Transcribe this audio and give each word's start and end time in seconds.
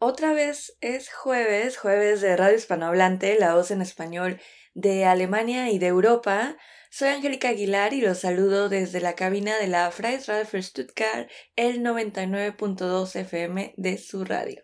Otra 0.00 0.32
vez 0.32 0.76
es 0.80 1.12
jueves, 1.12 1.76
jueves 1.76 2.20
de 2.20 2.36
Radio 2.36 2.56
Hispanohablante, 2.56 3.36
la 3.36 3.56
voz 3.56 3.72
en 3.72 3.82
español 3.82 4.38
de 4.74 5.04
Alemania 5.04 5.70
y 5.72 5.80
de 5.80 5.88
Europa. 5.88 6.56
Soy 6.88 7.08
Angélica 7.08 7.48
Aguilar 7.48 7.92
y 7.92 8.00
los 8.00 8.18
saludo 8.20 8.68
desde 8.68 9.00
la 9.00 9.16
cabina 9.16 9.58
de 9.58 9.66
la 9.66 9.90
Freies 9.90 10.28
Radio 10.28 10.46
für 10.46 10.62
Stuttgart, 10.62 11.28
el 11.56 11.82
99.2 11.82 13.16
FM 13.16 13.74
de 13.76 13.98
su 13.98 14.24
radio. 14.24 14.62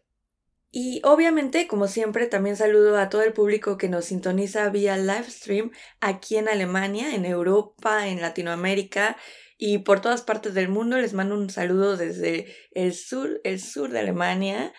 Y 0.71 1.01
obviamente, 1.03 1.67
como 1.67 1.89
siempre, 1.89 2.29
también 2.29 2.57
saludo 2.57 2.97
a 2.97 3.09
todo 3.09 3.23
el 3.23 3.33
público 3.33 3.77
que 3.77 3.89
nos 3.89 4.05
sintoniza 4.05 4.69
vía 4.69 4.97
live 4.97 5.29
stream 5.29 5.73
aquí 6.01 6.37
en 6.37 6.49
Alemania, 6.49 7.13
en 7.13 7.25
Europa, 7.25 8.07
en 8.07 8.21
Latinoamérica 8.21 9.17
y 9.59 9.79
por 9.79 10.01
todas 10.01 10.23
partes 10.23 10.55
del 10.55 10.69
mundo. 10.69 10.97
Les 10.97 11.13
mando 11.13 11.35
un 11.35 11.51
saludo 11.51 11.97
desde 11.97 12.55
el 12.71 12.95
sur, 12.95 13.41
el 13.43 13.61
sur 13.61 13.91
de 13.91 13.99
Alemania. 13.99 14.73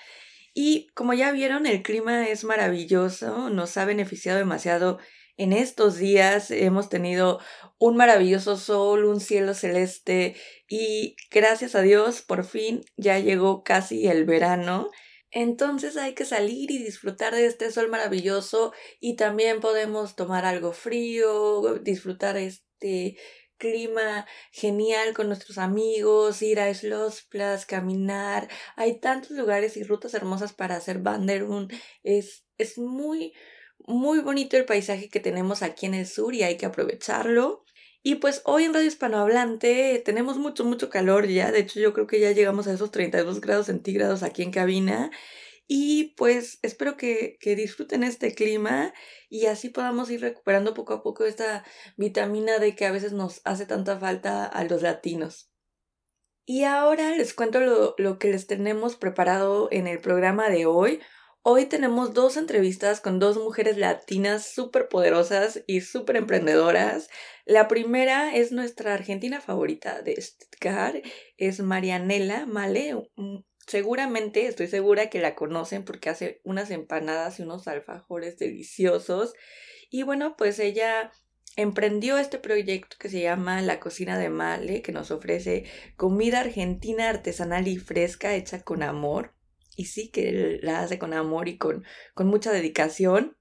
Y 0.57 0.87
como 0.93 1.13
ya 1.13 1.33
vieron, 1.33 1.65
el 1.65 1.83
clima 1.83 2.29
es 2.29 2.45
maravilloso, 2.45 3.50
nos 3.50 3.75
ha 3.75 3.83
beneficiado 3.83 4.39
demasiado 4.39 5.00
en 5.36 5.51
estos 5.51 5.97
días. 5.97 6.50
Hemos 6.50 6.87
tenido 6.87 7.41
un 7.77 7.97
maravilloso 7.97 8.55
sol, 8.55 9.04
un 9.04 9.19
cielo 9.19 9.54
celeste 9.54 10.37
y 10.69 11.18
gracias 11.29 11.75
a 11.75 11.82
Dios 11.82 12.21
por 12.21 12.46
fin 12.46 12.86
ya 12.96 13.19
llegó 13.19 13.65
casi 13.65 14.07
el 14.07 14.23
verano. 14.23 14.89
Entonces 15.29 15.97
hay 15.97 16.13
que 16.13 16.23
salir 16.23 16.71
y 16.71 16.77
disfrutar 16.77 17.35
de 17.35 17.47
este 17.47 17.69
sol 17.69 17.89
maravilloso 17.89 18.71
y 19.01 19.18
también 19.18 19.60
podemos 19.60 20.15
tomar 20.15 20.46
algo 20.46 20.71
frío, 20.71 21.79
disfrutar 21.82 22.37
este 22.37 23.18
clima 23.57 24.25
genial 24.51 25.14
con 25.14 25.27
nuestros 25.27 25.57
amigos, 25.57 26.41
ir 26.41 26.59
a 26.59 26.73
Schlossplatz, 26.73 27.65
caminar. 27.65 28.47
Hay 28.75 29.00
tantos 29.00 29.32
lugares 29.32 29.77
y 29.77 29.83
rutas 29.83 30.13
hermosas 30.13 30.54
para 30.54 30.75
hacer 30.75 31.01
Wanderung. 31.04 31.69
Es, 32.03 32.45
es 32.58 32.77
muy, 32.77 33.33
muy 33.80 34.19
bonito 34.19 34.57
el 34.57 34.65
paisaje 34.65 35.09
que 35.09 35.19
tenemos 35.19 35.61
aquí 35.61 35.85
en 35.85 35.93
el 35.93 36.07
sur 36.07 36.33
y 36.33 36.43
hay 36.43 36.57
que 36.57 36.65
aprovecharlo. 36.65 37.63
Y 38.07 38.15
pues 38.15 38.43
hoy 38.45 38.65
en 38.65 38.73
Radio 38.73 38.88
Hispanohablante 38.88 39.99
tenemos 40.05 40.37
mucho, 40.37 40.63
mucho 40.63 40.91
calor 40.91 41.27
ya. 41.27 41.52
De 41.52 41.59
hecho, 41.59 41.80
yo 41.80 41.91
creo 41.91 42.05
que 42.05 42.19
ya 42.19 42.31
llegamos 42.33 42.67
a 42.67 42.73
esos 42.73 42.91
32 42.91 43.41
grados 43.41 43.65
centígrados 43.65 44.21
aquí 44.21 44.43
en 44.43 44.52
cabina. 44.52 45.09
Y 45.67 46.13
pues 46.16 46.59
espero 46.61 46.95
que, 46.95 47.38
que, 47.39 47.55
disfruten 47.55 48.03
este 48.03 48.35
clima 48.35 48.94
y 49.30 49.47
así 49.47 49.69
podamos 49.69 50.11
ir 50.11 50.21
recuperando 50.21 50.75
poco 50.75 50.94
a 50.94 51.02
poco 51.02 51.25
esta 51.25 51.66
vitamina 51.97 52.59
D 52.59 52.75
que 52.75 52.85
a 52.85 52.91
veces 52.91 53.13
nos 53.13 53.41
hace 53.45 53.66
tanta 53.66 53.97
falta 53.97 54.45
a 54.45 54.63
los 54.63 54.83
latinos. 54.83 55.49
Y 56.45 56.63
ahora 56.66 57.16
les 57.16 57.33
cuento 57.33 57.59
lo, 57.59 57.95
lo 57.97 58.19
que 58.19 58.30
les 58.30 58.45
tenemos 58.45 58.95
preparado 58.95 59.67
en 59.71 59.88
el 59.88 59.99
programa 59.99 60.49
de 60.49 60.67
hoy. 60.67 61.02
Hoy 61.41 61.66
tenemos 61.66 62.13
dos 62.13 62.38
entrevistas 62.38 63.02
con 63.02 63.17
dos 63.17 63.38
mujeres 63.38 63.77
latinas 63.77 64.45
súper 64.45 64.88
poderosas 64.88 65.63
y 65.66 65.81
súper 65.81 66.17
emprendedoras. 66.17 67.09
La 67.45 67.67
primera 67.67 68.36
es 68.36 68.52
nuestra 68.52 68.93
argentina 68.93 69.41
favorita 69.41 70.03
de 70.03 70.19
Stuttgart, 70.21 71.03
es 71.38 71.59
Marianela 71.59 72.45
Male, 72.45 72.95
Seguramente, 73.67 74.45
estoy 74.45 74.67
segura 74.67 75.09
que 75.09 75.19
la 75.19 75.35
conocen 75.35 75.83
porque 75.83 76.09
hace 76.09 76.39
unas 76.44 76.69
empanadas 76.69 77.39
y 77.39 77.44
unos 77.44 77.67
alfajores 77.67 78.38
deliciosos. 78.38 79.33
Y 79.89 80.03
bueno, 80.03 80.35
pues 80.38 80.59
ella 80.59 81.11
emprendió 81.55 82.17
este 82.17 82.38
proyecto 82.38 82.97
que 82.99 83.09
se 83.09 83.21
llama 83.21 83.61
La 83.61 83.80
Cocina 83.80 84.19
de 84.19 84.30
Male, 84.30 84.81
que 84.81 84.91
nos 84.91 85.09
ofrece 85.09 85.66
comida 85.95 86.41
argentina 86.41 87.09
artesanal 87.09 87.67
y 87.67 87.77
fresca 87.77 88.36
hecha 88.36 88.61
con 88.61 88.83
amor. 88.83 89.33
Y 89.75 89.86
sí 89.86 90.09
que 90.09 90.59
la 90.61 90.81
hace 90.81 90.99
con 90.99 91.13
amor 91.13 91.49
y 91.49 91.58
con, 91.58 91.83
con 92.13 92.27
mucha 92.27 92.52
dedicación. 92.52 93.36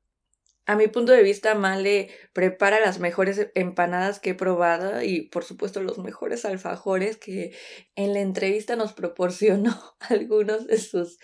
A 0.66 0.76
mi 0.76 0.88
punto 0.88 1.12
de 1.12 1.22
vista, 1.22 1.54
Male 1.54 2.08
prepara 2.32 2.80
las 2.80 2.98
mejores 2.98 3.50
empanadas 3.54 4.18
que 4.18 4.30
he 4.30 4.34
probado 4.34 5.02
y 5.02 5.22
por 5.28 5.44
supuesto 5.44 5.82
los 5.82 5.98
mejores 5.98 6.46
alfajores 6.46 7.18
que 7.18 7.54
en 7.96 8.14
la 8.14 8.20
entrevista 8.20 8.74
nos 8.74 8.94
proporcionó 8.94 9.78
algunos 10.08 10.66
de 10.66 10.78
sus, 10.78 11.18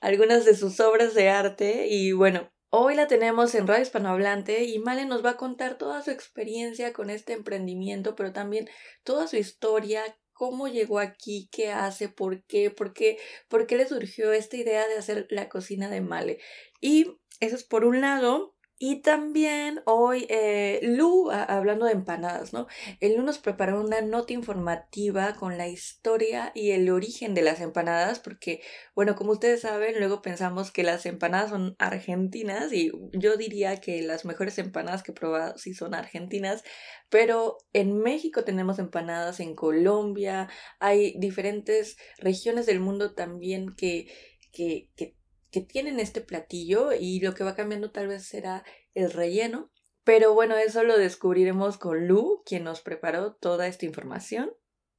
algunas 0.00 0.46
de 0.46 0.54
sus 0.54 0.80
obras 0.80 1.14
de 1.14 1.28
arte 1.28 1.88
y 1.88 2.12
bueno, 2.12 2.50
hoy 2.70 2.94
la 2.94 3.06
tenemos 3.06 3.54
en 3.54 3.66
Radio 3.66 3.82
Hispanohablante 3.82 4.64
y 4.64 4.78
Male 4.78 5.04
nos 5.04 5.22
va 5.22 5.30
a 5.30 5.36
contar 5.36 5.76
toda 5.76 6.02
su 6.02 6.10
experiencia 6.10 6.94
con 6.94 7.10
este 7.10 7.34
emprendimiento, 7.34 8.16
pero 8.16 8.32
también 8.32 8.66
toda 9.04 9.26
su 9.26 9.36
historia, 9.36 10.02
cómo 10.32 10.68
llegó 10.68 11.00
aquí, 11.00 11.50
qué 11.52 11.70
hace, 11.70 12.08
por 12.08 12.42
qué, 12.44 12.70
por 12.70 12.94
qué, 12.94 13.18
por 13.48 13.66
qué 13.66 13.76
le 13.76 13.86
surgió 13.86 14.32
esta 14.32 14.56
idea 14.56 14.88
de 14.88 14.96
hacer 14.96 15.26
la 15.28 15.50
cocina 15.50 15.90
de 15.90 16.00
Male. 16.00 16.38
Y 16.80 17.18
eso 17.40 17.56
es 17.56 17.64
por 17.64 17.84
un 17.84 18.00
lado. 18.00 18.56
Y 18.82 19.02
también 19.02 19.82
hoy 19.84 20.24
eh, 20.30 20.80
Lu, 20.82 21.30
hablando 21.30 21.84
de 21.84 21.92
empanadas, 21.92 22.54
¿no? 22.54 22.66
El 23.00 23.14
Lu 23.14 23.22
nos 23.22 23.36
preparó 23.36 23.78
una 23.78 24.00
nota 24.00 24.32
informativa 24.32 25.34
con 25.34 25.58
la 25.58 25.68
historia 25.68 26.50
y 26.54 26.70
el 26.70 26.88
origen 26.88 27.34
de 27.34 27.42
las 27.42 27.60
empanadas, 27.60 28.20
porque, 28.20 28.62
bueno, 28.94 29.16
como 29.16 29.32
ustedes 29.32 29.60
saben, 29.60 29.98
luego 29.98 30.22
pensamos 30.22 30.70
que 30.70 30.82
las 30.82 31.04
empanadas 31.04 31.50
son 31.50 31.76
argentinas 31.78 32.72
y 32.72 32.90
yo 33.12 33.36
diría 33.36 33.76
que 33.82 34.00
las 34.00 34.24
mejores 34.24 34.56
empanadas 34.56 35.02
que 35.02 35.12
he 35.12 35.14
probado 35.14 35.58
sí 35.58 35.74
son 35.74 35.92
argentinas, 35.92 36.64
pero 37.10 37.58
en 37.74 37.98
México 37.98 38.44
tenemos 38.44 38.78
empanadas, 38.78 39.40
en 39.40 39.54
Colombia, 39.54 40.48
hay 40.78 41.14
diferentes 41.18 41.98
regiones 42.16 42.64
del 42.64 42.80
mundo 42.80 43.12
también 43.12 43.74
que, 43.76 44.10
que, 44.52 44.88
que 44.96 45.19
que 45.50 45.60
tienen 45.60 46.00
este 46.00 46.20
platillo 46.20 46.92
y 46.92 47.20
lo 47.20 47.34
que 47.34 47.44
va 47.44 47.54
cambiando 47.54 47.90
tal 47.90 48.08
vez 48.08 48.24
será 48.26 48.64
el 48.94 49.10
relleno. 49.10 49.70
Pero 50.04 50.34
bueno, 50.34 50.56
eso 50.56 50.82
lo 50.82 50.96
descubriremos 50.98 51.76
con 51.76 52.06
Lu, 52.06 52.42
quien 52.44 52.64
nos 52.64 52.80
preparó 52.80 53.34
toda 53.34 53.66
esta 53.66 53.86
información. 53.86 54.52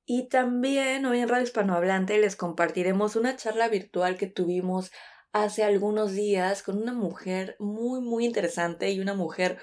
Y 0.05 0.29
también 0.29 1.05
hoy 1.05 1.19
en 1.19 1.29
Radio 1.29 1.43
Hispanohablante 1.43 2.17
les 2.19 2.35
compartiremos 2.35 3.15
una 3.15 3.35
charla 3.35 3.67
virtual 3.69 4.17
que 4.17 4.27
tuvimos 4.27 4.91
hace 5.31 5.63
algunos 5.63 6.11
días 6.11 6.63
con 6.63 6.77
una 6.77 6.93
mujer 6.93 7.55
muy, 7.59 8.01
muy 8.01 8.25
interesante 8.25 8.91
y 8.91 8.99
una 8.99 9.13
mujer 9.13 9.57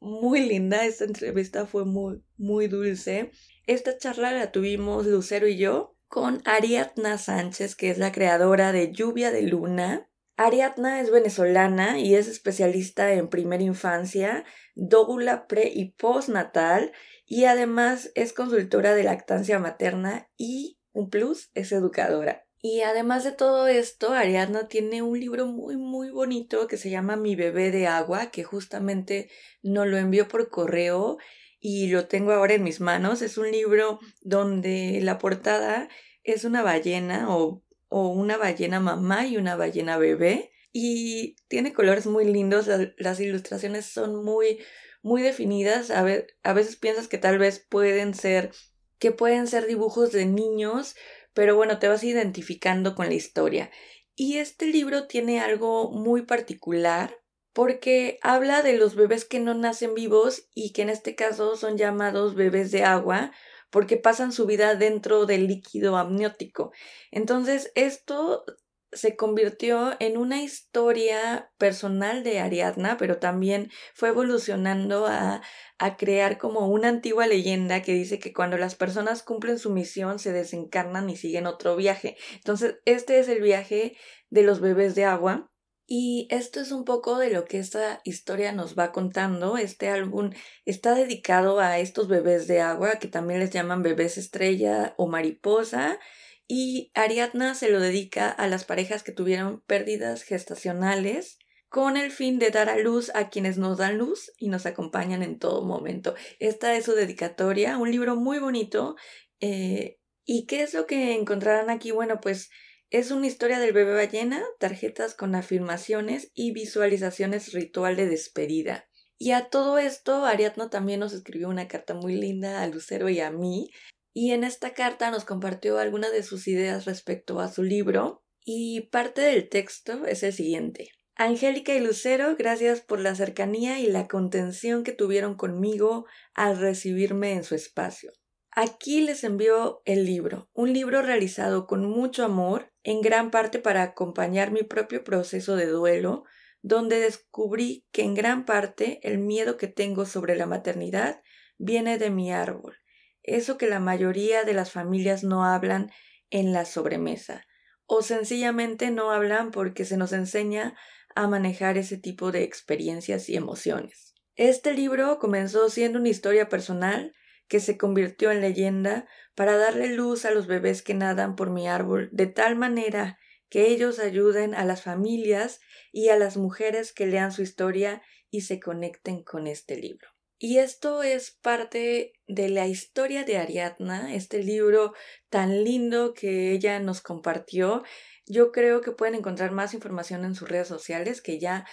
muy 0.00 0.40
linda. 0.40 0.84
Esta 0.84 1.04
entrevista 1.04 1.66
fue 1.66 1.84
muy, 1.84 2.22
muy 2.36 2.68
dulce. 2.68 3.30
Esta 3.66 3.96
charla 3.96 4.32
la 4.32 4.52
tuvimos 4.52 5.06
Lucero 5.06 5.48
y 5.48 5.56
yo 5.56 5.96
con 6.08 6.42
Ariadna 6.44 7.18
Sánchez, 7.18 7.74
que 7.74 7.90
es 7.90 7.98
la 7.98 8.12
creadora 8.12 8.72
de 8.72 8.92
Lluvia 8.92 9.30
de 9.30 9.42
Luna. 9.42 10.08
Ariadna 10.36 11.00
es 11.00 11.10
venezolana 11.10 12.00
y 12.00 12.16
es 12.16 12.26
especialista 12.26 13.12
en 13.12 13.28
primera 13.28 13.62
infancia, 13.62 14.44
dóbula 14.74 15.46
pre 15.46 15.70
y 15.72 15.92
postnatal 15.92 16.92
y 17.24 17.44
además 17.44 18.10
es 18.14 18.32
consultora 18.32 18.94
de 18.94 19.04
lactancia 19.04 19.58
materna 19.60 20.28
y 20.36 20.78
un 20.92 21.08
plus 21.08 21.50
es 21.54 21.70
educadora. 21.70 22.46
Y 22.60 22.80
además 22.80 23.24
de 23.24 23.32
todo 23.32 23.68
esto, 23.68 24.12
Ariadna 24.12 24.68
tiene 24.68 25.02
un 25.02 25.20
libro 25.20 25.46
muy 25.46 25.76
muy 25.76 26.10
bonito 26.10 26.66
que 26.66 26.78
se 26.78 26.90
llama 26.90 27.14
Mi 27.14 27.36
bebé 27.36 27.70
de 27.70 27.86
agua, 27.86 28.30
que 28.30 28.42
justamente 28.42 29.28
nos 29.62 29.86
lo 29.86 29.98
envió 29.98 30.28
por 30.28 30.48
correo 30.48 31.18
y 31.60 31.88
lo 31.88 32.06
tengo 32.08 32.32
ahora 32.32 32.54
en 32.54 32.64
mis 32.64 32.80
manos. 32.80 33.22
Es 33.22 33.38
un 33.38 33.50
libro 33.50 34.00
donde 34.22 34.98
la 35.02 35.18
portada 35.18 35.88
es 36.22 36.44
una 36.44 36.62
ballena 36.62 37.36
o 37.36 37.62
o 37.96 38.08
una 38.08 38.36
ballena 38.36 38.80
mamá 38.80 39.24
y 39.24 39.36
una 39.36 39.54
ballena 39.54 39.98
bebé. 39.98 40.50
Y 40.72 41.36
tiene 41.46 41.72
colores 41.72 42.08
muy 42.08 42.24
lindos, 42.24 42.68
las 42.96 43.20
ilustraciones 43.20 43.86
son 43.86 44.24
muy, 44.24 44.58
muy 45.00 45.22
definidas. 45.22 45.92
A, 45.92 46.04
a 46.42 46.52
veces 46.54 46.74
piensas 46.74 47.06
que 47.06 47.18
tal 47.18 47.38
vez 47.38 47.60
pueden 47.60 48.14
ser, 48.14 48.50
que 48.98 49.12
pueden 49.12 49.46
ser 49.46 49.68
dibujos 49.68 50.10
de 50.10 50.26
niños, 50.26 50.96
pero 51.34 51.54
bueno, 51.54 51.78
te 51.78 51.86
vas 51.86 52.02
identificando 52.02 52.96
con 52.96 53.06
la 53.06 53.14
historia. 53.14 53.70
Y 54.16 54.38
este 54.38 54.66
libro 54.66 55.06
tiene 55.06 55.38
algo 55.38 55.92
muy 55.92 56.22
particular 56.22 57.16
porque 57.52 58.18
habla 58.22 58.62
de 58.62 58.76
los 58.76 58.96
bebés 58.96 59.24
que 59.24 59.38
no 59.38 59.54
nacen 59.54 59.94
vivos 59.94 60.48
y 60.52 60.72
que 60.72 60.82
en 60.82 60.90
este 60.90 61.14
caso 61.14 61.54
son 61.54 61.78
llamados 61.78 62.34
bebés 62.34 62.72
de 62.72 62.82
agua 62.82 63.30
porque 63.74 63.96
pasan 63.96 64.30
su 64.30 64.46
vida 64.46 64.76
dentro 64.76 65.26
del 65.26 65.48
líquido 65.48 65.96
amniótico. 65.96 66.70
Entonces, 67.10 67.72
esto 67.74 68.44
se 68.92 69.16
convirtió 69.16 69.96
en 69.98 70.16
una 70.16 70.44
historia 70.44 71.50
personal 71.58 72.22
de 72.22 72.38
Ariadna, 72.38 72.96
pero 72.98 73.18
también 73.18 73.72
fue 73.92 74.10
evolucionando 74.10 75.06
a, 75.06 75.42
a, 75.80 75.96
crear 75.96 76.38
como 76.38 76.68
una 76.68 76.86
antigua 76.86 77.26
leyenda 77.26 77.82
que 77.82 77.94
dice 77.94 78.20
que 78.20 78.32
cuando 78.32 78.56
las 78.58 78.76
personas 78.76 79.24
cumplen 79.24 79.58
su 79.58 79.70
misión 79.70 80.20
se 80.20 80.30
desencarnan 80.30 81.10
y 81.10 81.16
siguen 81.16 81.48
otro 81.48 81.74
viaje. 81.74 82.16
Entonces, 82.36 82.76
este 82.84 83.18
es 83.18 83.26
el 83.26 83.42
viaje 83.42 83.96
de 84.30 84.44
los 84.44 84.60
bebés 84.60 84.94
de 84.94 85.04
agua 85.04 85.50
y 85.86 86.26
esto 86.30 86.60
es 86.60 86.72
un 86.72 86.84
poco 86.84 87.18
de 87.18 87.30
lo 87.30 87.44
que 87.44 87.58
esta 87.58 88.00
historia 88.04 88.52
nos 88.52 88.78
va 88.78 88.92
contando. 88.92 89.58
Este 89.58 89.88
álbum 89.88 90.30
está 90.64 90.94
dedicado 90.94 91.60
a 91.60 91.78
estos 91.78 92.08
bebés 92.08 92.46
de 92.46 92.60
agua 92.60 92.98
que 92.98 93.08
también 93.08 93.40
les 93.40 93.50
llaman 93.50 93.82
bebés 93.82 94.18
estrella 94.18 94.94
o 94.96 95.06
mariposa. 95.06 95.98
y 96.46 96.90
Ariadna 96.94 97.54
se 97.54 97.70
lo 97.70 97.80
dedica 97.80 98.28
a 98.28 98.48
las 98.48 98.64
parejas 98.64 99.02
que 99.02 99.12
tuvieron 99.12 99.62
pérdidas 99.62 100.22
gestacionales 100.24 101.38
con 101.74 101.96
el 101.96 102.12
fin 102.12 102.38
de 102.38 102.50
dar 102.50 102.68
a 102.68 102.78
luz 102.78 103.10
a 103.14 103.30
quienes 103.30 103.58
nos 103.58 103.78
dan 103.78 103.98
luz 103.98 104.30
y 104.38 104.48
nos 104.48 104.64
acompañan 104.64 105.22
en 105.24 105.38
todo 105.38 105.64
momento. 105.64 106.14
Esta 106.38 106.76
es 106.76 106.84
su 106.84 106.92
dedicatoria, 106.92 107.78
un 107.78 107.90
libro 107.90 108.14
muy 108.14 108.38
bonito. 108.38 108.94
Eh, 109.40 109.98
¿Y 110.24 110.46
qué 110.46 110.62
es 110.62 110.72
lo 110.72 110.86
que 110.86 111.14
encontrarán 111.14 111.70
aquí? 111.70 111.90
Bueno, 111.90 112.20
pues 112.20 112.50
es 112.94 113.10
una 113.10 113.26
historia 113.26 113.58
del 113.58 113.72
bebé 113.72 113.92
ballena, 113.92 114.40
tarjetas 114.60 115.16
con 115.16 115.34
afirmaciones 115.34 116.30
y 116.32 116.52
visualizaciones 116.52 117.52
ritual 117.52 117.96
de 117.96 118.06
despedida. 118.06 118.88
Y 119.18 119.32
a 119.32 119.48
todo 119.48 119.78
esto, 119.78 120.24
Ariadna 120.24 120.70
también 120.70 121.00
nos 121.00 121.12
escribió 121.12 121.48
una 121.48 121.66
carta 121.66 121.94
muy 121.94 122.14
linda 122.14 122.62
a 122.62 122.68
Lucero 122.68 123.08
y 123.08 123.18
a 123.18 123.32
mí, 123.32 123.72
y 124.12 124.30
en 124.30 124.44
esta 124.44 124.74
carta 124.74 125.10
nos 125.10 125.24
compartió 125.24 125.78
algunas 125.78 126.12
de 126.12 126.22
sus 126.22 126.46
ideas 126.46 126.84
respecto 126.84 127.40
a 127.40 127.52
su 127.52 127.64
libro, 127.64 128.22
y 128.44 128.82
parte 128.92 129.22
del 129.22 129.48
texto 129.48 130.06
es 130.06 130.22
el 130.22 130.32
siguiente. 130.32 130.90
Angélica 131.16 131.74
y 131.74 131.80
Lucero, 131.80 132.36
gracias 132.36 132.80
por 132.80 133.00
la 133.00 133.16
cercanía 133.16 133.80
y 133.80 133.88
la 133.88 134.06
contención 134.06 134.84
que 134.84 134.92
tuvieron 134.92 135.34
conmigo 135.34 136.06
al 136.32 136.58
recibirme 136.58 137.32
en 137.32 137.42
su 137.42 137.56
espacio. 137.56 138.12
Aquí 138.56 139.00
les 139.00 139.24
envío 139.24 139.82
el 139.84 140.04
libro, 140.04 140.48
un 140.52 140.72
libro 140.72 141.02
realizado 141.02 141.66
con 141.66 141.84
mucho 141.86 142.24
amor, 142.24 142.72
en 142.84 143.00
gran 143.00 143.32
parte 143.32 143.58
para 143.58 143.82
acompañar 143.82 144.52
mi 144.52 144.62
propio 144.62 145.02
proceso 145.02 145.56
de 145.56 145.66
duelo, 145.66 146.22
donde 146.62 147.00
descubrí 147.00 147.84
que 147.90 148.02
en 148.02 148.14
gran 148.14 148.44
parte 148.44 149.00
el 149.02 149.18
miedo 149.18 149.56
que 149.56 149.66
tengo 149.66 150.06
sobre 150.06 150.36
la 150.36 150.46
maternidad 150.46 151.20
viene 151.58 151.98
de 151.98 152.10
mi 152.10 152.32
árbol, 152.32 152.76
eso 153.24 153.58
que 153.58 153.66
la 153.66 153.80
mayoría 153.80 154.44
de 154.44 154.54
las 154.54 154.70
familias 154.70 155.24
no 155.24 155.44
hablan 155.44 155.90
en 156.30 156.52
la 156.52 156.64
sobremesa, 156.64 157.44
o 157.86 158.02
sencillamente 158.02 158.92
no 158.92 159.10
hablan 159.10 159.50
porque 159.50 159.84
se 159.84 159.96
nos 159.96 160.12
enseña 160.12 160.76
a 161.16 161.26
manejar 161.26 161.76
ese 161.76 161.98
tipo 161.98 162.30
de 162.30 162.44
experiencias 162.44 163.28
y 163.28 163.34
emociones. 163.34 164.14
Este 164.36 164.74
libro 164.74 165.18
comenzó 165.18 165.68
siendo 165.70 165.98
una 165.98 166.08
historia 166.08 166.48
personal 166.48 167.14
que 167.48 167.60
se 167.60 167.76
convirtió 167.76 168.30
en 168.30 168.40
leyenda 168.40 169.06
para 169.34 169.56
darle 169.56 169.88
luz 169.88 170.24
a 170.24 170.30
los 170.30 170.46
bebés 170.46 170.82
que 170.82 170.94
nadan 170.94 171.36
por 171.36 171.50
mi 171.50 171.68
árbol 171.68 172.08
de 172.12 172.26
tal 172.26 172.56
manera 172.56 173.18
que 173.48 173.68
ellos 173.68 173.98
ayuden 173.98 174.54
a 174.54 174.64
las 174.64 174.82
familias 174.82 175.60
y 175.92 176.08
a 176.08 176.16
las 176.16 176.36
mujeres 176.36 176.92
que 176.92 177.06
lean 177.06 177.30
su 177.30 177.42
historia 177.42 178.02
y 178.30 178.40
se 178.40 178.58
conecten 178.58 179.22
con 179.22 179.46
este 179.46 179.76
libro. 179.76 180.08
Y 180.38 180.58
esto 180.58 181.02
es 181.02 181.30
parte 181.30 182.12
de 182.26 182.48
la 182.48 182.66
historia 182.66 183.24
de 183.24 183.38
Ariadna, 183.38 184.14
este 184.14 184.42
libro 184.42 184.92
tan 185.30 185.62
lindo 185.62 186.12
que 186.12 186.50
ella 186.50 186.80
nos 186.80 187.00
compartió. 187.00 187.84
Yo 188.26 188.50
creo 188.50 188.80
que 188.80 188.90
pueden 188.90 189.14
encontrar 189.14 189.52
más 189.52 189.72
información 189.72 190.24
en 190.24 190.34
sus 190.34 190.48
redes 190.48 190.68
sociales, 190.68 191.22
que 191.22 191.38
ya 191.38 191.64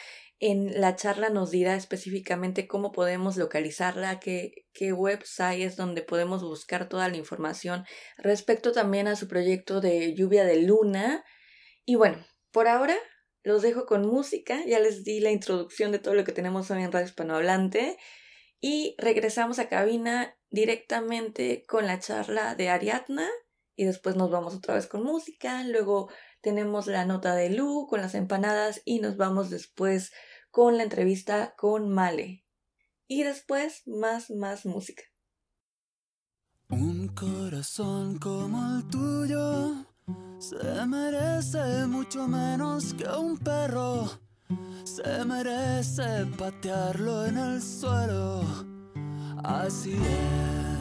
en 0.41 0.81
la 0.81 0.95
charla 0.95 1.29
nos 1.29 1.51
dirá 1.51 1.75
específicamente 1.75 2.67
cómo 2.67 2.91
podemos 2.91 3.37
localizarla, 3.37 4.19
qué, 4.19 4.65
qué 4.73 4.91
website 4.91 5.61
es 5.61 5.75
donde 5.75 6.01
podemos 6.01 6.43
buscar 6.43 6.89
toda 6.89 7.07
la 7.09 7.17
información 7.17 7.85
respecto 8.17 8.71
también 8.71 9.07
a 9.07 9.15
su 9.15 9.27
proyecto 9.27 9.81
de 9.81 10.15
lluvia 10.15 10.43
de 10.43 10.63
luna. 10.63 11.23
Y 11.85 11.93
bueno, 11.93 12.25
por 12.51 12.67
ahora 12.67 12.97
los 13.43 13.61
dejo 13.61 13.85
con 13.85 14.07
música, 14.07 14.65
ya 14.65 14.79
les 14.79 15.03
di 15.03 15.19
la 15.19 15.29
introducción 15.29 15.91
de 15.91 15.99
todo 15.99 16.15
lo 16.15 16.23
que 16.23 16.31
tenemos 16.31 16.71
hoy 16.71 16.81
en 16.81 16.91
Radio 16.91 17.05
Hispanohablante 17.05 17.99
y 18.59 18.95
regresamos 18.97 19.59
a 19.59 19.69
cabina 19.69 20.35
directamente 20.49 21.63
con 21.67 21.85
la 21.85 21.99
charla 21.99 22.55
de 22.55 22.69
Ariadna 22.69 23.29
y 23.75 23.85
después 23.85 24.15
nos 24.15 24.31
vamos 24.31 24.55
otra 24.55 24.73
vez 24.73 24.87
con 24.87 25.03
música, 25.03 25.63
luego 25.63 26.09
tenemos 26.41 26.87
la 26.87 27.05
nota 27.05 27.35
de 27.35 27.51
Lu 27.51 27.85
con 27.87 28.01
las 28.01 28.15
empanadas 28.15 28.81
y 28.85 28.99
nos 28.99 29.17
vamos 29.17 29.51
después 29.51 30.11
con 30.51 30.77
la 30.77 30.83
entrevista 30.83 31.55
con 31.57 31.89
Male. 31.89 32.45
Y 33.07 33.23
después 33.23 33.83
más, 33.87 34.29
más 34.29 34.65
música. 34.65 35.03
Un 36.69 37.09
corazón 37.09 38.17
como 38.19 38.77
el 38.77 38.87
tuyo 38.87 39.85
se 40.39 40.85
merece 40.87 41.85
mucho 41.87 42.27
menos 42.27 42.93
que 42.93 43.07
un 43.07 43.37
perro. 43.37 44.09
Se 44.83 45.23
merece 45.23 46.25
patearlo 46.37 47.25
en 47.25 47.37
el 47.37 47.61
suelo. 47.61 48.43
Así 49.43 49.93
es. 49.93 50.80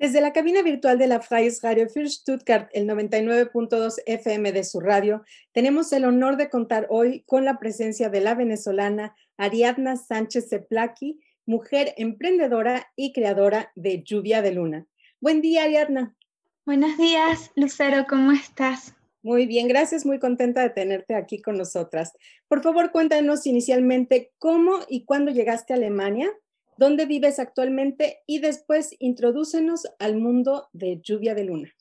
Desde 0.00 0.22
la 0.22 0.32
cabina 0.32 0.62
virtual 0.62 0.96
de 0.96 1.06
la 1.06 1.20
Freies 1.20 1.60
Radio 1.60 1.86
für 1.86 2.08
Stuttgart, 2.08 2.70
el 2.72 2.88
99.2 2.88 3.96
FM 4.06 4.50
de 4.50 4.64
su 4.64 4.80
radio, 4.80 5.22
tenemos 5.52 5.92
el 5.92 6.06
honor 6.06 6.38
de 6.38 6.48
contar 6.48 6.86
hoy 6.88 7.22
con 7.26 7.44
la 7.44 7.58
presencia 7.58 8.08
de 8.08 8.22
la 8.22 8.34
venezolana 8.34 9.14
Ariadna 9.36 9.98
Sánchez 9.98 10.48
Zeplaki, 10.48 11.20
mujer 11.44 11.92
emprendedora 11.98 12.90
y 12.96 13.12
creadora 13.12 13.72
de 13.74 14.02
Lluvia 14.02 14.40
de 14.40 14.52
Luna. 14.52 14.86
Buen 15.20 15.42
día, 15.42 15.64
Ariadna. 15.64 16.16
Buenos 16.64 16.96
días, 16.96 17.50
Lucero, 17.54 18.06
¿cómo 18.08 18.32
estás? 18.32 18.94
Muy 19.22 19.44
bien, 19.44 19.68
gracias, 19.68 20.06
muy 20.06 20.18
contenta 20.18 20.62
de 20.62 20.70
tenerte 20.70 21.14
aquí 21.14 21.42
con 21.42 21.58
nosotras. 21.58 22.14
Por 22.48 22.62
favor, 22.62 22.90
cuéntanos 22.90 23.44
inicialmente 23.44 24.32
cómo 24.38 24.78
y 24.88 25.04
cuándo 25.04 25.30
llegaste 25.30 25.74
a 25.74 25.76
Alemania, 25.76 26.32
dónde 26.80 27.06
vives 27.06 27.38
actualmente 27.38 28.18
y 28.26 28.40
después 28.40 28.96
introdúcenos 28.98 29.86
al 30.00 30.16
mundo 30.16 30.68
de 30.72 31.00
Lluvia 31.00 31.36
de 31.36 31.44
Luna. 31.44 31.72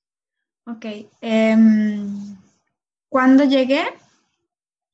Ok, 0.68 0.86
um, 1.24 2.38
¿cuándo 3.10 3.46
llegué? 3.46 3.82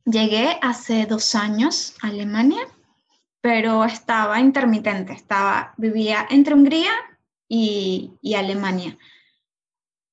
Llegué 0.06 0.58
hace 0.62 1.06
dos 1.06 1.36
años 1.36 1.96
a 2.02 2.08
Alemania 2.08 2.66
pero 3.46 3.86
estaba 3.86 4.40
intermitente, 4.40 5.14
estaba, 5.14 5.76
vivía 5.78 6.26
entre 6.32 6.56
Hungría 6.56 6.90
y, 7.48 8.34
Alemania. 8.36 8.98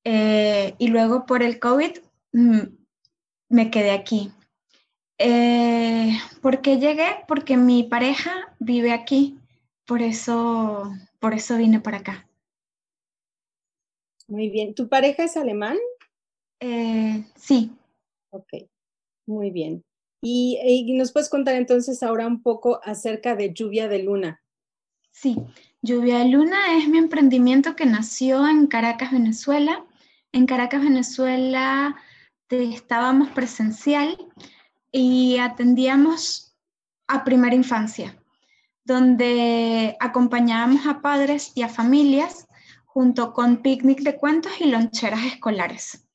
Eh, 0.05 0.75
y 0.77 0.89
luego 0.89 1.25
por 1.25 1.43
el 1.43 1.59
COVID 1.59 1.93
mm, 2.35 2.61
me 3.49 3.71
quedé 3.71 3.93
aquí. 3.93 4.31
Eh, 5.17 6.15
¿Por 6.43 6.61
qué 6.61 6.77
llegué? 6.77 7.25
Porque 7.27 7.57
mi 7.57 7.85
pareja 7.85 8.55
vive 8.59 8.93
aquí, 8.93 9.39
por 9.87 10.03
eso, 10.03 10.93
por 11.19 11.35
eso 11.35 11.57
vine 11.57 11.81
para 11.81 11.99
acá. 11.99 12.29
Muy 14.29 14.49
bien. 14.49 14.75
¿Tu 14.75 14.89
pareja 14.89 15.25
es 15.25 15.37
alemán? 15.37 15.77
Eh, 16.61 17.25
sí. 17.37 17.73
Ok, 18.31 18.49
muy 19.27 19.51
bien. 19.51 19.85
Y, 20.23 20.95
nos 20.97 21.13
puedes 21.13 21.29
contar 21.29 21.57
entonces 21.57 22.03
ahora 22.03 22.27
un 22.27 22.43
poco 22.43 22.81
acerca 22.85 23.35
de 23.35 23.53
Lluvia 23.53 23.89
de 23.89 24.03
Luna. 24.03 24.41
Sí, 25.11 25.37
Lluvia 25.83 26.19
de 26.19 26.29
Luna 26.29 26.79
es 26.79 26.89
mi 26.89 26.99
emprendimiento 26.99 27.75
que 27.75 27.85
nació 27.85 28.49
en 28.49 28.69
Caracas, 28.69 29.13
Venezuela. 29.13 29.85
En 30.31 30.47
Caracas, 30.47 30.83
Venezuela 30.83 31.97
estábamos 32.61 33.31
presencial 33.31 34.17
y 34.91 35.39
atendíamos 35.39 36.55
a 37.09 37.25
primera 37.25 37.55
infancia, 37.55 38.22
donde 38.85 39.97
acompañábamos 40.01 40.87
a 40.87 41.01
padres 41.01 41.53
y 41.55 41.63
a 41.63 41.69
familias 41.69 42.47
junto 42.85 43.33
con 43.33 43.63
picnic 43.63 44.01
de 44.01 44.17
cuentos 44.17 44.53
y 44.61 44.67
loncheras 44.67 45.25
escolares. 45.25 46.07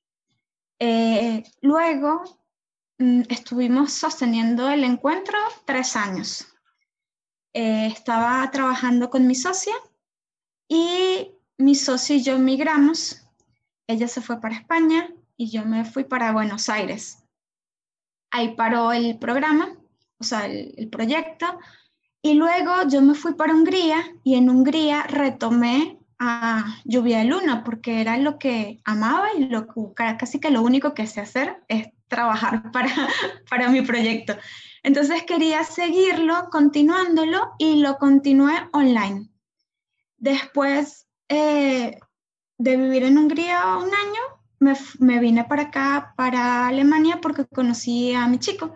Eh, 0.79 1.43
luego 1.61 2.23
Mm, 2.99 3.21
estuvimos 3.29 3.93
sosteniendo 3.93 4.69
el 4.69 4.83
encuentro 4.83 5.37
tres 5.65 5.95
años. 5.95 6.47
Eh, 7.53 7.87
estaba 7.87 8.49
trabajando 8.51 9.09
con 9.09 9.27
mi 9.27 9.35
socia 9.35 9.75
y 10.67 11.31
mi 11.57 11.75
socio 11.75 12.15
y 12.15 12.23
yo 12.23 12.39
migramos. 12.39 13.23
Ella 13.87 14.07
se 14.07 14.21
fue 14.21 14.41
para 14.41 14.55
España 14.55 15.09
y 15.35 15.51
yo 15.51 15.63
me 15.63 15.85
fui 15.85 16.05
para 16.05 16.31
Buenos 16.31 16.69
Aires. 16.69 17.23
Ahí 18.31 18.55
paró 18.55 18.91
el 18.91 19.17
programa, 19.19 19.77
o 20.19 20.23
sea, 20.23 20.47
el, 20.47 20.73
el 20.77 20.89
proyecto. 20.89 21.59
Y 22.21 22.33
luego 22.33 22.73
yo 22.89 23.01
me 23.01 23.13
fui 23.13 23.33
para 23.35 23.53
Hungría 23.53 24.03
y 24.23 24.35
en 24.35 24.49
Hungría 24.49 25.03
retomé 25.03 25.99
a 26.19 26.65
Lluvia 26.83 27.19
de 27.19 27.25
Luna 27.25 27.63
porque 27.63 28.01
era 28.01 28.17
lo 28.17 28.39
que 28.39 28.79
amaba 28.85 29.27
y 29.37 29.45
lo, 29.45 29.67
casi 29.95 30.39
que 30.39 30.49
lo 30.49 30.61
único 30.61 30.93
que 30.93 31.05
sé 31.05 31.21
hacer 31.21 31.63
es 31.67 31.89
trabajar 32.07 32.71
para, 32.71 32.91
para 33.49 33.69
mi 33.69 33.81
proyecto. 33.81 34.35
Entonces 34.83 35.23
quería 35.23 35.63
seguirlo, 35.63 36.49
continuándolo 36.49 37.53
y 37.57 37.81
lo 37.81 37.97
continué 37.97 38.53
online. 38.73 39.29
Después 40.17 41.07
eh, 41.29 41.99
de 42.57 42.77
vivir 42.77 43.03
en 43.03 43.17
Hungría 43.17 43.77
un 43.77 43.93
año, 43.93 44.21
me, 44.59 44.75
me, 44.99 45.19
vine 45.19 45.43
para 45.43 45.63
acá, 45.63 46.13
para 46.15 46.67
Alemania, 46.67 47.19
porque 47.21 47.45
conocí 47.45 48.13
a 48.13 48.27
mi 48.27 48.39
chico. 48.39 48.73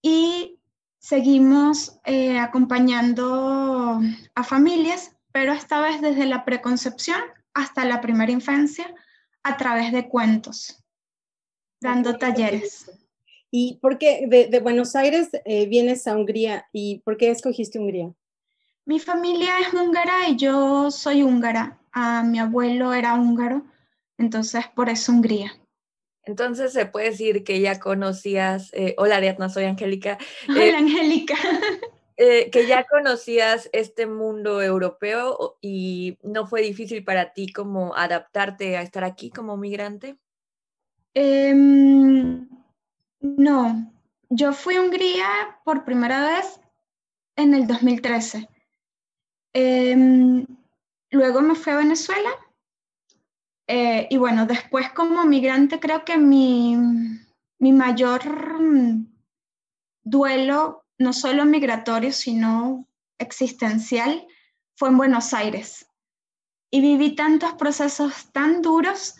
Y 0.00 0.57
seguimos 1.08 1.98
eh, 2.04 2.38
acompañando 2.38 3.98
a 4.34 4.44
familias 4.44 5.12
pero 5.32 5.52
esta 5.52 5.80
vez 5.80 6.00
desde 6.00 6.26
la 6.26 6.44
preconcepción 6.44 7.20
hasta 7.54 7.84
la 7.84 8.00
primera 8.00 8.32
infancia 8.32 8.92
a 9.44 9.56
través 9.56 9.92
de 9.92 10.08
cuentos, 10.08 10.82
dando 11.80 12.18
talleres. 12.18 12.90
¿Y 13.50 13.78
por 13.80 13.98
qué 13.98 14.26
de, 14.26 14.60
Buenos 14.60 14.96
Aires 14.96 15.30
eh, 15.44 15.66
vienes 15.68 16.06
a 16.08 16.16
Hungría 16.16 16.66
y 16.72 16.98
por 17.04 17.16
qué 17.16 17.30
escogiste 17.30 17.78
Hungría? 17.78 18.12
Mi 18.84 18.98
familia 18.98 19.60
es 19.60 19.72
húngara 19.72 20.28
y 20.28 20.36
yo 20.36 20.90
soy 20.90 21.22
húngara. 21.22 21.78
Ah, 21.92 22.24
mi 22.26 22.40
abuelo 22.40 22.92
era 22.92 23.14
húngaro, 23.14 23.64
entonces 24.18 24.66
por 24.74 24.88
eso 24.88 25.12
Hungría. 25.12 25.52
Entonces 26.28 26.74
se 26.74 26.84
puede 26.84 27.08
decir 27.08 27.42
que 27.42 27.58
ya 27.58 27.80
conocías, 27.80 28.70
eh, 28.74 28.94
hola 28.98 29.16
Ariadna, 29.16 29.48
soy 29.48 29.64
Angélica. 29.64 30.18
Hola 30.50 30.62
eh, 30.62 30.76
Angélica. 30.76 31.34
Eh, 32.18 32.50
que 32.50 32.66
ya 32.66 32.84
conocías 32.84 33.70
este 33.72 34.06
mundo 34.06 34.60
europeo 34.60 35.56
y 35.62 36.18
no 36.22 36.46
fue 36.46 36.60
difícil 36.60 37.02
para 37.02 37.32
ti 37.32 37.50
como 37.50 37.96
adaptarte 37.96 38.76
a 38.76 38.82
estar 38.82 39.04
aquí 39.04 39.30
como 39.30 39.56
migrante. 39.56 40.18
Em, 41.14 42.46
no, 43.20 43.90
yo 44.28 44.52
fui 44.52 44.74
a 44.74 44.82
Hungría 44.82 45.60
por 45.64 45.86
primera 45.86 46.20
vez 46.26 46.60
en 47.36 47.54
el 47.54 47.66
2013. 47.66 48.48
Em, 49.54 50.44
luego 51.10 51.40
me 51.40 51.54
fui 51.54 51.72
a 51.72 51.78
Venezuela 51.78 52.30
eh, 53.68 54.06
y 54.10 54.16
bueno, 54.16 54.46
después 54.46 54.90
como 54.92 55.24
migrante 55.26 55.78
creo 55.78 56.02
que 56.04 56.16
mi, 56.16 56.74
mi 57.58 57.72
mayor 57.72 58.22
duelo 60.02 60.86
no 60.98 61.12
solo 61.12 61.44
migratorio, 61.44 62.10
sino 62.12 62.88
existencial, 63.18 64.26
fue 64.74 64.88
en 64.88 64.96
Buenos 64.96 65.34
Aires. 65.34 65.86
Y 66.70 66.80
viví 66.80 67.14
tantos 67.14 67.52
procesos 67.54 68.32
tan 68.32 68.62
duros 68.62 69.14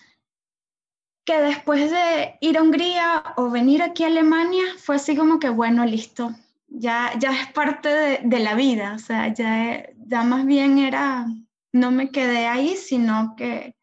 que 1.24 1.40
después 1.40 1.90
de 1.90 2.38
ir 2.40 2.56
a 2.56 2.62
Hungría 2.62 3.34
o 3.36 3.50
venir 3.50 3.82
aquí 3.82 4.04
a 4.04 4.06
Alemania, 4.06 4.64
fue 4.78 4.96
así 4.96 5.14
como 5.14 5.38
que, 5.38 5.50
bueno, 5.50 5.84
listo, 5.84 6.34
ya, 6.68 7.12
ya 7.18 7.38
es 7.42 7.52
parte 7.52 8.20
de, 8.22 8.38
la 8.40 8.54
vida, 8.54 8.94
o 8.94 8.98
sea, 8.98 9.32
ya, 9.32 9.86
ya 10.06 10.22
más 10.22 10.46
bien 10.46 10.78
era, 10.78 11.26
no 11.72 11.90
me 11.90 12.10
quedé 12.10 12.46
ahí, 12.46 12.76
sino 12.76 13.34
que 13.36 13.77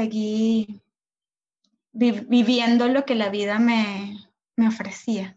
seguí 0.00 0.80
viviendo 1.92 2.88
lo 2.88 3.04
que 3.04 3.14
la 3.14 3.28
vida 3.28 3.58
me, 3.58 4.16
me 4.56 4.68
ofrecía. 4.68 5.36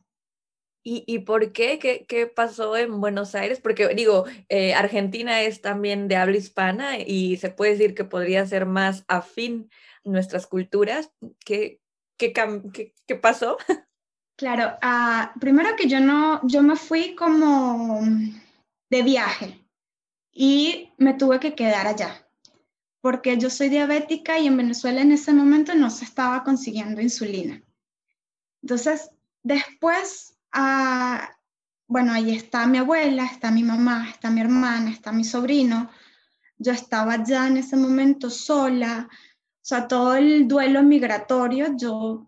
¿Y, 0.86 1.20
por 1.20 1.54
qué? 1.54 1.80
qué? 1.80 2.28
pasó 2.28 2.76
en 2.76 3.00
Buenos 3.00 3.36
Aires? 3.36 3.62
Porque 3.62 3.88
digo, 3.96 4.26
eh, 4.50 4.74
Argentina 4.74 5.42
es 5.42 5.62
también 5.62 6.10
de 6.10 6.18
habla 6.18 6.36
hispana 6.36 7.00
y 7.00 7.38
se 7.38 7.50
puede 7.50 7.72
decir 7.72 7.96
que 7.96 8.04
podría 8.04 8.46
ser 8.46 8.66
más 8.66 9.06
afín 9.08 9.70
nuestras 10.04 10.46
culturas. 10.46 11.10
¿Qué, 11.46 11.80
qué, 12.18 12.34
qué, 13.08 13.16
pasó? 13.16 13.58
Claro, 14.36 14.78
ah, 14.82 15.32
primero 15.40 15.76
que 15.76 15.88
yo 15.88 16.00
no, 16.00 16.42
yo 16.48 16.64
me 16.64 16.76
fui 16.76 17.14
como 17.14 18.02
de 18.90 19.04
viaje 19.04 19.64
y 20.32 20.92
me 20.98 21.14
tuve 21.14 21.40
que 21.40 21.54
quedar 21.54 21.86
allá 21.86 22.24
porque 23.04 23.38
yo 23.38 23.50
soy 23.50 23.68
diabética 23.68 24.40
y 24.40 24.48
en 24.48 24.56
Venezuela 24.56 25.02
en 25.02 25.12
ese 25.12 25.34
momento 25.34 25.76
no 25.76 25.90
se 25.90 26.06
estaba 26.06 26.44
consiguiendo 26.44 27.02
insulina. 27.02 27.62
Entonces, 28.62 29.12
después 29.44 30.34
Ah, 30.54 31.36
bueno, 31.88 32.14
ahí 32.14 32.36
está 32.36 32.68
mi 32.68 32.78
abuela, 32.78 33.26
está 33.26 33.50
mi 33.50 33.64
mamá, 33.64 34.08
está 34.10 34.30
mi 34.30 34.40
hermana, 34.42 34.92
está 34.92 35.12
mi 35.12 35.24
sobrino. 35.24 35.90
Yo 36.58 36.72
estaba 36.72 37.24
ya 37.24 37.48
en 37.48 37.58
ese 37.58 37.76
momento 37.76 38.30
sola, 38.30 39.10
o 39.10 39.66
sea, 39.66 39.88
todo 39.88 40.16
el 40.16 40.48
duelo 40.48 40.84
migratorio, 40.84 41.76
yo, 41.76 42.28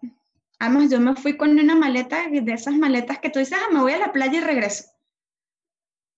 además 0.60 0.90
yo 0.90 1.00
me 1.00 1.16
fui 1.16 1.38
con 1.38 1.52
una 1.52 1.76
maleta, 1.76 2.28
de 2.30 2.54
esas 2.54 2.74
maletas 2.76 3.20
que 3.20 3.30
tú 3.30 3.40
dices, 3.40 3.58
ah, 3.62 3.72
me 3.72 3.82
voy 3.82 3.94
a 3.94 4.00
la 4.00 4.12
playa 4.12 4.40
y 4.40 4.44
regreso. 4.44 4.86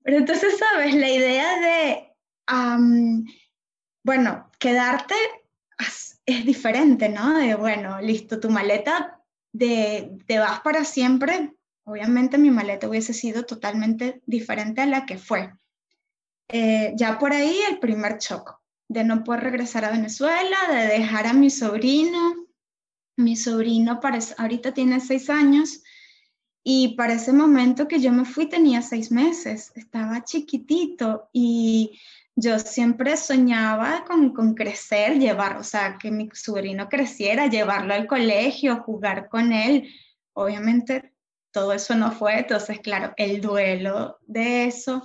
Pero 0.03 0.17
entonces, 0.19 0.57
¿sabes? 0.57 0.95
La 0.95 1.09
idea 1.09 1.59
de, 1.59 2.15
bueno, 4.03 4.46
quedarte 4.57 5.15
es 6.25 6.45
diferente, 6.45 7.09
¿no? 7.09 7.37
De, 7.37 7.55
bueno, 7.55 8.01
listo, 8.01 8.39
tu 8.39 8.49
maleta, 8.49 9.21
de, 9.53 10.17
te 10.25 10.39
vas 10.39 10.59
para 10.59 10.83
siempre, 10.83 11.57
Obviamente 11.87 12.37
mi 12.37 12.51
maleta 12.51 12.89
hubiese 12.89 13.13
sido 13.13 13.43
totalmente 13.43 14.21
diferente 14.25 14.81
a 14.81 14.85
la 14.85 15.05
que 15.05 15.17
fue. 15.17 15.53
Eh, 16.49 16.91
ya 16.97 17.17
por 17.17 17.31
ahí 17.31 17.59
el 17.69 17.79
primer 17.79 18.17
shock 18.17 18.59
de 18.89 19.05
no 19.05 19.23
poder 19.23 19.43
regresar 19.43 19.85
a 19.85 19.91
Venezuela, 19.91 20.57
de 20.69 20.87
dejar 20.87 21.27
a 21.27 21.33
mi 21.33 21.49
sobrino. 21.49 22.45
Mi 23.15 23.37
sobrino 23.37 24.01
ahorita 24.37 24.73
tiene 24.73 24.99
seis 24.99 25.29
años 25.29 25.81
y 26.61 26.95
para 26.97 27.13
ese 27.13 27.31
momento 27.31 27.87
que 27.87 28.01
yo 28.01 28.11
me 28.11 28.25
fui 28.25 28.49
tenía 28.49 28.81
seis 28.81 29.09
meses, 29.09 29.71
estaba 29.75 30.25
chiquitito 30.25 31.29
y 31.31 31.97
yo 32.39 32.59
siempre 32.59 33.17
soñaba 33.17 34.05
con, 34.05 34.31
con 34.31 34.53
crecer, 34.53 35.17
llevar, 35.17 35.57
o 35.57 35.63
sea, 35.63 35.97
que 35.97 36.11
mi 36.11 36.29
sobrino 36.33 36.87
creciera, 36.87 37.47
llevarlo 37.47 37.95
al 37.95 38.05
colegio, 38.05 38.83
jugar 38.83 39.27
con 39.27 39.51
él. 39.51 39.91
Obviamente 40.33 41.15
todo 41.51 41.73
eso 41.73 41.95
no 41.95 42.11
fue, 42.11 42.37
entonces, 42.37 42.79
claro, 42.79 43.13
el 43.17 43.41
duelo 43.41 44.19
de 44.27 44.65
eso, 44.65 45.01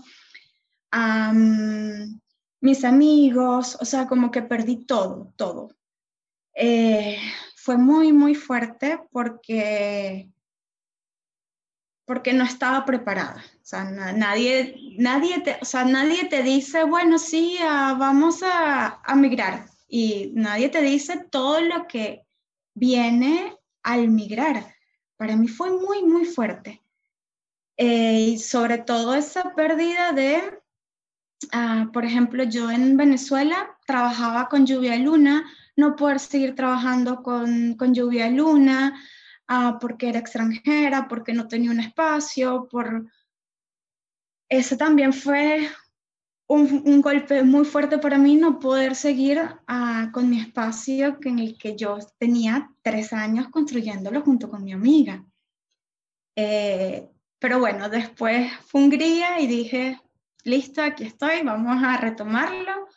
mis 2.60 2.84
amigos, 2.84 3.78
o 3.80 3.86
sea, 3.86 4.06
como 4.06 4.30
que 4.30 4.42
perdí 4.42 4.84
todo, 4.84 5.32
todo. 5.36 5.70
Eh, 6.54 7.16
fue 7.56 7.78
muy, 7.78 8.12
muy 8.12 8.34
fuerte 8.34 9.00
porque, 9.10 10.28
porque 12.12 12.34
no 12.34 12.44
estaba 12.44 12.84
preparada. 12.84 13.42
O 13.56 13.64
sea, 13.64 13.84
nadie, 13.84 14.76
nadie, 14.98 15.40
te, 15.40 15.56
o 15.62 15.64
sea, 15.64 15.86
nadie 15.86 16.26
te 16.26 16.42
dice, 16.42 16.84
bueno, 16.84 17.18
sí, 17.18 17.56
ah, 17.62 17.96
vamos 17.98 18.42
a, 18.42 19.00
a 19.02 19.16
migrar. 19.16 19.64
Y 19.88 20.32
nadie 20.34 20.68
te 20.68 20.82
dice 20.82 21.24
todo 21.30 21.62
lo 21.62 21.86
que 21.86 22.26
viene 22.74 23.56
al 23.82 24.08
migrar 24.08 24.72
para 25.22 25.36
mí 25.36 25.46
fue 25.46 25.70
muy, 25.70 26.02
muy 26.02 26.24
fuerte. 26.24 26.82
Eh, 27.76 28.32
y 28.32 28.38
sobre 28.40 28.78
todo 28.78 29.14
esa 29.14 29.54
pérdida 29.54 30.10
de, 30.10 30.42
ah, 31.52 31.90
por 31.92 32.04
ejemplo, 32.04 32.42
yo 32.42 32.72
en 32.72 32.96
Venezuela 32.96 33.78
trabajaba 33.86 34.48
con 34.48 34.66
lluvia 34.66 34.96
luna, 34.96 35.44
no 35.76 35.94
poder 35.94 36.18
seguir 36.18 36.56
trabajando 36.56 37.22
con, 37.22 37.76
con 37.76 37.94
lluvia 37.94 38.28
luna 38.30 39.00
uh, 39.48 39.78
porque 39.80 40.08
era 40.08 40.18
extranjera, 40.18 41.08
porque 41.08 41.32
no 41.32 41.48
tenía 41.48 41.70
un 41.70 41.80
espacio, 41.80 42.68
por... 42.70 43.06
Eso 44.48 44.76
también 44.76 45.12
fue 45.12 45.68
un, 46.52 47.00
golpe 47.00 47.42
muy 47.42 47.64
fuerte 47.64 47.98
para 47.98 48.18
mí 48.18 48.36
no 48.36 48.58
poder 48.58 48.94
seguir 48.94 49.40
ah, 49.66 50.10
con 50.12 50.28
mi 50.28 50.40
espacio 50.40 51.18
en 51.22 51.38
el 51.38 51.56
que 51.56 51.76
yo 51.76 51.98
tenía 52.18 52.70
tres 52.82 53.12
años 53.12 53.48
construyéndolo 53.48 54.20
junto 54.20 54.50
con 54.50 54.62
mi 54.62 54.72
amiga. 54.72 55.24
Eh, 56.36 57.08
pero 57.38 57.58
bueno, 57.58 57.88
después 57.88 58.52
fue 58.66 58.80
Hungría 58.80 59.40
y 59.40 59.46
dije, 59.46 60.00
listo, 60.44 60.82
aquí 60.82 61.04
estoy, 61.04 61.42
vamos 61.42 61.82
a 61.82 61.96
retomarlo. 61.96 62.88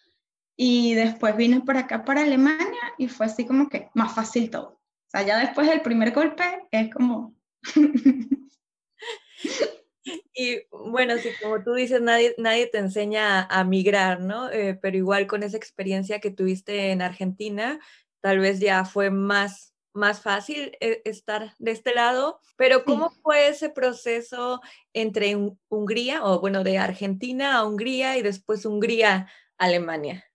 Y 0.58 0.94
después 0.94 1.36
vine 1.36 1.62
por 1.62 1.78
acá 1.78 2.06
para 2.06 2.24
Alemania 2.24 2.94
y 2.98 3.08
fue 3.08 3.26
así 3.26 3.46
como 3.46 3.68
que 3.68 3.90
más 3.94 4.14
fácil 4.14 4.50
todo. 4.50 4.80
Sea, 5.16 5.26
ya 5.26 5.40
después 5.40 5.70
del 5.70 5.82
primer 5.82 6.12
golpe 6.12 6.44
es 6.72 6.94
como... 6.94 7.34
Y 10.38 10.60
bueno, 10.70 11.18
sí, 11.18 11.30
como 11.42 11.64
tú 11.64 11.74
dices, 11.74 12.00
nadie, 12.02 12.36
nadie 12.38 12.68
te 12.68 12.78
enseña 12.78 13.42
a, 13.44 13.64
migrar, 13.64 14.20
¿no? 14.20 14.52
Eh, 14.52 14.78
pero 14.80 14.98
igual 14.98 15.26
con 15.26 15.42
esa 15.42 15.58
experiencia 15.58 16.20
que 16.20 16.30
tuviste 16.30 16.92
en 16.92 17.02
Argentina, 17.02 17.80
tal 18.22 18.40
vez 18.40 18.60
ya 18.60 18.86
fue 18.86 19.10
más, 19.10 19.74
más 19.94 20.22
fácil 20.22 20.78
eh, 20.82 21.02
estar 21.06 21.56
de 21.58 21.72
este 21.72 21.96
lado. 21.96 22.40
Pero 22.58 22.84
¿cómo 22.84 23.10
fue 23.24 23.48
ese 23.48 23.70
proceso 23.70 24.62
entre 24.94 25.36
Hungría, 25.70 26.24
o 26.24 26.40
bueno, 26.42 26.64
de 26.64 26.78
Argentina 26.78 27.56
a 27.56 27.66
Hungría 27.66 28.18
y 28.18 28.22
después 28.22 28.66
Hungría 28.66 29.28
a 29.58 29.66
Alemania? 29.66 30.26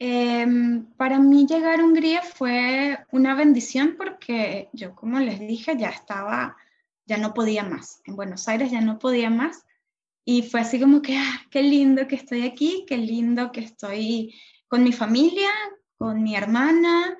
Em, 0.00 0.86
para 0.96 1.18
mí 1.18 1.46
llegar 1.46 1.80
a 1.80 1.84
Hungría 1.84 2.22
fue 2.22 2.98
una 3.10 3.34
bendición 3.34 3.96
porque 3.98 4.68
yo, 4.72 4.94
como 4.94 5.18
les 5.18 5.40
dije, 5.40 5.76
ya 5.76 5.88
estaba 5.88 6.56
ya 7.08 7.16
no 7.16 7.34
podía 7.34 7.64
más. 7.64 8.02
En 8.04 8.14
Buenos 8.14 8.46
Aires 8.48 8.70
ya 8.70 8.82
no 8.82 8.98
podía 8.98 9.30
más. 9.30 9.64
Y 10.24 10.42
fue 10.42 10.60
así 10.60 10.78
como 10.78 11.00
que, 11.00 11.16
ah, 11.16 11.40
qué 11.50 11.62
lindo 11.62 12.06
que 12.06 12.16
estoy 12.16 12.46
aquí, 12.46 12.84
qué 12.86 12.98
lindo 12.98 13.50
que 13.50 13.60
estoy 13.60 14.34
con 14.68 14.84
mi 14.84 14.92
familia, 14.92 15.48
con 15.96 16.22
mi 16.22 16.36
hermana. 16.36 17.16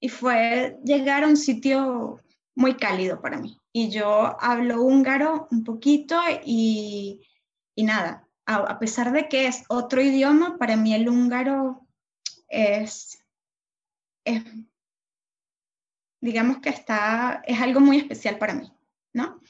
y 0.00 0.08
fue 0.08 0.78
llegar 0.84 1.24
a 1.24 1.28
un 1.28 1.36
sitio 1.36 2.20
muy 2.54 2.74
cálido 2.74 3.20
para 3.20 3.38
mí. 3.38 3.58
Y 3.72 3.90
yo 3.90 4.36
hablo 4.40 4.82
húngaro 4.82 5.48
un 5.50 5.64
poquito 5.64 6.20
y, 6.44 7.26
y 7.74 7.84
nada, 7.84 8.27
a, 8.48 8.78
pesar 8.78 9.12
de 9.12 9.28
que 9.28 9.46
es 9.46 9.64
otro 9.68 10.00
idioma, 10.00 10.56
para 10.56 10.74
mí 10.76 10.94
el 10.94 11.06
húngaro 11.06 11.86
es, 12.48 13.22
digamos 16.22 16.58
que 16.60 16.70
está, 16.70 17.42
es 17.46 17.60
algo 17.60 17.80
muy 17.80 17.98
especial 17.98 18.38
para 18.38 18.54
mí, 18.54 18.72
¿no? 19.12 19.40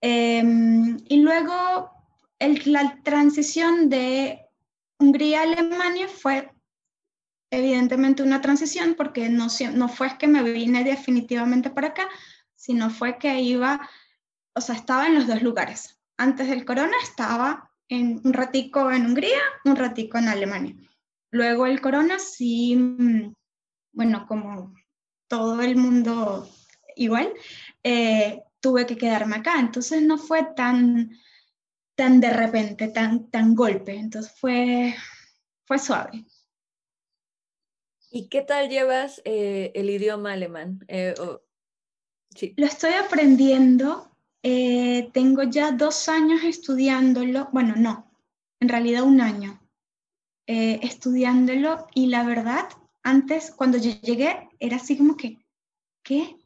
Em, 0.00 0.96
y 1.06 1.20
luego 1.20 1.90
la 2.64 2.98
transición 3.02 3.90
de 3.90 4.40
Hungría 4.98 5.40
a 5.40 5.42
Alemania 5.42 6.08
fue 6.08 6.50
evidentemente 7.50 8.22
una 8.22 8.40
transición 8.40 8.94
porque 8.94 9.28
no, 9.28 9.48
no 9.74 9.88
fue 9.90 10.16
que 10.16 10.28
me 10.28 10.42
vine 10.42 10.82
definitivamente 10.82 11.68
para 11.68 11.88
acá, 11.88 12.08
sino 12.54 12.88
fue 12.88 13.18
que 13.18 13.40
iba, 13.40 13.86
o 14.54 14.62
sea, 14.62 14.76
estaba 14.76 15.08
en 15.08 15.14
los 15.14 15.26
dos 15.26 15.42
lugares. 15.42 16.00
Antes 16.16 16.48
del 16.48 16.64
corona 16.64 16.96
estaba 17.02 17.70
en 17.88 18.20
un 18.24 18.32
ratico 18.32 18.90
en 18.90 19.06
Hungría, 19.06 19.40
un 19.64 19.76
ratico 19.76 20.18
en 20.18 20.28
Alemania. 20.28 20.74
Luego 21.30 21.66
el 21.66 21.80
corona 21.80 22.18
sí, 22.18 22.76
mm, 22.76 23.32
bueno, 23.92 24.26
como 24.26 24.74
todo 25.28 25.62
el 25.62 25.76
mundo 25.76 26.48
igual, 26.96 27.32
eh, 27.82 28.42
tuve 28.60 28.86
que 28.86 28.96
quedarme 28.96 29.36
acá. 29.36 29.58
Entonces 29.58 30.02
no 30.02 30.18
fue 30.18 30.46
tan, 30.54 31.10
tan 31.94 32.20
de 32.20 32.30
repente, 32.30 32.88
tan, 32.88 33.30
tan 33.30 33.54
golpe. 33.54 33.94
Entonces 33.94 34.32
fue, 34.38 34.94
fue 35.66 35.78
suave. 35.78 36.24
¿Y 38.10 38.28
qué 38.28 38.42
tal 38.42 38.68
llevas 38.68 39.20
eh, 39.24 39.72
el 39.74 39.90
idioma 39.90 40.34
alemán? 40.34 40.84
Eh, 40.86 41.14
sí. 42.34 42.54
Lo 42.56 42.66
estoy 42.66 42.92
aprendiendo. 42.92 44.13
Eh, 44.44 45.10
tengo 45.12 45.42
ya 45.42 45.72
dos 45.72 46.08
años 46.08 46.44
estudiándolo. 46.44 47.48
Bueno, 47.52 47.74
no, 47.76 48.08
en 48.60 48.68
realidad 48.68 49.02
un 49.02 49.20
año 49.20 49.60
estudiándolo. 50.46 51.86
Y 51.94 52.06
la 52.06 52.22
verdad, 52.22 52.68
antes, 53.02 53.50
cuando 53.50 53.78
yo 53.78 53.90
llegué, 54.02 54.48
era 54.60 54.76
así 54.76 54.96
como 54.96 55.16
que, 55.16 55.38
¿qué? 56.04 56.36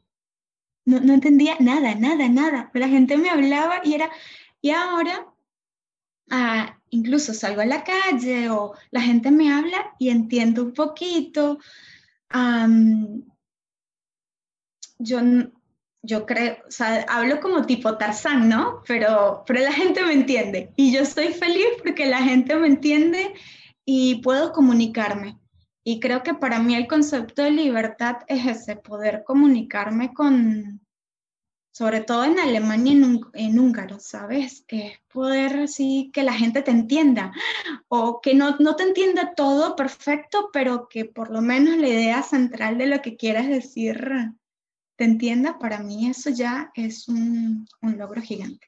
No, 0.85 0.99
no 0.99 1.13
entendía 1.13 1.57
nada, 1.59 1.93
nada, 1.93 2.27
nada. 2.29 2.71
La 2.73 2.87
gente 2.87 3.17
me 3.17 3.29
hablaba 3.29 3.81
y 3.83 3.93
era, 3.93 4.09
y 4.61 4.71
ahora 4.71 5.27
Ah, 6.31 6.79
incluso 6.91 7.33
salgo 7.33 7.61
a 7.61 7.65
la 7.65 7.83
calle 7.83 8.49
o 8.49 8.75
la 8.91 9.01
gente 9.01 9.31
me 9.31 9.51
habla 9.51 9.95
y 9.97 10.09
entiendo 10.09 10.63
un 10.63 10.73
poquito. 10.73 11.59
yo, 14.99 15.19
yo 16.01 16.25
creo, 16.25 16.57
o 16.67 16.71
sea, 16.71 17.05
hablo 17.09 17.39
como 17.39 17.65
tipo 17.65 17.97
Tarzán, 17.97 18.47
¿no? 18.47 18.81
Pero, 18.87 19.43
pero 19.45 19.59
la 19.61 19.73
gente 19.73 20.03
me 20.03 20.13
entiende 20.13 20.71
y 20.75 20.93
yo 20.93 21.01
estoy 21.01 21.29
feliz 21.29 21.67
porque 21.83 22.05
la 22.05 22.19
gente 22.19 22.55
me 22.55 22.67
entiende 22.67 23.33
y 23.85 24.21
puedo 24.21 24.51
comunicarme. 24.53 25.37
Y 25.83 25.99
creo 25.99 26.23
que 26.23 26.33
para 26.33 26.59
mí 26.59 26.75
el 26.75 26.87
concepto 26.87 27.41
de 27.41 27.51
libertad 27.51 28.17
es 28.27 28.45
ese, 28.45 28.75
poder 28.75 29.23
comunicarme 29.25 30.13
con, 30.13 30.81
sobre 31.71 32.01
todo 32.01 32.25
en 32.25 32.39
Alemania 32.39 32.93
y 32.93 33.45
en, 33.45 33.59
húngaro, 33.59 33.99
¿sabes? 33.99 34.63
Es 34.67 34.99
poder 35.11 35.61
así 35.61 36.11
que 36.13 36.23
la 36.23 36.33
gente 36.33 36.61
te 36.61 36.71
entienda 36.71 37.33
o 37.87 38.21
que 38.21 38.35
no, 38.35 38.57
no 38.59 38.75
te 38.75 38.83
entienda 38.83 39.33
todo 39.35 39.75
perfecto, 39.75 40.49
pero 40.53 40.87
que 40.89 41.05
por 41.05 41.31
lo 41.31 41.41
menos 41.41 41.77
la 41.77 41.87
idea 41.87 42.21
central 42.21 42.77
de 42.77 42.87
lo 42.87 43.01
que 43.01 43.17
quieras 43.17 43.47
decir 43.47 44.35
te 44.99 45.05
entienda, 45.05 45.57
para 45.59 45.79
mí 45.79 46.09
eso 46.09 46.29
ya 46.29 46.73
es 46.75 47.07
un, 47.07 47.65
un 47.81 47.97
logro 47.97 48.21
gigante. 48.21 48.67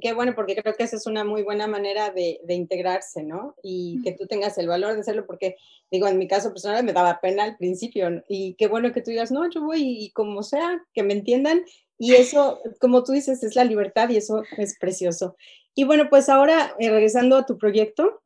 Qué 0.00 0.12
bueno, 0.12 0.36
porque 0.36 0.54
creo 0.54 0.76
que 0.76 0.84
esa 0.84 0.94
es 0.94 1.06
una 1.06 1.24
muy 1.24 1.42
buena 1.42 1.66
manera 1.66 2.10
de, 2.10 2.38
de, 2.44 2.54
integrarse, 2.54 3.24
¿no? 3.24 3.56
Y 3.60 4.00
que 4.04 4.12
tú 4.12 4.28
tengas 4.28 4.56
el 4.56 4.68
valor 4.68 4.94
de 4.94 5.00
hacerlo, 5.00 5.26
porque, 5.26 5.56
digo, 5.90 6.06
en 6.06 6.16
mi 6.16 6.28
caso 6.28 6.50
personal 6.50 6.84
me 6.84 6.92
daba 6.92 7.20
pena 7.20 7.42
al 7.42 7.56
principio, 7.56 8.22
y 8.28 8.54
qué 8.54 8.68
bueno 8.68 8.92
que 8.92 9.02
tú 9.02 9.10
digas, 9.10 9.32
no, 9.32 9.50
yo 9.50 9.62
voy 9.62 9.82
y 9.82 10.12
como 10.12 10.44
sea, 10.44 10.80
que 10.94 11.02
me 11.02 11.14
entiendan, 11.14 11.64
y 11.98 12.14
eso, 12.14 12.60
como 12.78 13.02
tú 13.02 13.10
dices, 13.10 13.42
es 13.42 13.56
la 13.56 13.64
libertad 13.64 14.08
y 14.10 14.18
eso 14.18 14.44
es 14.58 14.78
precioso. 14.78 15.34
Y 15.74 15.82
bueno, 15.82 16.08
pues 16.08 16.28
ahora, 16.28 16.76
eh, 16.78 16.88
regresando 16.88 17.36
a 17.36 17.46
tu 17.46 17.58
proyecto, 17.58 18.22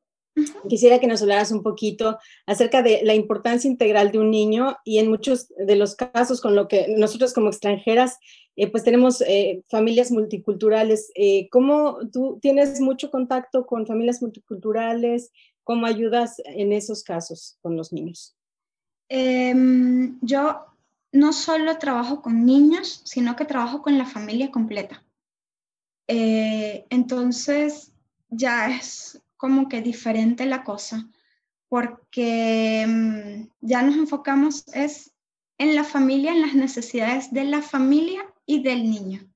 Quisiera 0.68 0.98
que 0.98 1.06
nos 1.06 1.20
hablaras 1.22 1.50
un 1.52 1.62
poquito 1.62 2.18
acerca 2.46 2.82
de 2.82 3.00
la 3.02 3.14
importancia 3.14 3.70
integral 3.70 4.12
de 4.12 4.18
un 4.18 4.30
niño 4.30 4.76
y 4.84 4.98
en 4.98 5.08
muchos 5.08 5.48
de 5.56 5.76
los 5.76 5.94
casos 5.94 6.40
con 6.40 6.54
lo 6.54 6.68
que 6.68 6.94
nosotros 6.96 7.34
como 7.34 7.48
extranjeras 7.48 8.18
eh, 8.56 8.70
pues 8.70 8.84
tenemos 8.84 9.22
eh, 9.22 9.62
familias 9.68 10.10
multiculturales. 10.10 11.10
Eh, 11.14 11.48
¿Cómo 11.50 11.98
tú 12.12 12.38
tienes 12.42 12.80
mucho 12.80 13.10
contacto 13.10 13.66
con 13.66 13.86
familias 13.86 14.20
multiculturales? 14.20 15.30
¿Cómo 15.64 15.86
ayudas 15.86 16.40
en 16.44 16.72
esos 16.72 17.02
casos 17.02 17.58
con 17.62 17.76
los 17.76 17.92
niños? 17.92 18.36
Em, 19.08 20.18
yo 20.20 20.66
no 21.12 21.32
solo 21.32 21.78
trabajo 21.78 22.22
con 22.22 22.44
niños, 22.44 23.02
sino 23.04 23.36
que 23.36 23.44
trabajo 23.44 23.82
con 23.82 23.98
la 23.98 24.06
familia 24.06 24.50
completa. 24.50 25.04
entonces, 26.08 27.92
ya 28.28 28.76
es 28.76 29.18
como 29.42 29.68
que 29.68 29.82
diferente 29.82 30.46
la 30.46 30.62
cosa, 30.62 31.08
porque 31.68 32.82
em, 32.82 33.48
ya 33.60 33.82
nos 33.82 33.96
enfocamos 33.96 34.62
es 34.72 35.16
en 35.58 35.74
la 35.74 35.82
familia, 35.82 36.30
en 36.30 36.42
las 36.42 36.54
necesidades 36.54 37.32
de 37.32 37.42
la 37.42 37.60
familia 37.60 38.22
y 38.46 38.62
del 38.62 38.88
niño. 38.88 39.28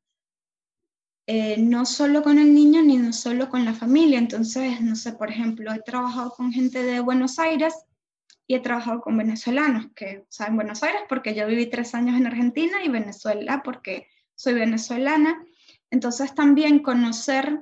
Eh, 1.27 1.57
no 1.59 1.87
solo 1.87 2.23
con 2.23 2.39
el 2.39 2.55
niño 2.55 2.85
ni 2.85 2.99
no 2.99 3.13
solo 3.13 3.49
con 3.49 3.65
la 3.65 3.75
familia. 3.75 4.21
Entonces, 4.21 4.81
no 4.81 4.95
sé, 4.95 5.11
por 5.13 5.29
ejemplo, 5.29 5.73
he 5.73 5.81
trabajado 5.81 6.31
con 6.31 6.53
gente 6.53 6.85
de 6.85 7.01
Buenos 7.01 7.41
Aires 7.41 7.75
y 8.47 8.55
he 8.55 8.61
trabajado 8.61 9.01
con 9.01 9.17
venezolanos 9.17 9.89
que 9.97 10.25
saben 10.29 10.55
Buenos 10.55 10.85
Aires 10.85 11.03
porque 11.09 11.35
yo 11.35 11.49
viví 11.49 11.67
tres 11.67 11.97
años 11.97 12.17
en 12.17 12.29
Argentina 12.29 12.77
y 12.85 12.89
Venezuela 12.89 13.61
porque 13.65 14.07
soy 14.37 14.55
venezolana. 14.55 15.45
Entonces, 15.91 16.33
también 16.33 16.79
conocer 16.79 17.61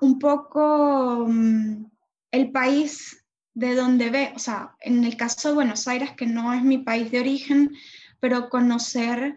un 0.00 0.18
poco 0.18 1.26
mm, 1.28 1.86
el 2.32 2.52
país 2.52 3.24
de 3.54 3.74
donde 3.74 4.10
ve, 4.10 4.32
o 4.34 4.38
sea, 4.38 4.76
en 4.80 5.04
el 5.04 5.16
caso 5.16 5.48
de 5.48 5.54
Buenos 5.54 5.88
Aires, 5.88 6.12
que 6.12 6.26
no 6.26 6.52
es 6.52 6.62
mi 6.62 6.78
país 6.78 7.10
de 7.10 7.20
origen, 7.20 7.74
pero 8.20 8.50
conocer 8.50 9.34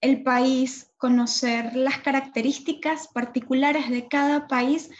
el 0.00 0.22
país, 0.22 0.90
conocer 0.96 1.74
las 1.74 1.98
características 1.98 3.08
particulares 3.08 3.90
de 3.90 4.06
cada 4.06 4.46
país, 4.46 4.90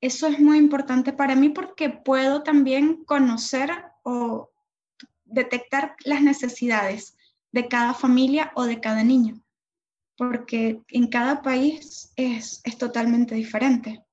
eso 0.00 0.26
es 0.26 0.38
muy 0.40 0.56
importante 0.56 1.12
para 1.12 1.34
mí 1.34 1.50
porque 1.50 1.90
puedo 1.90 2.42
también 2.42 3.04
conocer 3.04 3.70
o 4.02 4.50
detectar 5.24 5.96
las 6.04 6.22
necesidades 6.22 7.16
de 7.52 7.68
cada 7.68 7.94
familia 7.94 8.52
o 8.54 8.64
de 8.64 8.80
cada 8.80 9.04
niño, 9.04 9.42
porque 10.20 10.82
en 10.88 11.06
cada 11.08 11.40
país 11.40 12.12
es, 12.14 12.60
es 12.62 12.76
totalmente 12.76 13.34
diferente. 13.34 14.04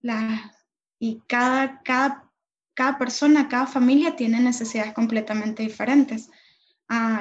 La, 0.00 0.56
y 0.98 1.20
cada, 1.28 1.82
cada, 1.82 2.32
cada 2.72 2.96
persona, 2.96 3.48
cada 3.48 3.66
familia 3.66 4.16
tiene 4.16 4.40
necesidades 4.40 4.94
completamente 4.94 5.62
diferentes 5.62 6.30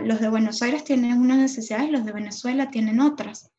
los 0.03 0.21
de 0.21 0.29
Buenos 0.29 0.61
Aires 0.61 0.83
tienen 0.83 1.19
unas 1.19 1.37
necesidades 1.37 1.91
los 1.91 2.05
de 2.05 2.13
Venezuela 2.13 2.71
tienen 2.71 2.99
otras. 2.99 3.51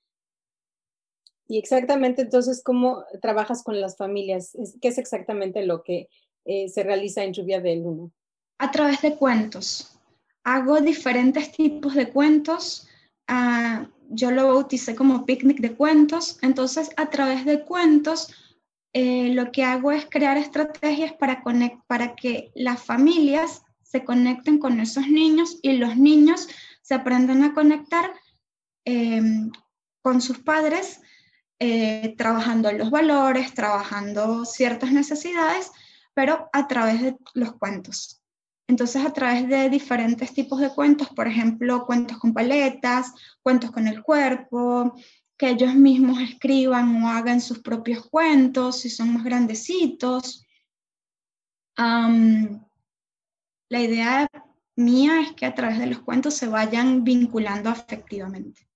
Y 1.47 1.59
exactamente, 1.59 2.23
entonces, 2.23 2.63
¿cómo 2.63 3.05
trabajas 3.23 3.63
con 3.63 3.81
las 3.81 3.97
familias? 3.97 4.57
¿Qué 4.81 4.89
es 4.89 4.99
exactamente 4.99 5.65
lo 5.65 5.83
que 5.83 6.09
eh, 6.45 6.69
se 6.69 6.83
realiza 6.83 7.25
en 7.25 7.33
Lluvia 7.33 7.61
del 7.61 7.87
Uno? 7.87 8.13
A 8.59 8.71
través 8.71 9.01
de 9.01 9.17
cuentos. 9.17 9.99
Hago 10.45 10.81
diferentes 10.81 11.53
tipos 11.53 11.95
de 11.95 12.11
cuentos. 12.11 12.87
Ah, 13.29 13.87
yo 14.11 14.31
lo 14.31 14.49
bauticé 14.49 14.97
como 14.97 15.27
picnic 15.27 15.61
de 15.61 15.75
cuentos. 15.75 16.39
Entonces, 16.43 16.91
a 16.97 17.11
través 17.11 17.45
de 17.45 17.65
cuentos, 17.65 18.35
eh, 18.95 19.35
lo 19.35 19.53
que 19.53 19.65
hago 19.65 19.93
es 19.93 20.07
crear 20.07 20.39
estrategias 20.39 21.13
para, 21.13 21.43
que 22.17 22.51
las 22.55 22.83
familias 22.83 23.63
se 23.83 24.05
conecten 24.05 24.59
con 24.59 24.81
esos 24.81 25.07
niños 25.09 25.59
y 25.63 25.73
los 25.75 25.97
niños 25.97 26.49
se 26.83 26.95
aprendan 26.95 27.45
a 27.45 27.55
conectar 27.55 28.13
em, 28.85 29.51
con 30.03 30.23
sus 30.23 30.39
padres, 30.39 31.03
eh, 31.59 32.15
trabajando 32.17 32.73
los 32.73 32.91
valores, 32.91 33.53
trabajando 33.53 34.47
ciertas 34.47 34.91
necesidades, 34.93 35.71
pero 36.15 36.49
a 36.53 36.67
través 36.67 37.03
de 37.03 37.17
los 37.35 37.53
cuentos. 37.53 38.18
Entonces, 38.69 39.05
a 39.05 39.13
través 39.13 39.49
de 39.49 39.69
diferentes 39.71 40.33
tipos 40.33 40.61
de 40.61 40.73
cuentos, 40.73 41.09
por 41.09 41.27
ejemplo, 41.27 41.85
cuentos 41.87 42.19
con 42.19 42.33
paletas, 42.33 43.13
cuentos 43.43 43.73
con 43.73 43.89
el 43.89 44.03
cuerpo, 44.03 44.95
que 45.37 45.51
ellos 45.51 45.75
mismos 45.75 46.21
escriban 46.21 47.03
o 47.03 47.09
hagan 47.09 47.41
sus 47.41 47.59
propios 47.61 48.09
cuentos 48.09 48.81
si 48.81 48.91
son 48.91 49.15
más 49.15 49.25
grandecitos 49.25 50.45
la 53.69 53.81
idea 53.81 54.29
mía 54.77 55.21
es 55.21 55.33
que 55.33 55.47
a 55.47 55.55
través 55.55 55.79
de 55.79 55.87
los 55.87 56.01
cuentos 56.01 56.35
se 56.35 56.49
vayan 56.49 57.05
vinculando 57.05 57.71
afectivamente. 57.71 58.68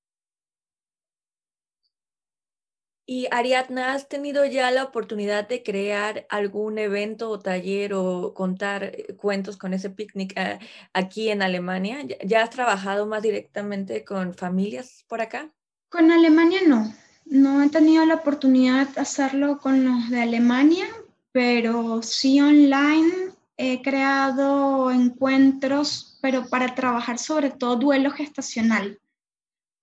Y 3.14 3.28
Ariadna, 3.30 3.92
¿has 3.92 4.08
tenido 4.08 4.46
ya 4.46 4.70
la 4.70 4.84
oportunidad 4.84 5.46
de 5.46 5.62
crear 5.62 6.24
algún 6.30 6.78
evento 6.78 7.28
o 7.28 7.38
taller 7.38 7.92
o 7.92 8.32
contar 8.32 8.84
eh, 8.84 9.14
cuentos 9.18 9.58
con 9.58 9.74
ese 9.74 9.90
picnic 9.90 10.32
eh, 10.34 10.58
aquí 10.94 11.28
en 11.28 11.42
Alemania? 11.42 11.98
¿Ya 12.24 12.42
has 12.42 12.48
trabajado 12.48 13.04
más 13.04 13.20
directamente 13.20 14.02
con 14.02 14.32
familias 14.32 15.04
por 15.08 15.20
acá? 15.20 15.50
Con 15.90 16.10
Alemania 16.10 16.60
no. 16.66 16.90
No 17.26 17.62
he 17.62 17.68
tenido 17.68 18.06
la 18.06 18.14
oportunidad 18.14 18.88
de 18.88 19.02
hacerlo 19.02 19.58
con 19.58 19.84
los 19.84 20.08
de 20.08 20.22
Alemania, 20.22 20.86
pero 21.32 22.00
sí 22.02 22.40
online 22.40 23.12
he 23.58 23.82
creado 23.82 24.90
encuentros, 24.90 26.18
pero 26.22 26.48
para 26.48 26.74
trabajar 26.74 27.18
sobre 27.18 27.50
todo 27.50 27.76
duelo 27.76 28.10
gestacional. 28.10 29.01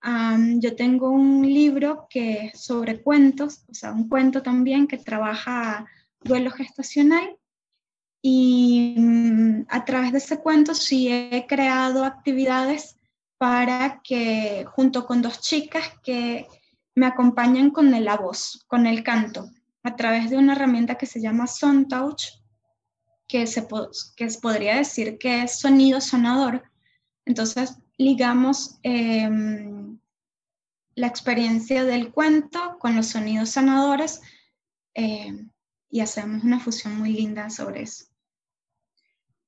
Yo 0.02 0.76
tengo 0.76 1.10
un 1.10 1.42
libro 1.42 2.08
que 2.10 2.52
sobre 2.56 3.02
cuentos, 3.02 3.66
o 3.70 3.74
sea, 3.74 3.92
un 3.92 4.08
cuento 4.08 4.42
también 4.42 4.88
que 4.88 4.98
trabaja 4.98 5.86
duelo 6.22 6.52
gestacional 6.52 7.38
y 8.22 8.96
mm, 8.98 9.66
a 9.70 9.86
través 9.86 10.12
de 10.12 10.18
ese 10.18 10.40
cuento 10.40 10.74
sí 10.74 11.10
he 11.10 11.46
creado 11.48 12.06
actividades 12.06 12.98
para 13.38 14.02
que, 14.04 14.66
junto 14.72 15.06
con 15.06 15.22
dos 15.22 15.40
chicas 15.40 15.94
que 16.04 16.48
me 16.96 17.06
acompañan 17.06 17.72
con 17.72 17.92
la 18.04 18.18
voz, 18.18 18.66
con 18.68 18.86
el 18.86 19.04
canto, 19.04 19.50
a 19.84 19.96
través 19.96 20.30
de 20.30 20.38
una 20.38 20.54
herramienta 20.54 20.96
que 20.96 21.06
se 21.06 21.22
llama 21.22 21.46
Touch, 21.88 22.24
que 23.28 23.48
se 23.48 23.66
que 24.18 24.28
podría 24.42 24.76
decir 24.76 25.18
que 25.18 25.44
es 25.44 25.60
sonido 25.60 26.02
sonador. 26.02 26.64
Entonces, 27.26 27.78
ligamos 27.98 28.80
em, 28.84 29.79
la 31.00 31.08
experiencia 31.08 31.86
del 31.86 32.12
cuento 32.12 32.78
con 32.78 32.94
los 32.96 33.08
sonidos 33.08 33.52
sanadores 33.52 34.22
em, 34.94 35.50
y 35.90 36.02
hacemos 36.02 36.44
una 36.44 36.60
fusión 36.60 36.98
muy 36.98 37.14
linda 37.14 37.50
sobre 37.50 37.84
eso. 37.84 38.06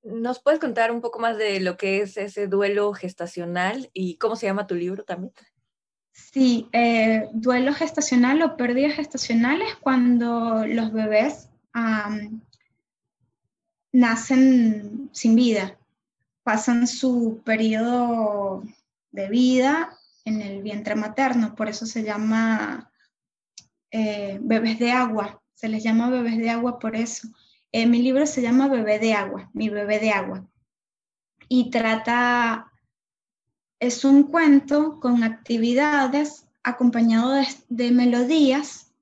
¿Nos 0.02 0.42
puedes 0.42 0.62
contar 0.62 0.92
un 0.92 1.02
poco 1.02 1.20
más 1.20 1.38
de 1.38 1.60
lo 1.60 1.76
que 1.76 2.02
es 2.02 2.16
ese 2.16 2.48
duelo 2.48 2.94
gestacional 2.94 3.90
y 3.94 4.16
cómo 4.16 4.38
se 4.38 4.46
llama 4.46 4.66
tu 4.66 4.76
libro 4.76 5.04
también? 5.04 5.34
Sí, 6.14 6.70
eh, 6.72 7.28
duelo 7.34 7.74
gestacional 7.74 8.42
o 8.42 8.56
pérdida 8.56 8.90
gestacional 8.90 9.62
es 9.62 9.76
cuando 9.76 10.66
los 10.66 10.94
bebés 10.94 11.50
nacen 13.92 15.10
sin 15.12 15.36
vida, 15.36 15.78
pasan 16.44 16.88
su 16.88 17.42
periodo 17.44 18.64
de 19.12 19.28
vida 19.28 19.98
en 20.26 20.42
el 20.42 20.62
vientre 20.62 20.96
materno, 20.96 21.56
por 21.56 21.70
eso 21.70 21.86
se 21.86 22.04
llama 22.04 22.92
eh, 23.92 24.40
bebés 24.42 24.80
de 24.80 24.92
agua, 24.92 25.42
se 25.54 25.68
les 25.68 25.84
llama 25.84 26.10
bebés 26.10 26.38
de 26.38 26.50
agua 26.50 26.80
por 26.80 26.96
eso. 26.96 27.28
Eh, 27.72 27.86
mi 27.86 28.02
libro 28.02 28.26
se 28.26 28.42
llama 28.42 28.68
Bebé 28.68 29.00
de 29.00 29.14
agua, 29.14 29.50
mi 29.54 29.70
bebé 29.70 30.00
de 30.00 30.12
agua, 30.12 30.46
y 31.48 31.70
trata 31.70 32.72
es 33.80 34.04
un 34.06 34.24
cuento 34.24 35.00
con 35.00 35.24
actividades 35.24 36.48
acompañado 36.64 37.34
de, 37.70 37.92
melodías 37.92 38.94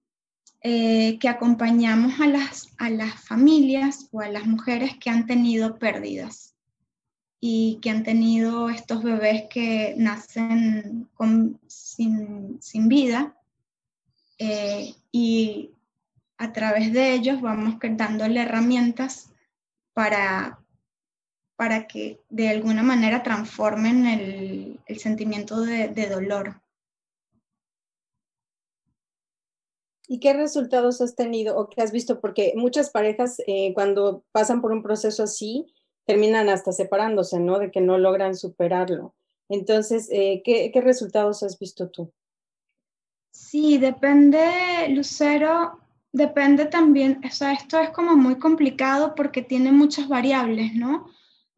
eh, 0.61 1.17
que 1.19 1.27
acompañamos 1.27 2.19
a 2.21 2.27
las, 2.27 2.69
a 2.77 2.89
las 2.89 3.25
familias 3.25 4.07
o 4.11 4.21
a 4.21 4.29
las 4.29 4.45
mujeres 4.45 4.97
que 4.99 5.09
han 5.09 5.25
tenido 5.25 5.79
pérdidas 5.79 6.55
y 7.39 7.79
que 7.81 7.89
han 7.89 8.03
tenido 8.03 8.69
estos 8.69 9.01
bebés 9.01 9.43
que 9.49 9.95
nacen 9.97 11.09
sin, 11.67 12.89
vida 12.89 13.35
eh, 14.37 14.93
y 15.11 15.71
a 16.37 16.51
través 16.51 16.91
de 16.91 17.13
ellos 17.13 17.41
vamos 17.41 17.75
dándole 17.81 18.41
herramientas 18.41 19.31
para, 19.93 20.59
para 21.55 21.87
que 21.87 22.21
de 22.29 22.49
alguna 22.49 22.83
manera 22.83 23.23
transformen 23.23 24.05
el, 24.05 24.99
sentimiento 24.99 25.61
de, 25.61 26.09
dolor. 26.09 26.61
¿Y 30.07 30.19
qué 30.19 30.33
resultados 30.33 30.99
has 31.01 31.15
tenido 31.15 31.55
o 31.57 31.69
qué 31.69 31.81
has 31.81 31.91
visto? 31.91 32.19
Porque 32.19 32.53
muchas 32.55 32.89
parejas 32.89 33.37
eh, 33.45 33.73
cuando 33.73 34.25
pasan 34.31 34.59
por 34.59 34.71
un 34.71 34.81
proceso 34.81 35.23
así 35.23 35.67
terminan 36.09 36.49
hasta 36.49 36.71
separándose, 36.71 37.39
¿no? 37.39 37.59
De 37.59 37.69
que 37.69 37.81
no 37.81 37.99
logran 37.99 38.35
superarlo. 38.35 39.13
Entonces, 39.47 40.09
eh, 40.11 40.41
¿qué, 40.43 40.71
¿qué 40.71 40.81
resultados 40.81 41.43
has 41.43 41.59
visto 41.59 41.89
tú? 41.89 42.11
Sí, 43.31 43.77
depende, 43.77 44.39
Lucero, 44.89 45.79
depende 46.11 46.65
también, 46.65 47.21
o 47.23 47.29
sea, 47.29 47.53
esto 47.53 47.79
es 47.79 47.91
como 47.91 48.15
muy 48.15 48.39
complicado 48.39 49.13
porque 49.13 49.43
tiene 49.43 49.71
muchas 49.71 50.07
variables, 50.07 50.73
¿no? 50.73 51.05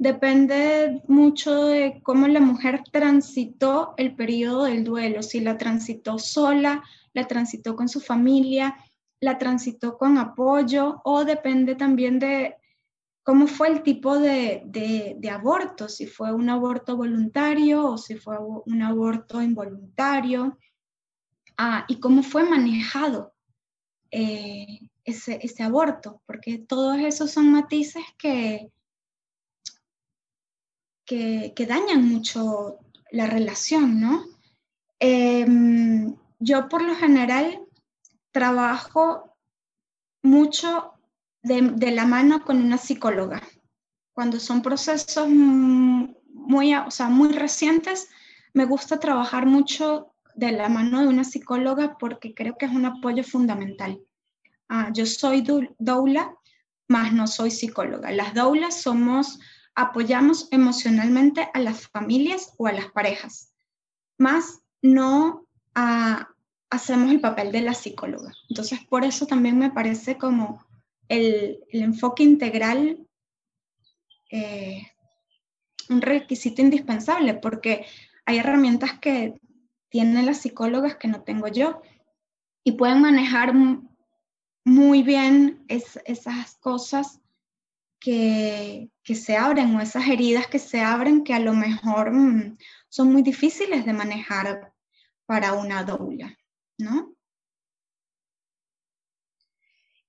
depende 0.01 1.03
mucho 1.07 1.67
de 1.67 2.01
cómo 2.01 2.27
la 2.27 2.39
mujer 2.39 2.81
transitó 2.91 3.93
el 3.97 4.15
periodo 4.15 4.63
del 4.63 4.83
duelo, 4.83 5.21
si 5.21 5.41
la 5.41 5.59
transitó 5.59 6.17
sola, 6.17 6.83
la 7.13 7.27
transitó 7.27 7.75
con 7.75 7.87
su 7.87 7.99
familia, 7.99 8.75
la 9.19 9.37
transitó 9.37 9.99
con 9.99 10.17
apoyo 10.17 11.01
o 11.03 11.23
depende 11.23 11.75
también 11.75 12.17
de 12.17 12.55
cómo 13.23 13.47
fue 13.47 13.69
el 13.69 13.84
tipo 13.84 14.17
de, 14.17 15.19
aborto, 15.31 15.88
si 15.89 16.07
fue 16.07 16.34
un 16.34 16.49
aborto 16.49 16.97
voluntario 16.97 17.91
o 17.91 17.97
si 17.97 18.15
fue 18.15 18.38
un 18.39 18.81
aborto 18.81 19.41
involuntario 19.41 20.57
ah, 21.57 21.86
y 21.88 21.99
cómo 21.99 22.23
fue 22.23 22.43
manejado 22.43 23.34
eh, 24.10 24.79
ese, 25.03 25.39
ese 25.41 25.63
aborto, 25.63 26.21
porque 26.25 26.57
todos 26.57 26.99
esos 26.99 27.31
son 27.31 27.51
matices 27.51 28.03
que 28.17 28.71
que, 31.55 31.65
dañan 31.67 32.07
mucho 32.07 32.79
la 33.12 33.25
relación, 33.25 33.99
¿no? 33.99 34.25
Em, 34.99 36.15
yo 36.39 36.69
por 36.69 36.81
lo 36.84 36.95
general 36.95 37.65
trabajo 38.31 39.36
mucho 40.23 40.93
de, 41.43 41.91
la 41.91 42.06
mano 42.06 42.43
con 42.43 42.58
una 42.58 42.77
psicóloga. 42.77 43.41
Cuando 44.13 44.39
son 44.39 44.62
procesos 44.62 45.30
muy, 45.30 46.75
o 46.75 46.91
sea, 46.91 47.10
muy 47.10 47.34
recientes, 47.34 48.10
me 48.54 48.65
gusta 48.65 48.99
trabajar 48.99 49.45
mucho 49.45 50.13
de 50.36 50.51
la 50.51 50.69
mano 50.69 51.01
de 51.01 51.08
una 51.08 51.23
psicóloga 51.23 51.97
porque 51.97 52.34
creo 52.34 52.58
que 52.58 52.65
es 52.65 52.71
un 52.71 52.86
apoyo 52.86 53.23
fundamental. 53.23 53.99
Ah, 54.69 54.89
yo 54.93 55.06
soy 55.06 55.45
doula, 55.80 56.36
más 56.88 57.13
no 57.13 57.27
soy 57.27 57.51
psicóloga. 57.51 58.12
Las 58.12 58.34
doulas 58.34 58.82
somos 58.82 59.39
apoyamos 59.75 60.47
emocionalmente 60.51 61.49
a 61.54 61.60
las 61.60 61.88
familias 61.88 62.54
o 62.58 62.67
a 62.67 62.73
las 62.73 62.91
parejas, 62.91 63.54
más 64.17 64.62
no 64.82 65.45
hacemos 66.69 67.12
el 67.12 67.21
papel 67.21 67.51
de 67.51 67.62
la 67.62 67.73
psicóloga. 67.73 68.32
Entonces, 68.49 68.80
por 68.89 69.04
eso 69.06 69.25
también 69.25 69.58
me 69.58 69.71
parece 69.71 70.17
como 70.17 70.65
el, 71.12 71.60
enfoque 71.71 72.24
integral 72.24 73.06
eh, 74.30 74.88
un 75.89 76.02
requisito 76.02 76.62
indispensable, 76.62 77.34
porque 77.34 77.86
hay 78.26 78.38
herramientas 78.38 78.97
que 79.00 79.34
tienen 79.89 80.26
las 80.26 80.38
psicólogas 80.38 80.95
que 80.95 81.10
no 81.10 81.24
tengo 81.24 81.50
yo 81.50 81.82
y 82.63 82.74
pueden 82.74 83.02
manejar 83.02 83.54
muy 84.63 85.04
bien 85.04 85.65
esas 85.67 86.56
cosas 86.58 87.19
que, 88.00 88.89
se 89.04 89.36
abren 89.36 89.76
o 89.76 89.82
esas 89.82 90.08
heridas 90.08 90.47
que 90.47 90.60
se 90.60 90.80
abren 90.80 91.26
que 91.26 91.34
a 91.34 91.39
lo 91.39 91.54
mejor 91.54 92.13
mm, 92.13 92.58
son 92.88 93.12
muy 93.12 93.21
difíciles 93.21 93.86
de 93.86 93.91
manejar 93.91 94.74
para 95.26 95.54
una 95.54 95.84
doula, 95.84 96.38
¿no? 96.78 97.13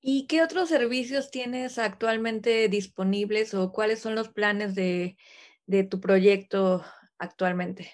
¿Y 0.04 0.26
qué 0.26 0.42
otros 0.42 0.68
servicios 0.68 1.30
tienes 1.30 1.78
actualmente 1.78 2.68
disponibles 2.68 3.54
o 3.54 3.70
cuáles 3.70 4.00
son 4.00 4.16
los 4.16 4.28
planes 4.28 4.74
de, 4.74 5.16
tu 5.88 6.00
proyecto 6.00 6.84
actualmente? 7.18 7.92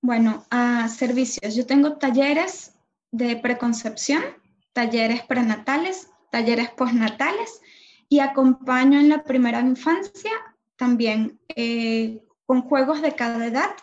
Bueno, 0.00 0.46
a 0.50 0.88
servicios. 0.88 1.56
Yo 1.56 1.66
tengo 1.66 1.98
talleres 1.98 2.74
de 3.10 3.34
preconcepción, 3.34 4.22
talleres 4.72 5.22
prenatales, 5.22 6.08
talleres 6.30 6.70
postnatales 6.70 7.60
y 8.08 8.20
acompaño 8.20 9.00
en 9.00 9.08
la 9.08 9.24
primera 9.24 9.58
infancia 9.60 10.30
también 10.76 11.40
eh, 11.56 12.22
con 12.46 12.62
juegos 12.62 13.02
de 13.02 13.16
cada 13.16 13.44
edad, 13.44 13.74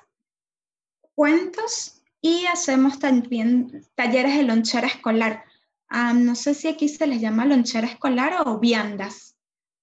cuentos 1.15 2.01
y 2.21 2.45
hacemos 2.45 2.99
también 2.99 3.85
talleres 3.95 4.37
de 4.37 4.43
lonchera 4.43 4.87
escolar. 4.87 5.43
No 5.91 6.35
sé 6.35 6.53
si 6.53 6.67
aquí 6.67 6.87
se 6.87 7.05
les 7.05 7.21
llama 7.21 7.45
lonchera 7.45 7.87
escolar 7.87 8.47
o 8.47 8.59
viandas. 8.59 9.35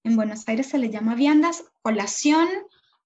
En 0.03 0.15
Buenos 0.15 0.47
Aires 0.47 0.67
se 0.67 0.77
les 0.77 0.91
llama 0.91 1.15
viandas, 1.15 1.63
colación, 1.81 2.47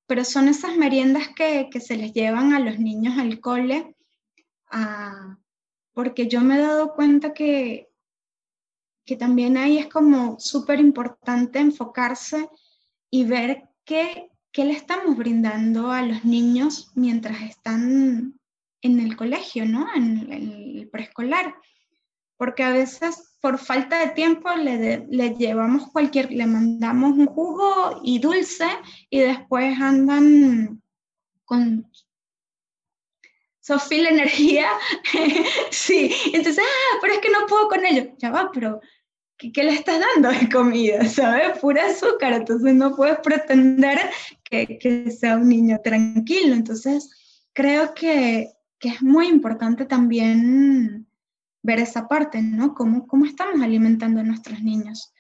pero 0.08 0.24
son 0.24 0.48
esas 0.48 0.78
meriendas 0.78 1.30
que, 1.36 1.70
que 1.72 1.80
se 1.80 1.98
les 1.98 2.14
llevan 2.14 2.54
a 2.54 2.60
los 2.60 2.80
niños 2.80 3.18
al 3.18 3.40
cole 3.40 3.96
ah, 4.72 5.38
porque 5.94 6.28
yo 6.28 6.42
me 6.42 6.56
he 6.56 6.62
dado 6.62 6.94
cuenta 6.94 7.34
que, 7.34 7.90
que 9.06 9.16
también 9.16 9.58
ahí 9.58 9.78
es 9.78 9.88
como 9.88 10.40
súper 10.40 10.80
importante 10.80 11.60
enfocarse 11.60 12.50
y 13.10 13.26
ver 13.26 13.70
qué, 13.86 14.30
qué 14.52 14.66
le 14.66 14.74
estamos 14.74 15.16
brindando 15.18 15.92
a 15.92 16.02
los 16.02 16.26
niños 16.26 16.92
mientras 16.96 17.42
están 17.42 18.40
en 18.82 19.00
el 19.00 19.16
colegio, 19.16 19.66
¿no? 19.66 19.88
En, 19.96 20.32
el 20.32 20.90
preescolar. 20.92 21.56
Porque 22.38 22.64
a 22.64 22.72
veces 22.72 23.38
por 23.42 23.58
falta 23.58 24.00
de 24.00 24.14
tiempo 24.14 24.50
le, 24.56 25.06
le, 25.10 25.36
llevamos 25.36 25.92
cualquier, 25.92 26.32
le 26.32 26.46
mandamos 26.46 27.12
un 27.12 27.26
jugo 27.26 28.02
y 28.04 28.20
dulce 28.20 28.68
y 29.10 29.20
después 29.20 29.80
andan 29.80 30.82
con 31.46 31.86
Sofía 33.64 34.04
la 34.04 34.10
energía. 34.10 34.68
sí, 35.72 36.14
entonces, 36.34 36.62
ah, 36.62 36.98
pero 37.02 37.14
es 37.14 37.20
que 37.20 37.30
no 37.30 37.46
puedo 37.48 37.70
con 37.70 37.86
ello. 37.86 38.14
Ya 38.18 38.30
va, 38.30 38.52
pero 38.54 38.82
¿qué, 39.38 39.64
le 39.64 39.74
estás 39.74 40.02
dando 40.16 40.38
de 40.38 40.50
comida? 40.50 41.06
¿Sabes? 41.10 41.60
Pura 41.60 41.86
azúcar, 41.86 42.34
entonces 42.34 42.74
no 42.74 42.94
puedes 42.94 43.20
pretender 43.20 44.00
que, 44.44 44.78
que 44.78 45.10
sea 45.12 45.38
un 45.38 45.48
niño 45.48 45.80
tranquilo. 45.82 46.54
Entonces, 46.54 47.10
creo 47.54 47.94
que, 47.94 48.52
que, 48.80 48.90
es 48.90 49.02
muy 49.02 49.28
importante 49.28 49.86
también 49.86 51.08
ver 51.64 51.80
esa 51.80 52.08
parte, 52.08 52.42
¿no? 52.42 52.76
¿Cómo, 52.76 53.08
cómo 53.08 53.26
estamos 53.26 53.62
alimentando 53.62 54.20
a 54.20 54.24
nuestros 54.24 54.62
niños? 54.62 55.14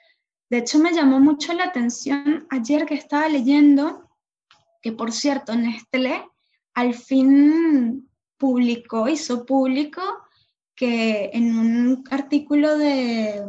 De 0.50 0.60
hecho, 0.60 0.78
me 0.78 0.94
llamó 0.94 1.20
mucho 1.20 1.54
la 1.54 1.64
atención 1.64 2.46
ayer 2.52 2.86
que 2.86 2.94
estaba 2.94 3.28
leyendo 3.28 4.10
que, 4.82 4.92
por 4.92 5.12
cierto, 5.12 5.56
Nestlé 5.56 6.24
al 6.74 6.94
fin 6.94 8.10
publicó, 8.38 9.08
hizo 9.08 9.46
público 9.46 10.02
que 10.76 11.30
en 11.34 11.58
un 11.58 12.04
artículo 12.12 12.78
de, 12.78 13.44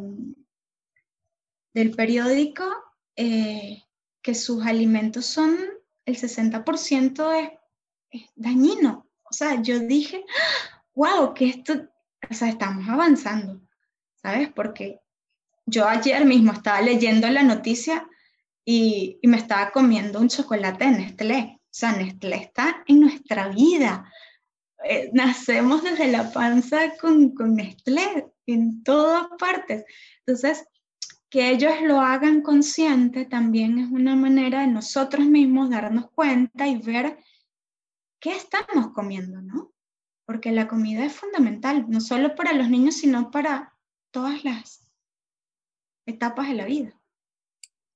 del 1.74 1.90
periódico 1.90 2.64
eh, 3.16 3.82
que 4.22 4.34
sus 4.34 4.64
alimentos 4.64 5.26
son 5.26 5.56
el 6.06 6.16
60% 6.16 7.34
es, 7.34 7.50
es, 8.10 8.30
dañino. 8.36 9.08
O 9.24 9.32
sea, 9.32 9.60
yo 9.60 9.80
dije, 9.80 10.24
wow, 10.94 11.34
que 11.34 11.46
esto, 11.46 11.88
o 12.30 12.34
sea, 12.34 12.48
estamos 12.48 12.88
avanzando, 12.88 13.60
¿sabes? 14.16 14.50
Porque 14.52 15.00
yo 15.66 15.88
ayer 15.88 16.24
mismo 16.24 16.52
estaba 16.52 16.80
leyendo 16.80 17.28
la 17.28 17.42
noticia 17.42 18.08
y, 18.64 19.18
me 19.22 19.36
estaba 19.36 19.70
comiendo 19.70 20.20
un 20.20 20.28
chocolate 20.28 20.84
de 20.84 20.90
Nestlé. 20.90 21.60
O 21.60 21.68
sea, 21.70 21.92
Nestlé 21.92 22.36
está 22.36 22.82
en 22.86 23.00
nuestra 23.00 23.48
vida. 23.48 24.10
Eh, 24.84 25.10
nacemos 25.12 25.82
desde 25.82 26.10
la 26.10 26.30
panza 26.32 26.96
con, 27.00 27.34
con 27.34 27.54
Nestlé 27.54 28.26
en 28.46 28.82
todas 28.82 29.26
partes. 29.38 29.84
Entonces, 30.26 30.64
que 31.34 31.50
ellos 31.50 31.72
lo 31.82 32.00
hagan 32.00 32.42
consciente 32.42 33.24
también 33.24 33.78
es 33.78 33.90
una 33.90 34.14
manera 34.14 34.60
de 34.60 34.68
nosotros 34.68 35.26
mismos 35.26 35.68
darnos 35.68 36.10
cuenta 36.12 36.68
y 36.68 36.78
ver 36.78 37.18
qué 38.20 38.36
estamos 38.36 38.92
comiendo, 38.94 39.42
¿no? 39.42 39.73
Porque 40.26 40.52
la 40.52 40.68
comida 40.68 41.04
es 41.04 41.12
fundamental, 41.12 41.86
no 41.88 42.00
solo 42.00 42.34
para 42.34 42.52
los 42.52 42.70
niños, 42.70 42.96
sino 42.96 43.30
para 43.30 43.74
todas 44.10 44.44
las 44.44 44.88
etapas 46.06 46.48
de 46.48 46.54
la 46.54 46.64
vida. 46.64 46.98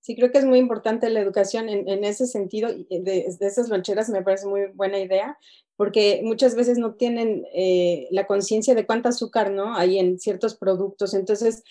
Sí, 0.00 0.16
creo 0.16 0.30
que 0.32 0.38
es 0.38 0.46
muy 0.46 0.58
importante 0.58 1.10
la 1.10 1.20
educación 1.20 1.68
en, 1.68 2.04
ese 2.04 2.26
sentido, 2.26 2.70
de, 2.72 2.86
de, 2.88 3.46
esas 3.46 3.68
loncheras 3.68 4.08
me 4.08 4.22
parece 4.22 4.46
muy 4.46 4.66
buena 4.74 4.98
idea, 4.98 5.38
porque 5.76 6.22
muchas 6.24 6.54
veces 6.54 6.78
no 6.78 6.94
tienen 6.94 7.46
eh, 7.52 8.08
la 8.10 8.26
conciencia 8.26 8.74
de 8.74 8.86
cuánto 8.86 9.10
azúcar, 9.10 9.50
¿no? 9.50 9.76
Hay 9.76 9.98
en 9.98 10.18
ciertos 10.18 10.56
productos. 10.56 11.12
Entonces, 11.12 11.62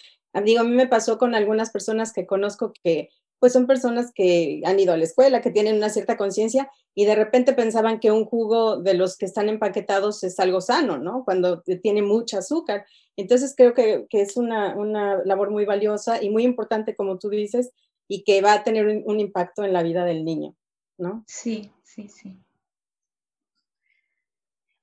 digo, 0.46 0.62
a 0.62 0.64
mí 0.64 0.76
me 0.76 0.88
pasó 0.88 1.18
con 1.18 1.36
algunas 1.36 1.72
personas 1.72 2.14
que 2.14 2.28
conozco 2.28 2.74
que 2.84 3.10
pues 3.40 3.54
son 3.54 3.68
personas 3.68 4.12
que 4.14 4.62
han 4.66 4.80
ido 4.80 4.94
a 4.94 4.98
la 4.98 5.04
escuela, 5.04 5.42
que 5.42 5.52
tienen 5.52 5.76
una 5.76 5.90
cierta 5.90 6.18
conciencia 6.18 6.70
y 6.96 7.06
de 7.06 7.16
repente 7.16 7.54
pensaban 7.54 8.00
que 8.00 8.12
un 8.12 8.26
jugo 8.26 8.78
de 8.78 8.96
los 8.96 9.18
que 9.18 9.26
están 9.26 9.50
empaquetados 9.50 10.24
es 10.24 10.40
algo 10.40 10.62
sano, 10.62 10.98
¿no? 10.98 11.24
Cuando 11.24 11.62
tiene 11.62 12.02
mucho 12.02 12.40
azúcar. 12.40 12.86
Entonces 13.16 13.54
creo 13.56 13.74
que, 13.74 14.08
que 14.10 14.22
es 14.22 14.38
una, 14.38 14.76
una, 14.76 15.24
labor 15.24 15.52
muy 15.52 15.66
valiosa 15.66 16.22
y 16.22 16.30
muy 16.30 16.44
importante, 16.44 16.96
como 16.96 17.20
tú 17.20 17.30
dices, 17.30 17.72
y 18.08 18.24
que 18.24 18.42
va 18.42 18.54
a 18.54 18.64
tener 18.64 18.88
un, 18.88 19.04
un 19.06 19.20
impacto 19.20 19.64
en 19.64 19.74
la 19.74 19.84
vida 19.84 20.06
del 20.06 20.26
niño, 20.26 20.56
¿no? 20.98 21.24
Sí, 21.28 21.72
sí, 21.84 22.08
sí. 22.08 22.38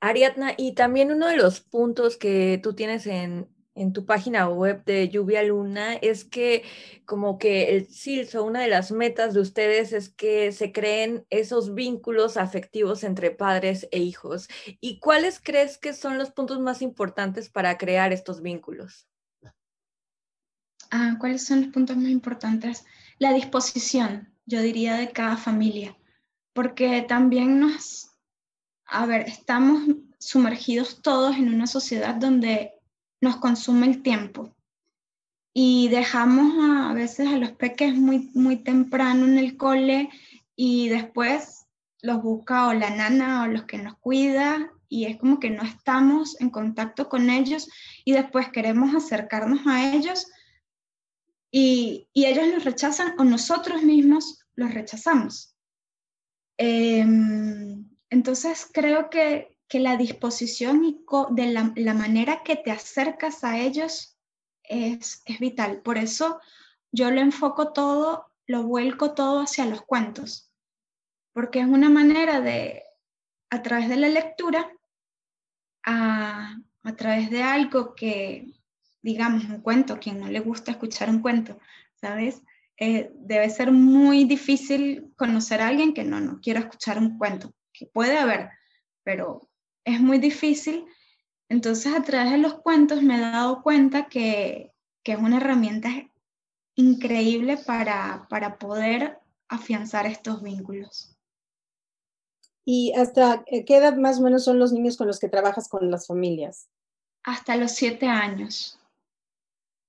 Ariadna, 0.01 0.53
y 0.57 0.73
también 0.73 1.11
uno 1.11 1.27
de 1.29 1.37
los 1.37 1.61
puntos 1.61 2.19
que 2.19 2.61
tú 2.63 2.75
tienes 2.75 3.07
en, 3.07 3.49
en 3.75 3.93
tu 3.93 4.07
página 4.07 4.49
web 4.49 4.85
de 4.85 5.09
Lluvia 5.09 5.43
Luna 5.43 5.95
es 5.95 6.25
que 6.25 6.63
como 7.05 7.39
que 7.39 7.77
el 7.77 7.87
CILSO, 7.87 8.45
una 8.45 8.63
de 8.63 8.69
las 8.69 8.93
metas 8.93 9.35
de 9.35 9.41
ustedes 9.41 9.93
es 9.93 10.09
que 10.09 10.53
se 10.53 10.73
creen 10.73 11.27
esos 11.31 11.75
vínculos 11.75 12.37
afectivos 12.37 13.05
entre 13.05 13.31
padres 13.31 13.89
e 13.91 13.99
hijos. 13.99 14.49
¿Y 14.81 14.99
cuáles 15.01 15.41
crees 15.41 15.79
que 15.79 15.93
son 15.93 16.19
los 16.19 16.31
puntos 16.31 16.61
más 16.61 16.83
importantes 16.83 17.51
para 17.51 17.77
crear 17.79 18.13
estos 18.13 18.43
vínculos? 18.43 19.09
Ah, 20.91 21.17
¿Cuáles 21.19 21.45
son 21.45 21.63
los 21.63 21.73
puntos 21.73 21.97
más 21.97 22.11
importantes? 22.11 22.85
La 23.19 23.33
disposición, 23.33 24.33
yo 24.47 24.61
diría, 24.61 24.95
de 24.97 25.11
cada 25.11 25.37
familia, 25.37 25.97
porque 26.53 27.03
también 27.03 27.59
nos 27.59 28.15
a 28.87 29.07
ver, 29.07 29.23
estamos 29.23 29.83
sumergidos 30.19 31.03
todos 31.03 31.37
en 31.37 31.53
una 31.53 31.67
sociedad 31.67 32.15
donde 32.15 32.74
nos 33.25 33.37
consume 33.37 33.87
el 33.87 34.03
tiempo 34.03 34.55
y 35.55 35.89
dejamos 35.89 36.55
a, 36.61 36.93
veces 36.93 37.27
a 37.29 37.39
los 37.39 37.53
peques 37.53 37.95
muy, 37.95 38.31
muy 38.35 38.57
temprano 38.57 39.25
en 39.25 39.39
el 39.39 39.57
cole 39.57 40.11
y 40.55 40.89
después 40.91 41.67
los 42.03 42.23
busca 42.23 42.69
o 42.69 42.75
la 42.75 42.91
nana 42.91 43.43
o 43.43 43.47
los 43.47 43.65
que 43.65 43.79
nos 43.79 43.97
cuida 43.97 44.71
y 44.89 45.07
es 45.07 45.17
como 45.17 45.41
que 45.41 45.49
no 45.49 45.63
estamos 45.63 46.39
en 46.41 46.51
contacto 46.51 47.09
con 47.09 47.31
ellos 47.31 47.69
y 48.05 48.13
después 48.13 48.51
queremos 48.51 48.95
acercarnos 48.95 49.67
a 49.67 49.95
ellos 49.95 50.27
y, 51.51 52.09
y 52.13 52.27
ellos 52.27 52.47
los 52.49 52.65
rechazan 52.65 53.15
o 53.19 53.25
nosotros 53.25 53.83
mismos 53.83 54.45
los 54.55 54.75
rechazamos. 54.75 55.57
Eh, 56.59 57.07
entonces 58.11 58.69
creo 58.71 59.09
que, 59.09 59.54
que 59.69 59.81
la 59.81 59.97
disposición 59.97 60.85
y 60.85 61.05
de 61.31 61.47
la, 61.47 61.73
la, 61.77 61.95
manera 61.95 62.43
que 62.43 62.57
te 62.57 62.71
acercas 62.71 63.45
a 63.45 63.59
ellos 63.59 64.19
es, 64.63 65.23
es 65.25 65.39
vital. 65.39 65.81
Por 65.83 65.99
eso 65.99 66.41
yo 66.93 67.11
lo 67.11 67.21
enfoco 67.21 67.73
todo, 67.73 68.27
lo 68.47 68.63
vuelco 68.65 69.15
todo 69.15 69.41
hacia 69.41 69.67
los 69.67 69.83
cuentos, 69.83 70.53
porque 71.33 71.61
es 71.61 71.67
una 71.67 71.91
manera 71.91 72.41
de, 72.41 72.83
a 73.51 73.63
través 73.63 73.89
de 73.89 73.97
la 73.97 74.09
lectura, 74.09 74.71
a, 75.85 76.57
a 76.83 76.97
través 76.97 77.31
de 77.31 77.43
algo 77.43 77.95
que, 77.95 78.53
digamos, 79.03 79.45
un 79.45 79.61
cuento, 79.61 79.99
quien 79.99 80.21
no 80.21 80.29
le 80.29 80.41
gusta 80.41 80.73
escuchar 80.73 81.11
un 81.11 81.21
cuento, 81.21 81.59
¿sabes? 81.95 82.43
Eh, 82.77 83.11
debe 83.15 83.49
ser 83.51 83.71
muy 83.71 84.25
difícil 84.25 85.13
conocer 85.17 85.61
a 85.61 85.69
alguien 85.69 85.95
que 85.95 86.05
no, 86.05 86.21
no 86.21 86.41
quiero 86.41 86.61
escuchar 86.61 86.99
un 86.99 87.19
cuento 87.19 87.55
que 87.73 87.87
puede 87.87 88.19
haber, 88.19 88.51
pero 89.05 89.49
es 89.85 90.01
muy 90.01 90.19
difícil. 90.19 90.87
Entonces, 91.49 91.95
a 91.95 92.03
través 92.03 92.33
de 92.33 92.39
los 92.39 92.55
cuentos 92.55 93.03
me 93.03 93.17
he 93.17 93.21
dado 93.21 93.63
cuenta 93.63 94.09
que, 94.09 94.73
que 95.03 95.13
es 95.13 95.19
una 95.19 95.37
herramienta 95.37 95.91
increíble 96.75 97.57
para, 97.57 98.27
para 98.29 98.59
poder 98.59 99.19
afianzar 99.49 100.07
estos 100.07 100.43
vínculos. 100.43 101.17
¿Y 102.65 102.93
hasta 102.95 103.45
qué 103.45 103.77
edad 103.77 103.97
más 103.97 104.19
o 104.19 104.23
menos 104.23 104.45
son 104.45 104.59
los 104.59 104.73
niños 104.73 104.97
con 104.97 105.07
los 105.07 105.21
que 105.21 105.29
trabajas 105.29 105.69
con 105.69 105.91
las 105.91 106.07
familias? 106.07 106.69
Hasta 107.23 107.57
los 107.57 107.73
siete 107.73 108.07
años. 108.07 108.79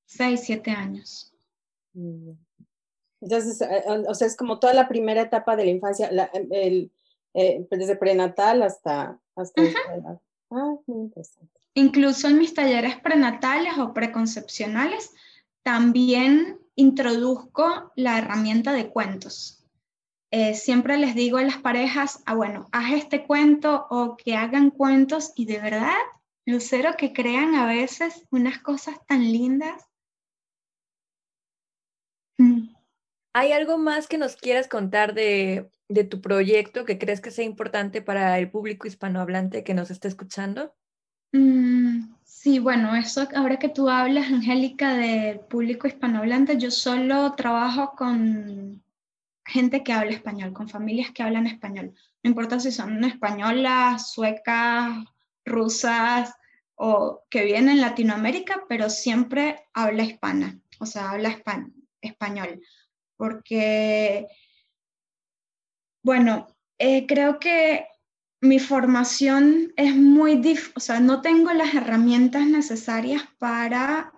Seis, 0.06 0.42
siete 0.44 0.72
años. 0.72 1.34
Entonces, 3.22 3.62
eh, 3.62 3.84
o 4.08 4.14
sea, 4.14 4.28
es 4.28 4.36
como 4.36 4.60
toda 4.60 4.74
la 4.74 4.88
primera 4.88 5.22
etapa 5.22 5.56
de 5.56 5.66
la 5.66 5.72
infancia, 5.72 6.12
la, 6.12 6.26
el, 6.52 6.92
eh, 7.36 7.68
desde 7.70 7.96
prenatal 7.96 8.64
hasta... 8.64 9.20
hasta 9.36 9.62
-huh. 9.62 10.20
ah, 10.52 10.76
muy 10.88 11.02
interesante. 11.02 11.52
Incluso 11.74 12.30
en 12.30 12.40
mis 12.40 12.54
talleres 12.54 12.98
prenatales 13.02 13.78
o 13.78 13.94
preconcepcionales 13.94 15.12
también 15.64 16.58
introduzco 16.76 17.92
la 17.96 18.18
herramienta 18.18 18.72
de 18.72 18.90
cuentos. 18.90 19.66
Eh, 20.32 20.54
siempre 20.54 20.98
les 20.98 21.16
digo 21.16 21.38
a 21.38 21.44
las 21.44 21.58
parejas, 21.58 22.22
ah, 22.26 22.36
bueno, 22.36 22.68
haz 22.72 22.94
este 22.94 23.26
cuento 23.26 23.88
o 23.90 24.16
que 24.18 24.36
hagan 24.36 24.70
cuentos 24.70 25.34
y 25.36 25.46
de 25.46 25.60
verdad, 25.60 25.96
Lucero, 26.46 26.96
que 26.98 27.14
crean 27.14 27.56
a 27.56 27.66
veces 27.66 28.26
unas 28.32 28.60
cosas 28.60 28.96
tan 29.08 29.22
lindas. 29.22 29.86
Mm. 32.38 32.75
¿Hay 33.38 33.52
algo 33.52 33.78
más 33.78 34.08
que 34.08 34.18
nos 34.18 34.38
quieras 34.38 34.70
contar 34.70 35.14
de, 35.14 35.70
de 35.90 36.06
tu 36.06 36.22
proyecto 36.22 36.86
que 36.86 36.98
crees 36.98 37.20
que 37.20 37.32
sea 37.32 37.44
importante 37.44 38.02
para 38.02 38.40
el 38.40 38.50
público 38.50 38.88
hispanohablante 38.88 39.66
que 39.66 39.74
nos 39.74 39.92
está 39.92 40.08
escuchando? 40.08 40.74
Mm, 41.34 42.16
sí, 42.24 42.60
bueno, 42.60 42.96
eso 42.96 43.28
ahora 43.36 43.60
que 43.60 43.68
tú 43.68 43.90
hablas, 43.90 44.28
Angélica, 44.32 44.94
del 44.94 45.42
público 45.42 45.86
hispanohablante, 45.86 46.58
yo 46.58 46.72
solo 46.72 47.34
trabajo 47.34 47.94
con 47.98 48.82
gente 49.44 49.84
que 49.84 49.92
habla 49.92 50.12
español, 50.12 50.54
con 50.54 50.70
familias 50.70 51.12
que 51.12 51.24
hablan 51.24 51.46
español. 51.46 51.94
No 52.24 52.30
importa 52.30 52.58
si 52.62 52.72
son 52.72 53.04
españolas, 53.04 54.14
suecas, 54.14 54.96
rusas 55.44 56.34
o 56.76 57.26
que 57.30 57.44
vienen 57.44 57.76
en 57.76 57.82
Latinoamérica, 57.82 58.64
pero 58.70 58.90
siempre 58.90 59.68
habla 59.74 60.04
hispana, 60.04 60.58
o 60.80 60.86
sea, 60.86 61.12
habla 61.12 61.38
español. 62.00 62.62
Porque, 63.18 64.28
bueno, 66.04 66.48
eh, 66.78 67.06
creo 67.08 67.40
que 67.40 67.88
mi 68.42 68.60
formación 68.60 69.74
es 69.76 69.96
muy 69.96 70.36
difícil, 70.36 70.74
o 70.76 70.80
sea, 70.80 71.00
no 71.00 71.22
tengo 71.22 71.52
las 71.54 71.74
herramientas 71.74 72.46
necesarias 72.46 73.24
para 73.40 74.14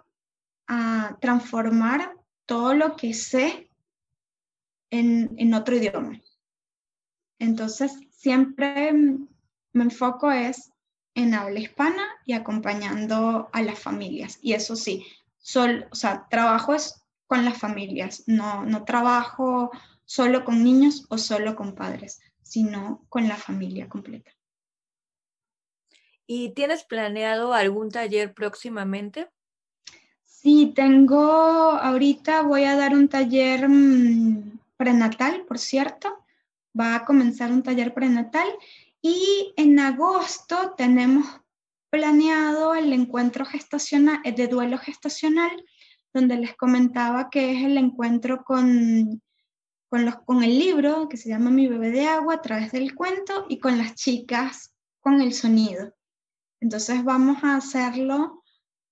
ah, 0.67 1.17
transformar 1.21 2.13
todo 2.45 2.73
lo 2.73 2.95
que 2.95 3.13
sé 3.13 3.69
en, 4.89 5.33
en, 5.37 5.53
otro 5.53 5.75
idioma. 5.75 6.21
Entonces, 7.39 7.91
siempre 8.11 8.93
me 9.73 9.83
enfoco 9.83 10.31
es 10.31 10.71
en 11.13 11.33
habla 11.33 11.59
hispana 11.59 12.03
y 12.25 12.33
acompañando 12.33 13.49
a 13.51 13.61
las 13.61 13.79
familias. 13.79 14.39
Y 14.41 14.53
eso 14.53 14.75
sí, 14.75 15.05
sol, 15.37 15.87
o 15.91 15.95
sea, 15.95 16.27
trabajo 16.29 16.73
es 16.73 17.03
con 17.27 17.45
las 17.45 17.57
familias, 17.57 18.23
no, 18.25 18.65
no 18.65 18.83
trabajo 18.85 19.71
solo 20.05 20.45
con 20.45 20.63
niños 20.63 21.05
o 21.09 21.17
solo 21.17 21.55
con 21.55 21.75
padres 21.75 22.21
sino 22.47 23.05
con 23.09 23.27
la 23.27 23.35
familia 23.35 23.89
completa. 23.89 24.31
¿Y 26.25 26.49
tienes 26.49 26.83
planeado 26.83 27.53
algún 27.53 27.89
taller 27.89 28.33
próximamente? 28.33 29.29
Sí, 30.23 30.73
tengo, 30.75 31.21
ahorita 31.21 32.41
voy 32.41 32.63
a 32.63 32.75
dar 32.75 32.93
un 32.93 33.07
taller 33.07 33.67
mm, 33.67 34.59
prenatal, 34.77 35.45
por 35.45 35.57
cierto. 35.57 36.25
Va 36.77 36.95
a 36.95 37.05
comenzar 37.05 37.51
un 37.51 37.63
taller 37.63 37.93
prenatal 37.93 38.47
y 39.01 39.53
en 39.57 39.79
agosto 39.79 40.73
tenemos 40.77 41.25
planeado 41.89 42.75
el 42.75 42.91
encuentro 42.93 43.45
gestacional, 43.45 44.19
eh, 44.23 44.33
de 44.33 44.47
duelo 44.47 44.77
gestacional, 44.77 45.51
donde 46.17 46.37
les 46.37 46.55
comentaba 46.55 47.29
que 47.29 47.53
es 47.53 47.63
el 47.63 47.77
encuentro 47.77 48.43
con 48.43 49.21
con, 49.89 50.05
los, 50.05 50.15
con 50.17 50.43
el 50.43 50.57
libro 50.57 51.07
que 51.09 51.17
se 51.17 51.29
llama 51.29 51.49
Mi 51.49 51.67
bebé 51.67 51.91
de 51.91 52.07
agua 52.07 52.35
a 52.35 52.41
través 52.41 52.71
del 52.71 52.93
cuento 52.95 53.45
y 53.49 53.59
con 53.59 53.77
las 53.77 53.95
chicas 53.95 54.73
con 54.99 55.21
el 55.21 55.33
sonido. 55.33 55.93
Entonces 56.59 57.03
vamos 57.03 57.43
a 57.43 57.55
hacerlo 57.55 58.43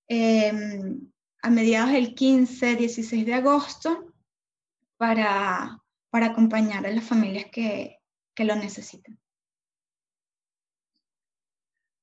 em, 0.07 1.11
a 1.41 1.49
mediados 1.49 1.91
del 1.91 2.15
15, 2.15 2.75
16 2.75 3.25
de 3.25 3.33
agosto 3.33 4.13
para, 4.97 5.81
para 6.09 6.27
acompañar 6.27 6.85
a 6.85 6.91
las 6.91 7.03
familias 7.03 7.45
que, 7.51 7.99
que 8.33 8.45
lo 8.45 8.55
necesitan. 8.55 9.19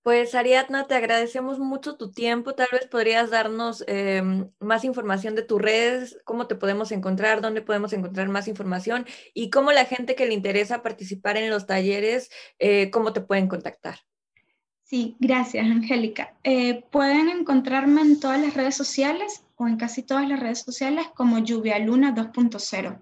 Pues 0.03 0.35
Ariadna, 0.35 0.89
te 0.89 0.97
agradecemos 0.97 1.61
mucho 1.61 1.97
tu 1.97 2.11
tiempo. 2.11 2.57
Tal 2.57 2.67
vez 2.73 2.89
podrías 2.89 3.31
darnos 3.31 3.85
em, 3.87 4.51
más 4.59 4.85
información 4.85 5.37
de 5.37 5.43
tus 5.43 5.63
redes, 5.63 6.19
cómo 6.25 6.49
te 6.49 6.57
podemos 6.57 6.91
encontrar, 6.91 7.41
dónde 7.41 7.63
podemos 7.63 7.93
encontrar 7.93 8.29
más 8.29 8.49
información 8.49 9.07
y 9.33 9.49
cómo 9.51 9.71
la 9.71 9.85
gente 9.85 10.17
que 10.17 10.27
le 10.27 10.35
interesa 10.35 10.83
participar 10.83 11.37
en 11.37 11.51
los 11.51 11.67
talleres, 11.67 12.31
eh, 12.59 12.91
cómo 12.91 13.13
te 13.13 13.21
pueden 13.21 13.47
contactar. 13.47 14.01
Sí, 14.83 15.17
gracias, 15.21 15.65
Angélica. 15.65 16.35
Eh, 16.43 16.85
pueden 16.91 17.29
encontrarme 17.29 18.01
en 18.01 18.19
todas 18.19 18.41
las 18.41 18.55
redes 18.55 18.75
sociales 18.75 19.45
o 19.55 19.69
en 19.69 19.77
casi 19.77 20.03
todas 20.03 20.29
las 20.29 20.41
redes 20.41 20.59
sociales 20.59 21.07
como 21.15 21.39
Lluvia 21.39 21.79
Luna 21.79 22.13
2.0. 22.13 22.99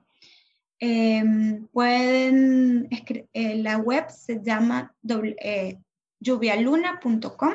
Em, 0.78 1.66
pueden, 1.68 2.88
eh, 3.32 3.56
la 3.56 3.78
web 3.78 4.04
se 4.10 4.42
llama 4.42 4.94
lluvialuna.com. 6.20 7.54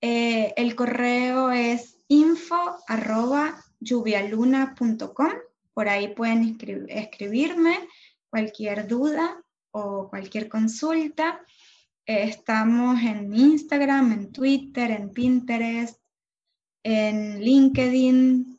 Eh, 0.00 0.54
el 0.56 0.76
correo 0.76 1.50
es 1.50 1.96
info. 2.08 2.78
Por 5.74 5.88
ahí 5.88 6.14
pueden 6.14 6.58
escribirme 6.88 7.88
cualquier 8.30 8.86
duda 8.86 9.42
o 9.70 10.08
cualquier 10.08 10.48
consulta. 10.48 11.40
Eh, 12.06 12.24
estamos 12.24 13.00
en 13.02 13.34
Instagram, 13.34 14.12
en 14.12 14.32
Twitter, 14.32 14.90
en 14.90 15.10
Pinterest, 15.10 16.00
en 16.82 17.40
LinkedIn. 17.40 18.58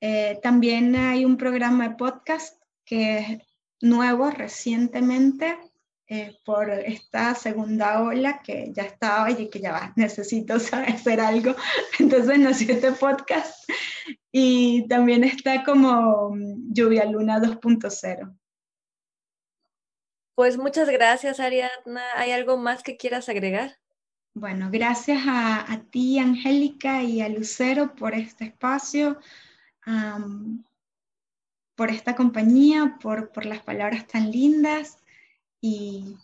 Eh, 0.00 0.38
también 0.42 0.96
hay 0.96 1.24
un 1.24 1.36
programa 1.36 1.88
de 1.88 1.94
podcast 1.96 2.60
que 2.84 3.18
es 3.18 3.42
nuevo 3.80 4.30
recientemente 4.30 5.56
eh, 6.12 6.36
por 6.44 6.68
esta 6.68 7.36
segunda 7.36 8.02
ola 8.02 8.42
que 8.42 8.72
ya 8.74 8.82
estaba 8.82 9.30
y 9.30 9.48
que 9.48 9.60
ya 9.60 9.70
va, 9.70 9.92
necesito 9.94 10.54
hacer 10.88 11.20
algo. 11.20 11.54
Entonces 12.00 12.36
nació 12.40 12.74
este 12.74 12.90
podcast 12.90 13.54
y 14.32 14.88
también 14.88 15.22
está 15.22 15.62
como 15.62 16.30
mm, 16.34 16.72
Lluvia 16.72 17.04
Luna 17.04 17.38
2.0. 17.38 18.36
Pues 20.34 20.58
muchas 20.58 20.88
gracias, 20.88 21.38
Ariadna. 21.38 22.02
¿Hay 22.16 22.32
algo 22.32 22.56
más 22.56 22.82
que 22.82 22.96
quieras 22.96 23.28
agregar? 23.28 23.78
Bueno, 24.34 24.68
gracias 24.72 25.22
a, 25.28 25.84
ti, 25.92 26.18
Angélica, 26.18 27.04
y 27.04 27.20
a 27.20 27.28
Lucero 27.28 27.94
por 27.94 28.14
este 28.14 28.46
espacio, 28.46 29.18
por 31.76 31.90
esta 31.90 32.16
compañía, 32.16 32.98
por, 33.00 33.30
por 33.30 33.46
las 33.46 33.62
palabras 33.62 34.08
tan 34.08 34.32
lindas 34.32 34.99
y, 35.60 36.16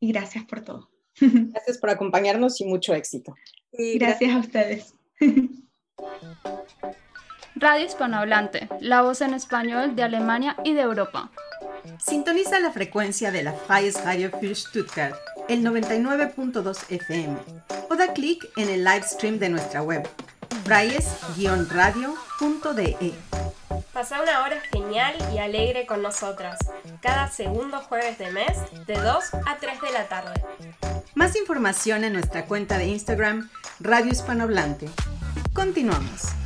gracias 0.00 0.44
por 0.44 0.62
todo. 0.62 0.88
Gracias 1.20 1.78
por 1.78 1.90
acompañarnos 1.90 2.60
y 2.60 2.64
mucho 2.64 2.94
éxito. 2.94 3.34
gracias 3.70 4.34
a 4.34 4.38
ustedes. 4.38 4.94
Radio 7.54 7.84
Hispanohablante, 7.84 8.66
la 8.80 9.02
voz 9.02 9.20
en 9.20 9.34
español 9.34 9.94
de 9.94 10.04
Alemania 10.04 10.56
y 10.64 10.72
de 10.72 10.80
Europa. 10.80 11.30
Sintoniza 11.98 12.60
la 12.60 12.72
frecuencia 12.72 13.30
de 13.30 13.42
la 13.42 13.52
Freies 13.52 14.02
Radio 14.04 14.30
für 14.30 14.54
Stuttgart, 14.54 15.14
el 15.48 15.64
99.2 15.64 16.84
FM, 16.88 17.36
o 17.90 17.96
da 17.96 18.12
clic 18.12 18.48
en 18.56 18.68
el 18.68 18.84
live 18.84 19.02
stream 19.02 19.38
de 19.38 19.48
nuestra 19.50 19.82
web, 19.82 20.08
freies-radio.de. 20.64 23.31
Pasa 23.92 24.22
una 24.22 24.42
hora 24.42 24.60
genial 24.72 25.14
y 25.34 25.38
alegre 25.38 25.86
con 25.86 26.02
nosotras, 26.02 26.58
cada 27.00 27.28
segundo 27.28 27.80
jueves 27.80 28.18
de 28.18 28.30
mes, 28.30 28.56
de 28.86 28.94
2 28.94 29.24
a 29.46 29.56
3 29.58 29.80
de 29.80 29.92
la 29.92 30.08
tarde. 30.08 30.42
Más 31.14 31.36
información 31.36 32.04
en 32.04 32.14
nuestra 32.14 32.46
cuenta 32.46 32.78
de 32.78 32.86
Instagram, 32.86 33.50
Radio 33.80 34.12
Hispanohablante. 34.12 34.88
Continuamos. 35.52 36.41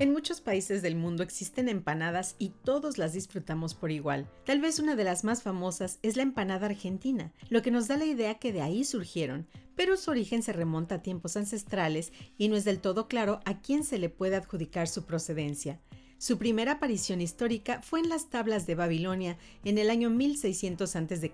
En 0.00 0.12
muchos 0.12 0.40
países 0.40 0.80
del 0.80 0.94
mundo 0.94 1.24
existen 1.24 1.68
empanadas 1.68 2.36
y 2.38 2.50
todos 2.50 2.98
las 2.98 3.14
disfrutamos 3.14 3.74
por 3.74 3.90
igual. 3.90 4.30
Tal 4.46 4.60
vez 4.60 4.78
una 4.78 4.94
de 4.94 5.02
las 5.02 5.24
más 5.24 5.42
famosas 5.42 5.98
es 6.02 6.16
la 6.16 6.22
empanada 6.22 6.66
argentina, 6.66 7.32
lo 7.48 7.62
que 7.62 7.72
nos 7.72 7.88
da 7.88 7.96
la 7.96 8.04
idea 8.04 8.38
que 8.38 8.52
de 8.52 8.62
ahí 8.62 8.84
surgieron, 8.84 9.48
pero 9.74 9.96
su 9.96 10.12
origen 10.12 10.44
se 10.44 10.52
remonta 10.52 10.94
a 10.94 11.02
tiempos 11.02 11.36
ancestrales 11.36 12.12
y 12.36 12.46
no 12.46 12.54
es 12.54 12.64
del 12.64 12.78
todo 12.78 13.08
claro 13.08 13.40
a 13.44 13.60
quién 13.60 13.82
se 13.82 13.98
le 13.98 14.08
puede 14.08 14.36
adjudicar 14.36 14.86
su 14.86 15.04
procedencia. 15.04 15.80
Su 16.16 16.38
primera 16.38 16.72
aparición 16.72 17.20
histórica 17.20 17.82
fue 17.82 17.98
en 17.98 18.08
las 18.08 18.30
tablas 18.30 18.68
de 18.68 18.76
Babilonia 18.76 19.36
en 19.64 19.78
el 19.78 19.90
año 19.90 20.10
1600 20.10 20.94
a.C. 20.94 21.32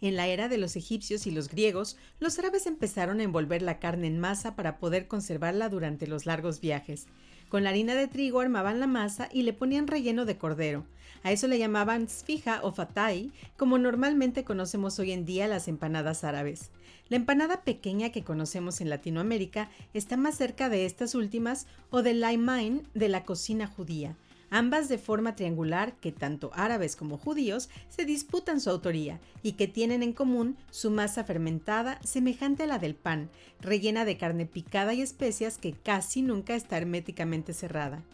En 0.00 0.16
la 0.16 0.26
era 0.26 0.48
de 0.48 0.56
los 0.56 0.76
egipcios 0.76 1.26
y 1.26 1.30
los 1.30 1.48
griegos, 1.48 1.98
los 2.18 2.38
árabes 2.38 2.66
empezaron 2.66 3.20
a 3.20 3.24
envolver 3.24 3.60
la 3.60 3.78
carne 3.78 4.06
en 4.06 4.18
masa 4.18 4.56
para 4.56 4.78
poder 4.78 5.06
conservarla 5.06 5.68
durante 5.68 6.06
los 6.06 6.24
largos 6.24 6.62
viajes. 6.62 7.06
Con 7.54 7.62
la 7.62 7.70
harina 7.70 7.94
de 7.94 8.08
trigo 8.08 8.40
armaban 8.40 8.80
la 8.80 8.88
masa 8.88 9.28
y 9.32 9.42
le 9.42 9.52
ponían 9.52 9.86
relleno 9.86 10.24
de 10.24 10.36
cordero. 10.36 10.84
A 11.22 11.30
eso 11.30 11.46
le 11.46 11.56
llamaban 11.56 12.08
sfija 12.08 12.58
o 12.64 12.72
fatay, 12.72 13.30
como 13.56 13.78
normalmente 13.78 14.42
conocemos 14.42 14.98
hoy 14.98 15.12
en 15.12 15.24
día 15.24 15.46
las 15.46 15.68
empanadas 15.68 16.24
árabes. 16.24 16.72
La 17.08 17.16
empanada 17.16 17.62
pequeña 17.62 18.10
que 18.10 18.24
conocemos 18.24 18.80
en 18.80 18.90
Latinoamérica 18.90 19.70
está 19.92 20.16
más 20.16 20.36
cerca 20.36 20.68
de 20.68 20.84
estas 20.84 21.14
últimas 21.14 21.68
o 21.90 22.02
del 22.02 22.18
laimain 22.18 22.88
de 22.92 23.08
la 23.08 23.22
cocina 23.22 23.68
judía, 23.68 24.16
ambas 24.54 24.88
de 24.88 24.98
forma 24.98 25.34
triangular 25.34 25.96
que 25.96 26.12
tanto 26.12 26.52
árabes 26.54 26.94
como 26.94 27.18
judíos 27.18 27.68
se 27.88 28.04
disputan 28.04 28.60
su 28.60 28.70
autoría 28.70 29.20
y 29.42 29.52
que 29.52 29.66
tienen 29.66 30.04
en 30.04 30.12
común 30.12 30.56
su 30.70 30.92
masa 30.92 31.24
fermentada 31.24 31.98
semejante 32.04 32.62
a 32.62 32.66
la 32.68 32.78
del 32.78 32.94
pan, 32.94 33.30
rellena 33.60 34.04
de 34.04 34.16
carne 34.16 34.46
picada 34.46 34.94
y 34.94 35.02
especias 35.02 35.58
que 35.58 35.72
casi 35.72 36.22
nunca 36.22 36.54
está 36.54 36.76
herméticamente 36.76 37.52
cerrada. 37.52 38.04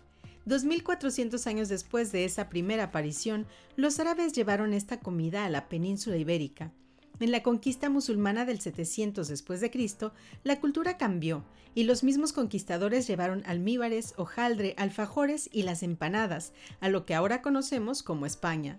2.400 0.47 1.47
años 1.47 1.69
después 1.69 2.11
de 2.11 2.25
esa 2.25 2.49
primera 2.49 2.85
aparición, 2.85 3.47
los 3.77 4.01
árabes 4.01 4.33
llevaron 4.33 4.73
esta 4.73 4.99
comida 4.99 5.45
a 5.45 5.51
la 5.51 5.69
península 5.69 6.17
ibérica. 6.17 6.73
En 7.21 7.33
la 7.33 7.43
conquista 7.43 7.91
musulmana 7.91 8.47
del 8.47 8.63
700 8.63 9.29
después 9.29 9.61
de 9.61 9.71
Cristo, 9.71 10.15
la 10.43 10.59
cultura 10.59 10.97
cambió 10.97 11.45
y 11.75 11.85
los 11.85 12.03
mismos 12.03 12.33
conquistadores 12.33 13.07
llevaron 13.07 13.43
almíbares, 13.47 14.15
hojaldre, 14.17 14.75
alfajores 14.77 15.49
y 15.53 15.63
las 15.63 15.83
empanadas 15.83 16.53
a 16.81 16.89
lo 16.89 17.07
que 17.07 17.15
ahora 17.15 17.43
conocemos 17.43 18.03
como 18.03 18.27
España. 18.27 18.79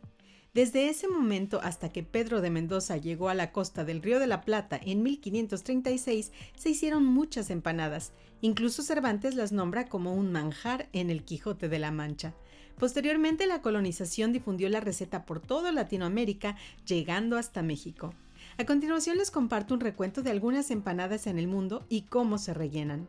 Desde 0.53 0.89
ese 0.89 1.07
momento 1.07 1.61
hasta 1.63 1.89
que 1.89 2.03
Pedro 2.03 2.41
de 2.41 2.49
Mendoza 2.49 2.97
llegó 2.97 3.29
a 3.29 3.33
la 3.33 3.53
costa 3.53 3.85
del 3.85 4.01
Río 4.01 4.19
de 4.19 4.27
la 4.27 4.41
Plata 4.41 4.77
en 4.83 5.01
1536, 5.01 6.33
se 6.57 6.69
hicieron 6.69 7.05
muchas 7.05 7.49
empanadas. 7.49 8.11
Incluso 8.41 8.83
Cervantes 8.83 9.35
las 9.35 9.53
nombra 9.53 9.85
como 9.85 10.13
un 10.13 10.31
manjar 10.33 10.89
en 10.91 11.09
el 11.09 11.23
Quijote 11.23 11.69
de 11.69 11.79
la 11.79 11.91
Mancha. 11.91 12.33
Posteriormente 12.77 13.47
la 13.47 13.61
colonización 13.61 14.33
difundió 14.33 14.67
la 14.67 14.81
receta 14.81 15.25
por 15.25 15.39
toda 15.39 15.71
Latinoamérica, 15.71 16.57
llegando 16.85 17.37
hasta 17.37 17.61
México. 17.61 18.13
A 18.57 18.65
continuación 18.65 19.17
les 19.17 19.31
comparto 19.31 19.73
un 19.73 19.79
recuento 19.79 20.21
de 20.21 20.31
algunas 20.31 20.71
empanadas 20.71 21.25
en 21.25 21.39
el 21.39 21.47
mundo 21.47 21.85
y 21.89 22.03
cómo 22.03 22.37
se 22.37 22.53
rellenan. 22.53 23.07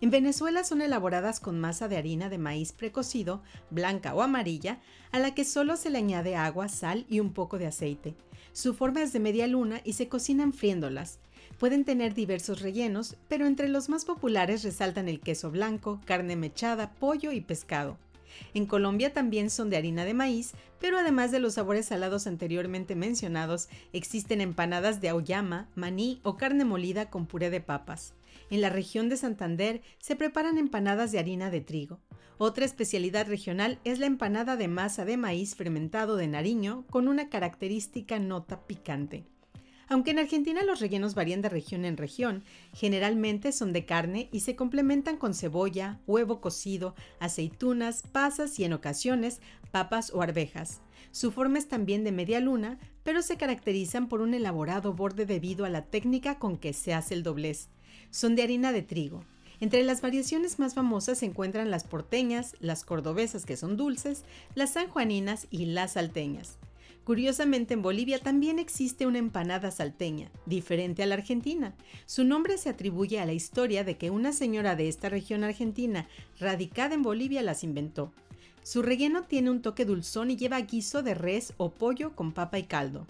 En 0.00 0.10
Venezuela 0.10 0.64
son 0.64 0.82
elaboradas 0.82 1.40
con 1.40 1.60
masa 1.60 1.88
de 1.88 1.96
harina 1.96 2.28
de 2.28 2.38
maíz 2.38 2.72
precocido, 2.72 3.42
blanca 3.70 4.14
o 4.14 4.22
amarilla, 4.22 4.80
a 5.12 5.18
la 5.18 5.34
que 5.34 5.44
solo 5.44 5.76
se 5.76 5.90
le 5.90 5.98
añade 5.98 6.36
agua, 6.36 6.68
sal 6.68 7.06
y 7.08 7.20
un 7.20 7.32
poco 7.32 7.58
de 7.58 7.66
aceite. 7.66 8.14
Su 8.52 8.74
forma 8.74 9.02
es 9.02 9.12
de 9.12 9.20
media 9.20 9.46
luna 9.46 9.80
y 9.84 9.94
se 9.94 10.08
cocinan 10.08 10.52
friéndolas. 10.52 11.18
Pueden 11.58 11.84
tener 11.84 12.14
diversos 12.14 12.60
rellenos, 12.60 13.16
pero 13.28 13.46
entre 13.46 13.68
los 13.68 13.88
más 13.88 14.04
populares 14.04 14.62
resaltan 14.62 15.08
el 15.08 15.20
queso 15.20 15.50
blanco, 15.50 16.00
carne 16.04 16.36
mechada, 16.36 16.92
pollo 16.92 17.32
y 17.32 17.40
pescado. 17.40 17.98
En 18.54 18.66
Colombia 18.66 19.12
también 19.12 19.50
son 19.50 19.70
de 19.70 19.76
harina 19.76 20.04
de 20.04 20.14
maíz, 20.14 20.52
pero 20.80 20.98
además 20.98 21.30
de 21.30 21.40
los 21.40 21.54
sabores 21.54 21.86
salados 21.86 22.26
anteriormente 22.26 22.94
mencionados, 22.94 23.68
existen 23.92 24.40
empanadas 24.40 25.00
de 25.00 25.08
auyama, 25.08 25.68
maní 25.74 26.20
o 26.22 26.36
carne 26.36 26.64
molida 26.64 27.10
con 27.10 27.26
puré 27.26 27.50
de 27.50 27.60
papas. 27.60 28.14
En 28.50 28.60
la 28.60 28.70
región 28.70 29.08
de 29.08 29.16
Santander 29.16 29.82
se 29.98 30.16
preparan 30.16 30.58
empanadas 30.58 31.12
de 31.12 31.18
harina 31.18 31.50
de 31.50 31.60
trigo. 31.60 32.00
Otra 32.36 32.64
especialidad 32.64 33.28
regional 33.28 33.78
es 33.84 33.98
la 33.98 34.06
empanada 34.06 34.56
de 34.56 34.68
masa 34.68 35.04
de 35.04 35.16
maíz 35.16 35.54
fermentado 35.54 36.16
de 36.16 36.26
Nariño 36.26 36.84
con 36.90 37.08
una 37.08 37.28
característica 37.28 38.18
nota 38.18 38.66
picante. 38.66 39.24
Aunque 39.88 40.12
en 40.12 40.18
Argentina 40.18 40.62
los 40.64 40.80
rellenos 40.80 41.14
varían 41.14 41.42
de 41.42 41.48
región 41.48 41.84
en 41.84 41.96
región, 41.96 42.44
generalmente 42.72 43.52
son 43.52 43.72
de 43.72 43.84
carne 43.84 44.28
y 44.32 44.40
se 44.40 44.56
complementan 44.56 45.16
con 45.16 45.34
cebolla, 45.34 46.00
huevo 46.06 46.40
cocido, 46.40 46.94
aceitunas, 47.20 48.02
pasas 48.02 48.58
y 48.58 48.64
en 48.64 48.72
ocasiones 48.72 49.40
papas 49.70 50.12
o 50.14 50.22
arvejas. 50.22 50.80
Su 51.10 51.30
forma 51.30 51.58
es 51.58 51.68
también 51.68 52.02
de 52.02 52.12
media 52.12 52.40
luna, 52.40 52.78
pero 53.02 53.22
se 53.22 53.36
caracterizan 53.36 54.08
por 54.08 54.20
un 54.20 54.34
elaborado 54.34 54.94
borde 54.94 55.26
debido 55.26 55.64
a 55.64 55.68
la 55.68 55.84
técnica 55.84 56.38
con 56.38 56.56
que 56.56 56.72
se 56.72 56.94
hace 56.94 57.14
el 57.14 57.22
doblez. 57.22 57.68
Son 58.10 58.34
de 58.36 58.42
harina 58.42 58.72
de 58.72 58.82
trigo. 58.82 59.24
Entre 59.60 59.82
las 59.84 60.00
variaciones 60.00 60.58
más 60.58 60.74
famosas 60.74 61.18
se 61.18 61.26
encuentran 61.26 61.70
las 61.70 61.84
porteñas, 61.84 62.56
las 62.60 62.84
cordobesas 62.84 63.46
que 63.46 63.56
son 63.56 63.76
dulces, 63.76 64.24
las 64.54 64.72
sanjuaninas 64.72 65.46
y 65.50 65.66
las 65.66 65.92
salteñas. 65.92 66.58
Curiosamente, 67.04 67.74
en 67.74 67.82
Bolivia 67.82 68.18
también 68.18 68.58
existe 68.58 69.06
una 69.06 69.18
empanada 69.18 69.70
salteña, 69.70 70.30
diferente 70.46 71.02
a 71.02 71.06
la 71.06 71.16
argentina. 71.16 71.74
Su 72.06 72.24
nombre 72.24 72.56
se 72.56 72.70
atribuye 72.70 73.20
a 73.20 73.26
la 73.26 73.34
historia 73.34 73.84
de 73.84 73.98
que 73.98 74.10
una 74.10 74.32
señora 74.32 74.74
de 74.74 74.88
esta 74.88 75.10
región 75.10 75.44
argentina, 75.44 76.08
radicada 76.40 76.94
en 76.94 77.02
Bolivia, 77.02 77.42
las 77.42 77.62
inventó. 77.62 78.12
Su 78.62 78.80
relleno 78.80 79.24
tiene 79.24 79.50
un 79.50 79.60
toque 79.60 79.84
dulzón 79.84 80.30
y 80.30 80.36
lleva 80.36 80.58
guiso 80.62 81.02
de 81.02 81.12
res 81.12 81.52
o 81.58 81.70
pollo 81.70 82.16
con 82.16 82.32
papa 82.32 82.58
y 82.58 82.62
caldo. 82.62 83.06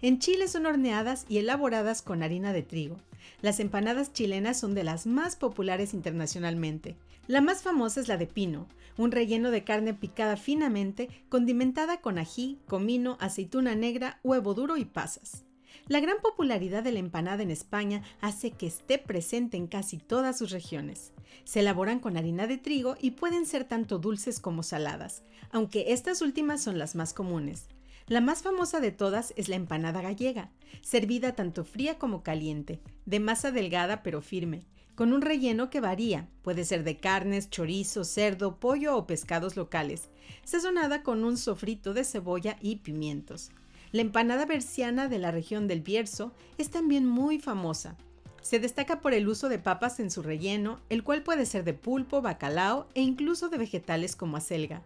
En 0.00 0.18
Chile 0.18 0.48
son 0.48 0.64
horneadas 0.64 1.26
y 1.28 1.36
elaboradas 1.36 2.00
con 2.00 2.22
harina 2.22 2.54
de 2.54 2.62
trigo. 2.62 2.96
Las 3.42 3.60
empanadas 3.60 4.14
chilenas 4.14 4.58
son 4.58 4.74
de 4.74 4.84
las 4.84 5.06
más 5.06 5.36
populares 5.36 5.92
internacionalmente. 5.92 6.96
La 7.26 7.42
más 7.42 7.62
famosa 7.62 8.00
es 8.00 8.08
la 8.08 8.16
de 8.16 8.26
pino, 8.26 8.68
un 8.96 9.12
relleno 9.12 9.50
de 9.50 9.64
carne 9.64 9.94
picada 9.94 10.36
finamente, 10.36 11.08
condimentada 11.28 12.00
con 12.00 12.18
ají, 12.18 12.58
comino, 12.66 13.16
aceituna 13.20 13.74
negra, 13.74 14.20
huevo 14.22 14.54
duro 14.54 14.76
y 14.76 14.84
pasas. 14.84 15.44
La 15.88 16.00
gran 16.00 16.16
popularidad 16.20 16.82
de 16.82 16.90
la 16.90 16.98
empanada 16.98 17.42
en 17.42 17.50
España 17.50 18.02
hace 18.20 18.50
que 18.50 18.66
esté 18.66 18.98
presente 18.98 19.56
en 19.56 19.68
casi 19.68 19.98
todas 19.98 20.36
sus 20.36 20.50
regiones. 20.50 21.12
Se 21.44 21.60
elaboran 21.60 22.00
con 22.00 22.16
harina 22.16 22.48
de 22.48 22.58
trigo 22.58 22.96
y 23.00 23.12
pueden 23.12 23.46
ser 23.46 23.64
tanto 23.64 23.98
dulces 23.98 24.40
como 24.40 24.64
saladas, 24.64 25.22
aunque 25.50 25.92
estas 25.92 26.22
últimas 26.22 26.60
son 26.62 26.78
las 26.78 26.96
más 26.96 27.12
comunes. 27.14 27.68
La 28.08 28.20
más 28.20 28.42
famosa 28.42 28.80
de 28.80 28.92
todas 28.92 29.32
es 29.36 29.48
la 29.48 29.56
empanada 29.56 30.00
gallega, 30.00 30.50
servida 30.80 31.34
tanto 31.34 31.64
fría 31.64 31.98
como 31.98 32.22
caliente, 32.22 32.80
de 33.04 33.20
masa 33.20 33.50
delgada 33.50 34.02
pero 34.02 34.22
firme, 34.22 34.64
con 34.96 35.12
un 35.12 35.20
relleno 35.20 35.68
que 35.68 35.80
varía, 35.80 36.26
puede 36.42 36.64
ser 36.64 36.82
de 36.82 36.96
carnes, 36.96 37.50
chorizo, 37.50 38.02
cerdo, 38.02 38.56
pollo 38.56 38.96
o 38.96 39.06
pescados 39.06 39.54
locales, 39.54 40.08
sazonada 40.42 41.02
con 41.02 41.22
un 41.22 41.36
sofrito 41.36 41.92
de 41.92 42.02
cebolla 42.02 42.56
y 42.62 42.76
pimientos. 42.76 43.50
La 43.92 44.00
empanada 44.00 44.46
berciana 44.46 45.06
de 45.06 45.18
la 45.18 45.30
región 45.30 45.68
del 45.68 45.82
Bierzo 45.82 46.32
es 46.56 46.70
también 46.70 47.06
muy 47.06 47.38
famosa. 47.38 47.96
Se 48.40 48.58
destaca 48.58 49.00
por 49.00 49.12
el 49.12 49.28
uso 49.28 49.50
de 49.50 49.58
papas 49.58 50.00
en 50.00 50.10
su 50.10 50.22
relleno, 50.22 50.80
el 50.88 51.04
cual 51.04 51.22
puede 51.22 51.44
ser 51.44 51.62
de 51.64 51.74
pulpo, 51.74 52.22
bacalao 52.22 52.86
e 52.94 53.02
incluso 53.02 53.50
de 53.50 53.58
vegetales 53.58 54.16
como 54.16 54.38
acelga. 54.38 54.82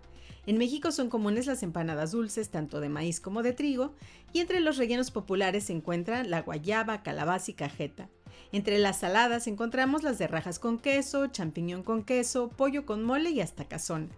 En 0.46 0.58
México 0.58 0.90
son 0.90 1.08
comunes 1.08 1.46
las 1.46 1.62
empanadas 1.62 2.10
dulces, 2.10 2.48
tanto 2.48 2.80
de 2.80 2.88
maíz 2.88 3.20
como 3.20 3.44
de 3.44 3.52
trigo, 3.52 3.94
y 4.32 4.40
entre 4.40 4.58
los 4.58 4.76
rellenos 4.76 5.12
populares 5.12 5.64
se 5.64 5.72
encuentran 5.72 6.30
la 6.30 6.42
guayaba, 6.42 7.02
calabaza 7.02 7.52
y 7.52 7.54
cajeta. 7.54 8.08
Entre 8.52 8.78
las 8.78 8.98
saladas 8.98 9.46
encontramos 9.46 10.02
las 10.02 10.18
de 10.18 10.26
rajas 10.26 10.58
con 10.58 10.78
queso, 10.78 11.28
champiñón 11.28 11.82
con 11.82 12.02
queso, 12.02 12.48
pollo 12.48 12.84
con 12.84 13.02
mole 13.04 13.30
y 13.30 13.40
hasta 13.40 13.66
cazón. 13.66 14.10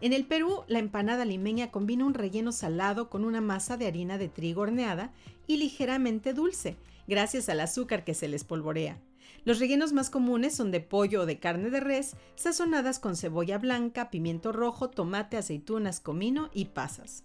En 0.00 0.12
el 0.12 0.24
Perú, 0.24 0.64
la 0.68 0.78
empanada 0.78 1.24
limeña 1.24 1.70
combina 1.70 2.04
un 2.04 2.14
relleno 2.14 2.52
salado 2.52 3.08
con 3.10 3.24
una 3.24 3.40
masa 3.40 3.76
de 3.76 3.86
harina 3.86 4.18
de 4.18 4.28
trigo 4.28 4.62
horneada 4.62 5.12
y 5.46 5.56
ligeramente 5.56 6.32
dulce, 6.32 6.76
gracias 7.06 7.48
al 7.48 7.60
azúcar 7.60 8.04
que 8.04 8.14
se 8.14 8.28
les 8.28 8.44
polvorea. 8.44 9.00
Los 9.44 9.58
rellenos 9.58 9.92
más 9.92 10.10
comunes 10.10 10.54
son 10.54 10.70
de 10.70 10.80
pollo 10.80 11.22
o 11.22 11.26
de 11.26 11.40
carne 11.40 11.70
de 11.70 11.80
res, 11.80 12.16
sazonadas 12.36 13.00
con 13.00 13.16
cebolla 13.16 13.58
blanca, 13.58 14.10
pimiento 14.10 14.52
rojo, 14.52 14.90
tomate, 14.90 15.36
aceitunas, 15.36 15.98
comino 15.98 16.50
y 16.52 16.66
pasas. 16.66 17.24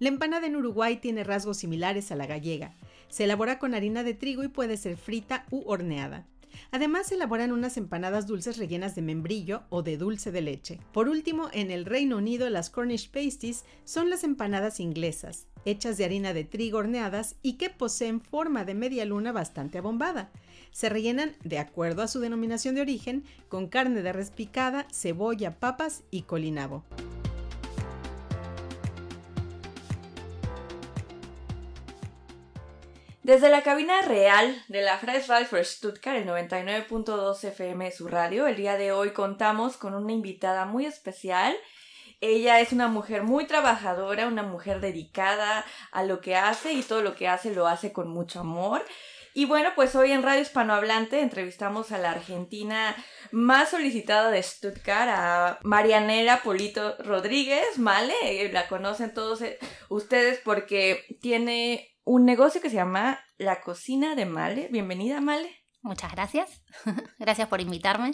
La 0.00 0.08
empanada 0.08 0.48
en 0.48 0.56
Uruguay 0.56 0.96
tiene 0.96 1.22
rasgos 1.22 1.58
similares 1.58 2.10
a 2.10 2.16
la 2.16 2.26
gallega. 2.26 2.74
Se 3.12 3.24
elabora 3.24 3.58
con 3.58 3.74
harina 3.74 4.04
de 4.04 4.14
trigo 4.14 4.42
y 4.42 4.48
puede 4.48 4.78
ser 4.78 4.96
frita 4.96 5.44
u 5.50 5.64
horneada. 5.66 6.26
Además, 6.70 7.08
se 7.08 7.16
elaboran 7.16 7.52
unas 7.52 7.76
empanadas 7.76 8.26
dulces 8.26 8.56
rellenas 8.56 8.94
de 8.94 9.02
membrillo 9.02 9.64
o 9.68 9.82
de 9.82 9.98
dulce 9.98 10.32
de 10.32 10.40
leche. 10.40 10.80
Por 10.92 11.10
último, 11.10 11.50
en 11.52 11.70
el 11.70 11.84
Reino 11.84 12.16
Unido, 12.16 12.48
las 12.48 12.70
Cornish 12.70 13.10
pasties 13.10 13.66
son 13.84 14.08
las 14.08 14.24
empanadas 14.24 14.80
inglesas, 14.80 15.46
hechas 15.66 15.98
de 15.98 16.06
harina 16.06 16.32
de 16.32 16.44
trigo 16.44 16.78
horneadas 16.78 17.36
y 17.42 17.58
que 17.58 17.68
poseen 17.68 18.22
forma 18.22 18.64
de 18.64 18.72
media 18.72 19.04
luna 19.04 19.30
bastante 19.30 19.76
abombada. 19.76 20.30
Se 20.70 20.88
rellenan, 20.88 21.36
de 21.44 21.58
acuerdo 21.58 22.00
a 22.00 22.08
su 22.08 22.18
denominación 22.18 22.76
de 22.76 22.80
origen, 22.80 23.24
con 23.50 23.66
carne 23.68 24.00
de 24.00 24.14
res 24.14 24.30
picada, 24.30 24.86
cebolla, 24.90 25.60
papas 25.60 26.02
y 26.10 26.22
colinabo. 26.22 26.82
Desde 33.22 33.50
la 33.50 33.62
cabina 33.62 34.02
real 34.02 34.64
de 34.66 34.82
la 34.82 34.98
Freie 34.98 35.20
for 35.44 35.64
Stuttgart, 35.64 36.18
el 36.18 36.26
99.2 36.26 37.44
FM 37.44 37.84
de 37.84 37.92
su 37.92 38.08
radio, 38.08 38.48
el 38.48 38.56
día 38.56 38.76
de 38.76 38.90
hoy 38.90 39.12
contamos 39.12 39.76
con 39.76 39.94
una 39.94 40.10
invitada 40.10 40.64
muy 40.64 40.86
especial. 40.86 41.54
Ella 42.20 42.58
es 42.58 42.72
una 42.72 42.88
mujer 42.88 43.22
muy 43.22 43.46
trabajadora, 43.46 44.26
una 44.26 44.42
mujer 44.42 44.80
dedicada 44.80 45.64
a 45.92 46.02
lo 46.02 46.20
que 46.20 46.34
hace 46.34 46.72
y 46.72 46.82
todo 46.82 47.00
lo 47.00 47.14
que 47.14 47.28
hace 47.28 47.54
lo 47.54 47.68
hace 47.68 47.92
con 47.92 48.08
mucho 48.08 48.40
amor. 48.40 48.84
Y 49.34 49.46
bueno, 49.46 49.70
pues 49.74 49.96
hoy 49.96 50.12
en 50.12 50.22
Radio 50.22 50.42
Hispanohablante 50.42 51.20
entrevistamos 51.20 51.90
a 51.90 51.98
la 51.98 52.10
argentina 52.10 52.94
más 53.30 53.70
solicitada 53.70 54.30
de 54.30 54.42
Stuttgart, 54.42 55.08
a 55.08 55.58
Marianela 55.62 56.42
Polito 56.42 56.96
Rodríguez, 56.98 57.64
¿vale? 57.78 58.14
La 58.52 58.68
conocen 58.68 59.14
todos 59.14 59.40
eh, 59.40 59.58
ustedes 59.88 60.38
porque 60.44 61.16
tiene 61.22 61.96
un 62.04 62.26
negocio 62.26 62.60
que 62.60 62.68
se 62.68 62.76
llama 62.76 63.24
La 63.38 63.62
Cocina 63.62 64.14
de 64.16 64.26
Male. 64.26 64.68
Bienvenida, 64.70 65.22
Male. 65.22 65.64
Muchas 65.80 66.12
gracias. 66.12 66.62
gracias 67.18 67.48
por 67.48 67.62
invitarme. 67.62 68.12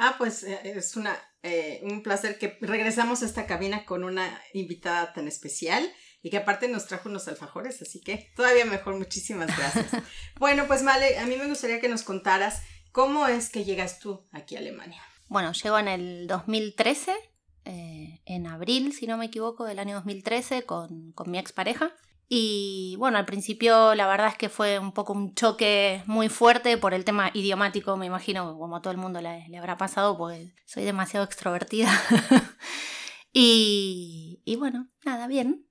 Ah, 0.00 0.16
pues 0.18 0.42
eh, 0.42 0.58
es 0.64 0.96
una, 0.96 1.16
eh, 1.44 1.80
un 1.84 2.02
placer 2.02 2.38
que 2.38 2.58
regresamos 2.60 3.22
a 3.22 3.26
esta 3.26 3.46
cabina 3.46 3.84
con 3.84 4.02
una 4.02 4.42
invitada 4.52 5.12
tan 5.12 5.28
especial 5.28 5.88
y 6.22 6.30
que 6.30 6.38
aparte 6.38 6.68
nos 6.68 6.86
trajo 6.86 7.08
unos 7.08 7.26
alfajores, 7.28 7.82
así 7.82 8.00
que 8.00 8.30
todavía 8.36 8.64
mejor, 8.64 8.96
muchísimas 8.96 9.48
gracias. 9.56 10.02
bueno, 10.38 10.66
pues 10.66 10.82
Male, 10.82 11.18
a 11.18 11.26
mí 11.26 11.36
me 11.36 11.48
gustaría 11.48 11.80
que 11.80 11.88
nos 11.88 12.02
contaras 12.02 12.62
cómo 12.92 13.26
es 13.26 13.50
que 13.50 13.64
llegas 13.64 13.98
tú 13.98 14.26
aquí 14.30 14.56
a 14.56 14.60
Alemania. 14.60 15.02
Bueno, 15.28 15.52
llego 15.52 15.78
en 15.78 15.88
el 15.88 16.26
2013 16.28 17.16
eh, 17.64 18.20
en 18.24 18.46
abril, 18.46 18.92
si 18.92 19.06
no 19.06 19.16
me 19.16 19.26
equivoco, 19.26 19.64
del 19.64 19.78
año 19.78 19.94
2013 19.96 20.62
con, 20.62 21.12
con 21.12 21.30
mi 21.30 21.38
expareja. 21.38 21.92
Y 22.28 22.96
bueno, 22.98 23.18
al 23.18 23.26
principio 23.26 23.94
la 23.94 24.06
verdad 24.06 24.28
es 24.28 24.36
que 24.36 24.48
fue 24.48 24.78
un 24.78 24.92
poco 24.92 25.12
un 25.12 25.34
choque 25.34 26.02
muy 26.06 26.28
fuerte 26.28 26.78
por 26.78 26.94
el 26.94 27.04
tema 27.04 27.30
idiomático, 27.34 27.96
me 27.96 28.06
imagino, 28.06 28.56
como 28.58 28.76
a 28.76 28.80
todo 28.80 28.90
el 28.90 28.98
mundo 28.98 29.20
le, 29.20 29.46
le 29.48 29.58
habrá 29.58 29.76
pasado, 29.76 30.16
pues 30.16 30.50
soy 30.64 30.84
demasiado 30.84 31.26
extrovertida. 31.26 31.90
y, 33.32 34.40
y 34.44 34.56
bueno, 34.56 34.88
nada, 35.04 35.26
bien. 35.26 35.66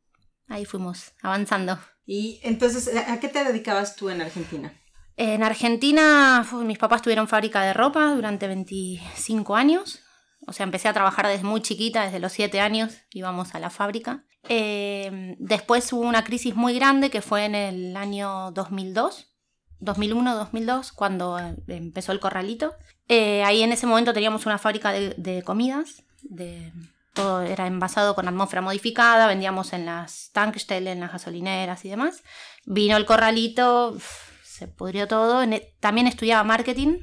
Ahí 0.51 0.65
fuimos 0.65 1.13
avanzando. 1.21 1.79
Y 2.05 2.41
entonces, 2.43 2.91
¿a 3.07 3.19
qué 3.21 3.29
te 3.29 3.43
dedicabas 3.43 3.95
tú 3.95 4.09
en 4.09 4.21
Argentina? 4.21 4.73
En 5.15 5.43
Argentina, 5.43 6.45
mis 6.65 6.77
papás 6.77 7.01
tuvieron 7.01 7.29
fábrica 7.29 7.61
de 7.63 7.73
ropa 7.73 8.13
durante 8.13 8.47
25 8.47 9.55
años. 9.55 10.01
O 10.45 10.51
sea, 10.51 10.65
empecé 10.65 10.89
a 10.89 10.93
trabajar 10.93 11.27
desde 11.27 11.45
muy 11.45 11.61
chiquita, 11.61 12.03
desde 12.03 12.19
los 12.19 12.33
7 12.33 12.59
años 12.59 12.97
íbamos 13.11 13.55
a 13.55 13.59
la 13.59 13.69
fábrica. 13.69 14.25
Eh, 14.49 15.35
después 15.39 15.93
hubo 15.93 16.01
una 16.01 16.25
crisis 16.25 16.53
muy 16.55 16.73
grande 16.73 17.09
que 17.09 17.21
fue 17.21 17.45
en 17.45 17.55
el 17.55 17.95
año 17.95 18.51
2002, 18.51 19.31
2001-2002, 19.79 20.91
cuando 20.93 21.39
eh, 21.39 21.55
empezó 21.67 22.11
el 22.11 22.19
corralito. 22.19 22.73
Eh, 23.07 23.43
ahí 23.43 23.61
en 23.63 23.71
ese 23.71 23.87
momento 23.87 24.11
teníamos 24.11 24.45
una 24.45 24.57
fábrica 24.57 24.91
de, 24.91 25.13
de 25.17 25.43
comidas, 25.43 26.03
de, 26.23 26.73
todo 27.13 27.41
era 27.41 27.67
envasado 27.67 28.15
con 28.15 28.27
atmósfera 28.27 28.61
modificada, 28.61 29.27
vendíamos 29.27 29.73
en 29.73 29.85
las 29.85 30.29
tankstellen, 30.33 30.93
en 30.93 30.99
las 31.01 31.11
gasolineras 31.11 31.83
y 31.85 31.89
demás. 31.89 32.23
Vino 32.65 32.95
el 32.97 33.05
corralito, 33.05 33.97
se 34.43 34.67
pudrió 34.67 35.07
todo. 35.07 35.43
E- 35.43 35.75
También 35.79 36.07
estudiaba 36.07 36.43
marketing, 36.43 36.99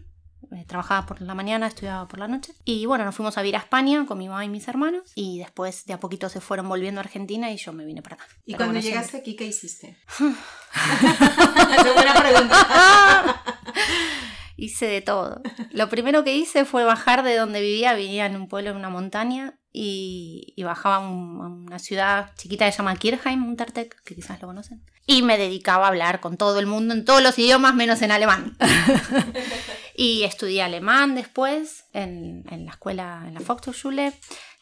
eh, 0.53 0.65
trabajaba 0.67 1.05
por 1.07 1.21
la 1.21 1.35
mañana, 1.35 1.67
estudiaba 1.67 2.09
por 2.09 2.19
la 2.21 2.29
noche. 2.29 2.53
Y 2.65 2.87
bueno, 2.87 3.05
nos 3.05 3.15
fuimos 3.15 3.37
a 3.37 3.43
vivir 3.43 3.57
a 3.57 3.59
España 3.61 4.07
con 4.07 4.17
mi 4.19 4.29
mamá 4.29 4.45
y 4.45 4.49
mis 4.49 4.67
hermanos. 4.69 5.13
Y 5.15 5.39
después 5.41 5.85
de 5.85 5.93
a 5.93 6.01
poquito 6.01 6.29
se 6.29 6.41
fueron 6.41 6.69
volviendo 6.69 7.01
a 7.01 7.05
Argentina 7.05 7.51
y 7.51 7.57
yo 7.59 7.73
me 7.73 7.85
vine 7.85 8.01
para 8.03 8.17
acá. 8.17 8.27
¿Y 8.47 8.53
Pero 8.53 8.59
cuando 8.59 8.75
bueno, 8.75 8.89
llegaste 8.89 9.19
aquí, 9.19 9.37
qué 9.37 9.45
hiciste? 9.47 9.99
Qué 11.83 11.93
buena 11.93 12.15
pregunta. 12.15 13.43
Hice 14.59 14.87
de 14.87 15.01
todo. 15.01 15.41
Lo 15.71 15.89
primero 15.89 16.25
que 16.25 16.37
hice 16.37 16.65
fue 16.65 16.85
bajar 16.85 17.23
de 17.23 17.37
donde 17.37 17.61
vivía, 17.61 17.95
vivía 17.95 18.27
en 18.27 18.37
un 18.37 18.49
pueblo 18.49 18.71
en 18.71 18.77
una 18.77 18.91
montaña 18.91 19.59
y, 19.73 20.53
y 20.57 20.63
bajaba 20.65 20.97
a, 20.97 20.99
un- 21.09 21.41
a 21.41 21.47
una 21.47 21.79
ciudad 21.79 22.33
chiquita 22.37 22.67
que 22.67 22.73
se 22.73 22.79
llama 22.79 22.97
Kirchheim, 22.97 23.47
Untertech, 23.47 23.95
que 24.03 24.15
quizás 24.17 24.41
lo 24.43 24.49
conocen. 24.49 24.83
Y 25.07 25.23
me 25.23 25.39
dedicaba 25.39 25.85
a 25.87 25.89
hablar 25.89 26.21
con 26.21 26.37
todo 26.37 26.59
el 26.59 26.67
mundo 26.67 26.93
en 26.93 27.05
todos 27.05 27.23
los 27.23 27.39
idiomas 27.39 27.75
menos 27.75 28.03
en 28.03 28.11
alemán. 28.11 28.57
y 29.97 30.25
estudié 30.25 30.63
alemán 30.63 31.15
después 31.15 31.85
en, 31.93 32.45
en 32.51 32.67
la 32.67 32.73
escuela, 32.73 33.25
en 33.27 33.35
la 33.35 33.41
Volkshochschule. 33.41 34.13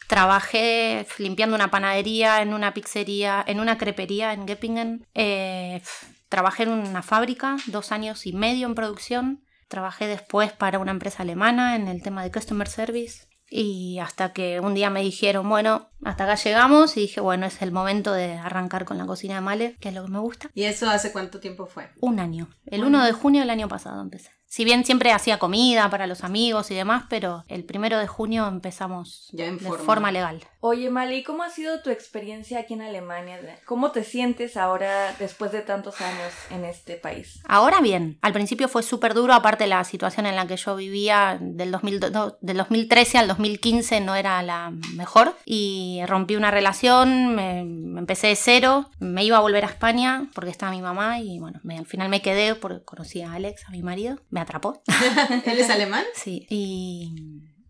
Trabajé 0.09 1.07
limpiando 1.19 1.57
una 1.57 1.71
panadería, 1.71 2.41
en 2.41 2.55
una 2.55 2.73
pizzería, 2.75 3.43
en 3.47 3.59
una 3.61 3.77
crepería 3.77 4.33
en 4.35 4.47
Göppingen. 4.47 5.07
Eh, 5.15 5.83
trabajé 6.29 6.63
en 6.63 6.69
una 6.71 7.03
fábrica, 7.03 7.57
dos 7.67 7.91
años 7.91 8.25
y 8.27 8.33
medio 8.33 8.67
en 8.69 8.75
producción. 8.77 9.43
Trabajé 9.69 10.07
después 10.07 10.53
para 10.53 10.79
una 10.79 10.93
empresa 10.93 11.23
alemana 11.23 11.77
en 11.77 11.89
el 11.89 12.03
tema 12.03 12.23
de 12.23 12.31
Customer 12.31 12.69
Service. 12.69 13.27
Y 13.49 14.01
hasta 14.01 14.33
que 14.33 14.59
un 14.59 14.75
día 14.75 14.91
me 14.91 15.03
dijeron, 15.03 15.49
bueno, 15.49 15.89
hasta 16.05 16.25
acá 16.25 16.35
llegamos 16.35 16.97
y 16.97 17.03
dije, 17.03 17.21
bueno, 17.21 17.47
es 17.47 17.63
el 17.63 17.71
momento 17.71 18.13
de 18.13 18.33
arrancar 18.35 18.85
con 18.85 18.99
la 18.99 19.07
cocina 19.07 19.37
de 19.37 19.41
Male, 19.41 19.77
que 19.81 19.91
es 19.91 19.95
lo 19.95 20.05
que 20.05 20.11
me 20.11 20.19
gusta. 20.19 20.51
¿Y 20.53 20.65
eso 20.65 20.91
hace 20.91 21.13
cuánto 21.13 21.39
tiempo 21.39 21.67
fue? 21.67 21.89
Un 22.01 22.19
año. 22.19 22.49
El 22.65 22.83
1 22.83 23.05
de 23.05 23.13
junio 23.13 23.41
del 23.43 23.51
año 23.51 23.69
pasado 23.69 24.03
empecé. 24.03 24.31
Si 24.49 24.65
bien 24.65 24.85
siempre 24.85 25.13
hacía 25.13 25.39
comida 25.39 25.89
para 25.91 26.07
los 26.09 26.25
amigos 26.25 26.71
y 26.71 26.75
demás, 26.75 27.05
pero 27.09 27.45
el 27.49 27.65
primero 27.65 27.99
de 27.99 28.07
junio 28.09 28.49
empezamos 28.49 29.29
Ya 29.33 29.47
en 29.47 29.59
de 29.59 29.65
forma. 29.65 29.85
forma 29.85 30.13
legal. 30.13 30.43
Oye, 30.69 30.91
Mali, 30.91 31.23
¿cómo 31.23 31.45
ha 31.45 31.49
sido 31.51 31.81
tu 31.81 31.91
experiencia 31.91 32.59
aquí 32.59 32.75
en 32.75 32.83
Alemania? 32.83 33.39
¿Cómo 33.67 33.93
te 33.93 34.03
sientes 34.03 34.57
ahora 34.57 35.15
después 35.17 35.53
de 35.53 35.61
tantos 35.61 36.01
años 36.01 36.33
en 36.51 36.65
este 36.65 36.97
país? 36.97 37.39
Ahora 37.47 37.81
bien, 37.81 38.19
al 38.21 38.33
principio 38.33 38.67
fue 38.67 38.83
súper 38.83 39.15
duro, 39.15 39.33
aparte 39.33 39.69
la 39.69 39.85
situación 39.85 40.27
en 40.27 40.35
la 40.35 40.49
que 40.49 40.57
yo 40.57 40.75
vivía 40.75 41.39
del, 41.41 41.71
2002 41.71 42.35
del 42.41 42.57
2013 42.57 43.17
al 43.19 43.29
2015 43.29 44.01
no 44.01 44.17
era 44.17 44.43
la 44.43 44.73
mejor 44.97 45.37
y 45.45 46.01
rompí 46.09 46.35
una 46.35 46.51
relación, 46.51 47.37
me, 47.37 47.63
me 47.65 48.01
empecé 48.01 48.27
de 48.27 48.35
cero, 48.35 48.91
me 48.99 49.23
iba 49.23 49.37
a 49.37 49.43
volver 49.43 49.63
a 49.65 49.69
España 49.69 50.29
porque 50.35 50.51
estaba 50.51 50.73
mi 50.73 50.83
mamá 50.83 51.21
y 51.21 51.39
bueno, 51.39 51.61
me- 51.63 51.79
al 51.79 51.87
final 51.87 52.09
me 52.09 52.23
quedé 52.23 52.57
porque 52.57 52.85
conocí 52.85 53.23
a 53.23 53.35
Alex, 53.35 53.69
a 53.69 53.71
mi 53.71 53.83
marido, 53.85 54.19
me 54.31 54.41
atrapó. 54.41 54.83
¿Él 55.47 55.61
es 55.61 55.71
alemán? 55.71 56.03
Sí, 56.17 56.45
y, 56.51 57.13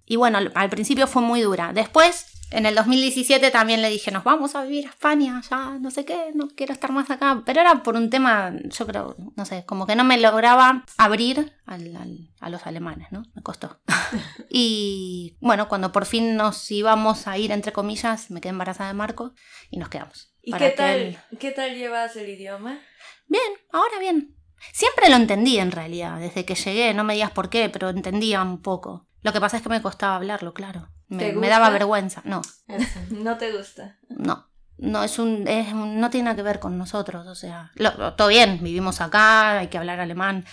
y 0.06 0.16
bueno, 0.16 0.38
al 0.54 0.70
principio 0.70 1.06
fue 1.06 1.20
muy 1.20 1.42
dura. 1.42 1.72
Después, 1.74 2.32
en 2.50 2.64
el 2.66 2.74
2017 2.74 3.50
también 3.50 3.82
le 3.82 3.90
dije, 3.90 4.10
nos 4.10 4.24
vamos 4.24 4.54
a 4.54 4.62
vivir 4.64 4.86
a 4.86 4.90
España, 4.90 5.42
ya 5.50 5.78
no 5.80 5.90
sé 5.90 6.04
qué, 6.04 6.30
no 6.34 6.48
quiero 6.48 6.72
estar 6.72 6.92
más 6.92 7.10
acá. 7.10 7.42
Pero 7.44 7.60
era 7.60 7.82
por 7.82 7.96
un 7.96 8.08
tema, 8.10 8.52
yo 8.64 8.86
creo, 8.86 9.16
no 9.36 9.44
sé, 9.44 9.64
como 9.66 9.86
que 9.86 9.96
no 9.96 10.04
me 10.04 10.18
lograba 10.18 10.84
abrir 10.96 11.52
al- 11.66 11.96
al- 11.96 12.30
a 12.40 12.50
los 12.50 12.66
alemanes, 12.66 13.08
¿no? 13.10 13.24
Me 13.34 13.42
costó. 13.42 13.80
y 14.48 15.36
bueno, 15.40 15.68
cuando 15.68 15.92
por 15.92 16.06
fin 16.06 16.36
nos 16.36 16.70
íbamos 16.70 17.26
a 17.26 17.38
ir, 17.38 17.50
entre 17.52 17.72
comillas, 17.72 18.30
me 18.30 18.40
quedé 18.40 18.50
embarazada 18.50 18.88
de 18.90 18.94
Marco 18.94 19.32
y 19.70 19.78
nos 19.78 19.88
quedamos. 19.88 20.32
¿Y 20.42 20.52
qué 20.52 20.70
tal, 20.70 20.96
él- 20.98 21.18
qué 21.38 21.50
tal 21.50 21.74
llevas 21.74 22.14
el 22.16 22.28
idioma? 22.28 22.78
Bien, 23.26 23.42
ahora 23.72 23.98
bien. 23.98 24.36
Siempre 24.72 25.08
lo 25.10 25.16
entendí 25.16 25.58
en 25.58 25.70
realidad, 25.72 26.18
desde 26.18 26.44
que 26.44 26.54
llegué, 26.54 26.94
no 26.94 27.04
me 27.04 27.14
digas 27.14 27.30
por 27.32 27.50
qué, 27.50 27.68
pero 27.68 27.90
entendía 27.90 28.42
un 28.42 28.62
poco. 28.62 29.06
Lo 29.22 29.32
que 29.32 29.40
pasa 29.40 29.56
es 29.58 29.62
que 29.62 29.68
me 29.68 29.82
costaba 29.82 30.16
hablarlo, 30.16 30.54
claro. 30.54 30.88
Me, 31.08 31.18
¿Te 31.18 31.32
me 31.32 31.48
daba 31.48 31.70
vergüenza. 31.70 32.20
No, 32.24 32.42
Eso. 32.68 32.98
¿No 33.10 33.36
te 33.38 33.52
gusta? 33.56 33.98
no. 34.08 34.46
No, 34.78 35.02
es 35.02 35.18
un, 35.18 35.48
es 35.48 35.72
un- 35.72 36.00
no 36.00 36.10
tiene 36.10 36.24
nada 36.26 36.36
que 36.36 36.42
ver 36.42 36.58
con 36.60 36.76
nosotros, 36.76 37.26
o 37.26 37.34
sea, 37.34 37.70
lo- 37.76 37.96
lo- 37.96 38.12
todo 38.12 38.28
bien, 38.28 38.58
vivimos 38.62 39.00
acá, 39.00 39.60
hay 39.60 39.68
que 39.68 39.78
hablar 39.78 40.00
alemán, 40.00 40.44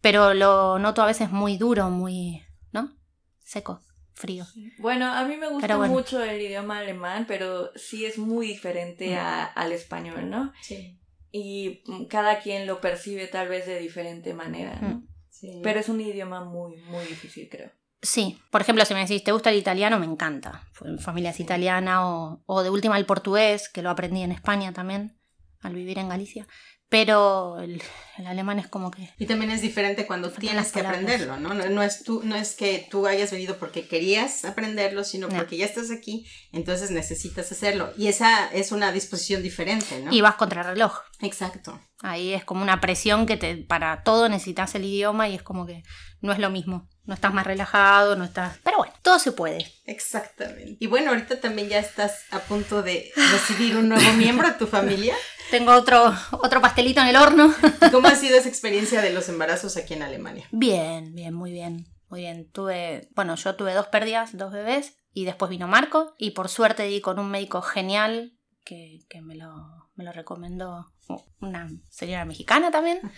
pero 0.00 0.34
lo 0.34 0.78
noto 0.78 1.02
a 1.02 1.06
veces 1.06 1.32
muy 1.32 1.56
duro, 1.56 1.90
muy, 1.90 2.44
¿no? 2.70 2.96
Seco, 3.42 3.80
frío. 4.14 4.46
Bueno, 4.78 5.06
a 5.12 5.24
mí 5.24 5.36
me 5.36 5.48
gusta 5.48 5.76
bueno. 5.76 5.92
mucho 5.92 6.22
el 6.22 6.40
idioma 6.40 6.78
alemán, 6.78 7.24
pero 7.26 7.72
sí 7.74 8.06
es 8.06 8.18
muy 8.18 8.46
diferente 8.46 9.16
a- 9.16 9.44
al 9.46 9.72
español, 9.72 10.30
¿no? 10.30 10.52
Sí. 10.62 11.00
Y 11.32 11.82
mm, 11.86 12.04
cada 12.04 12.38
quien 12.38 12.68
lo 12.68 12.80
percibe 12.80 13.26
tal 13.26 13.48
vez 13.48 13.66
de 13.66 13.80
diferente 13.80 14.32
manera, 14.32 14.78
¿no? 14.80 14.88
Mm. 14.90 15.08
sí. 15.28 15.60
Pero 15.64 15.80
es 15.80 15.88
un 15.88 16.00
idioma 16.00 16.44
muy, 16.44 16.76
muy 16.82 17.04
difícil, 17.04 17.48
creo. 17.50 17.72
Sí, 18.02 18.38
por 18.50 18.60
ejemplo, 18.60 18.84
si 18.84 18.94
me 18.94 19.00
decís, 19.00 19.24
¿te 19.24 19.32
gusta 19.32 19.50
el 19.50 19.56
italiano? 19.56 19.98
Me 19.98 20.06
encanta. 20.06 20.62
Fue- 20.72 20.98
Familia 20.98 21.30
es 21.30 21.40
italiana 21.40 22.06
o, 22.08 22.42
o 22.46 22.62
de 22.62 22.70
última 22.70 22.96
el 22.98 23.06
portugués, 23.06 23.68
que 23.68 23.82
lo 23.82 23.90
aprendí 23.90 24.22
en 24.22 24.32
España 24.32 24.72
también, 24.72 25.18
al 25.60 25.74
vivir 25.74 25.98
en 25.98 26.08
Galicia. 26.08 26.46
Pero 26.88 27.58
el, 27.58 27.82
el 28.16 28.26
alemán 28.28 28.60
es 28.60 28.68
como 28.68 28.92
que... 28.92 29.10
Y 29.18 29.26
también 29.26 29.50
es 29.50 29.60
diferente 29.60 30.06
cuando 30.06 30.30
tienes 30.30 30.70
que 30.70 30.80
aprenderlo, 30.82 31.36
¿no? 31.36 31.52
¿no? 31.52 31.68
No 31.68 31.82
es, 31.82 32.04
tú, 32.04 32.20
no 32.22 32.36
es 32.36 32.54
que 32.54 32.86
tú 32.88 33.08
hayas 33.08 33.32
venido 33.32 33.56
porque 33.58 33.88
querías 33.88 34.44
aprenderlo, 34.44 35.02
sino 35.02 35.26
No. 35.26 35.34
porque 35.36 35.56
ya 35.56 35.64
estás 35.66 35.90
aquí, 35.90 36.28
entonces 36.52 36.92
necesitas 36.92 37.50
hacerlo. 37.50 37.92
Y 37.98 38.06
esa 38.06 38.46
es 38.52 38.70
una 38.70 38.92
disposición 38.92 39.42
diferente, 39.42 40.00
¿no? 40.00 40.12
Y 40.12 40.20
vas 40.20 40.36
contra 40.36 40.60
el 40.60 40.68
reloj. 40.68 40.96
Exacto. 41.22 41.80
Ahí 42.02 42.32
es 42.34 42.44
como 42.44 42.62
una 42.62 42.80
presión 42.80 43.26
que 43.26 43.36
te, 43.36 43.56
para 43.56 44.04
todo 44.04 44.28
necesitas 44.28 44.72
el 44.76 44.84
idioma 44.84 45.28
y 45.28 45.34
es 45.34 45.42
como 45.42 45.66
que 45.66 45.82
no 46.20 46.32
es 46.32 46.38
lo 46.38 46.50
mismo. 46.50 46.88
No 47.06 47.14
estás 47.14 47.32
más 47.32 47.46
relajado, 47.46 48.16
no 48.16 48.24
estás... 48.24 48.58
Pero 48.64 48.78
bueno, 48.78 48.92
todo 49.02 49.18
se 49.18 49.32
puede. 49.32 49.72
Exactamente. 49.84 50.76
Y 50.80 50.86
bueno, 50.88 51.10
ahorita 51.10 51.40
también 51.40 51.68
ya 51.68 51.78
estás 51.78 52.24
a 52.32 52.40
punto 52.40 52.82
de 52.82 53.12
recibir 53.14 53.76
un 53.76 53.88
nuevo 53.88 54.12
miembro 54.14 54.48
de 54.48 54.54
tu 54.54 54.66
familia. 54.66 55.14
Tengo 55.50 55.72
otro, 55.72 56.12
otro 56.32 56.60
pastelito 56.60 57.00
en 57.00 57.08
el 57.08 57.16
horno. 57.16 57.54
¿Cómo 57.92 58.08
ha 58.08 58.16
sido 58.16 58.36
esa 58.36 58.48
experiencia 58.48 59.00
de 59.00 59.12
los 59.12 59.28
embarazos 59.28 59.76
aquí 59.76 59.94
en 59.94 60.02
Alemania? 60.02 60.48
Bien, 60.50 61.14
bien, 61.14 61.32
muy 61.32 61.52
bien. 61.52 61.86
Muy 62.08 62.22
bien. 62.22 62.50
Tuve, 62.50 63.08
bueno, 63.14 63.36
yo 63.36 63.54
tuve 63.54 63.72
dos 63.72 63.86
pérdidas, 63.86 64.36
dos 64.36 64.52
bebés, 64.52 64.96
y 65.12 65.24
después 65.24 65.48
vino 65.48 65.68
Marco, 65.68 66.14
y 66.18 66.32
por 66.32 66.48
suerte 66.48 66.82
di 66.84 67.00
con 67.00 67.18
un 67.18 67.30
médico 67.30 67.62
genial 67.62 68.36
que, 68.64 68.98
que 69.08 69.22
me, 69.22 69.36
lo, 69.36 69.90
me 69.94 70.04
lo 70.04 70.12
recomendó 70.12 70.92
una 71.40 71.70
señora 71.88 72.24
mexicana 72.24 72.70
también. 72.70 73.00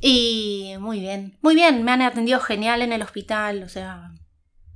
Y 0.00 0.74
muy 0.78 1.00
bien, 1.00 1.38
muy 1.42 1.54
bien, 1.54 1.82
me 1.82 1.92
han 1.92 2.02
atendido 2.02 2.40
genial 2.40 2.82
en 2.82 2.92
el 2.92 3.02
hospital, 3.02 3.62
o 3.62 3.68
sea, 3.68 4.10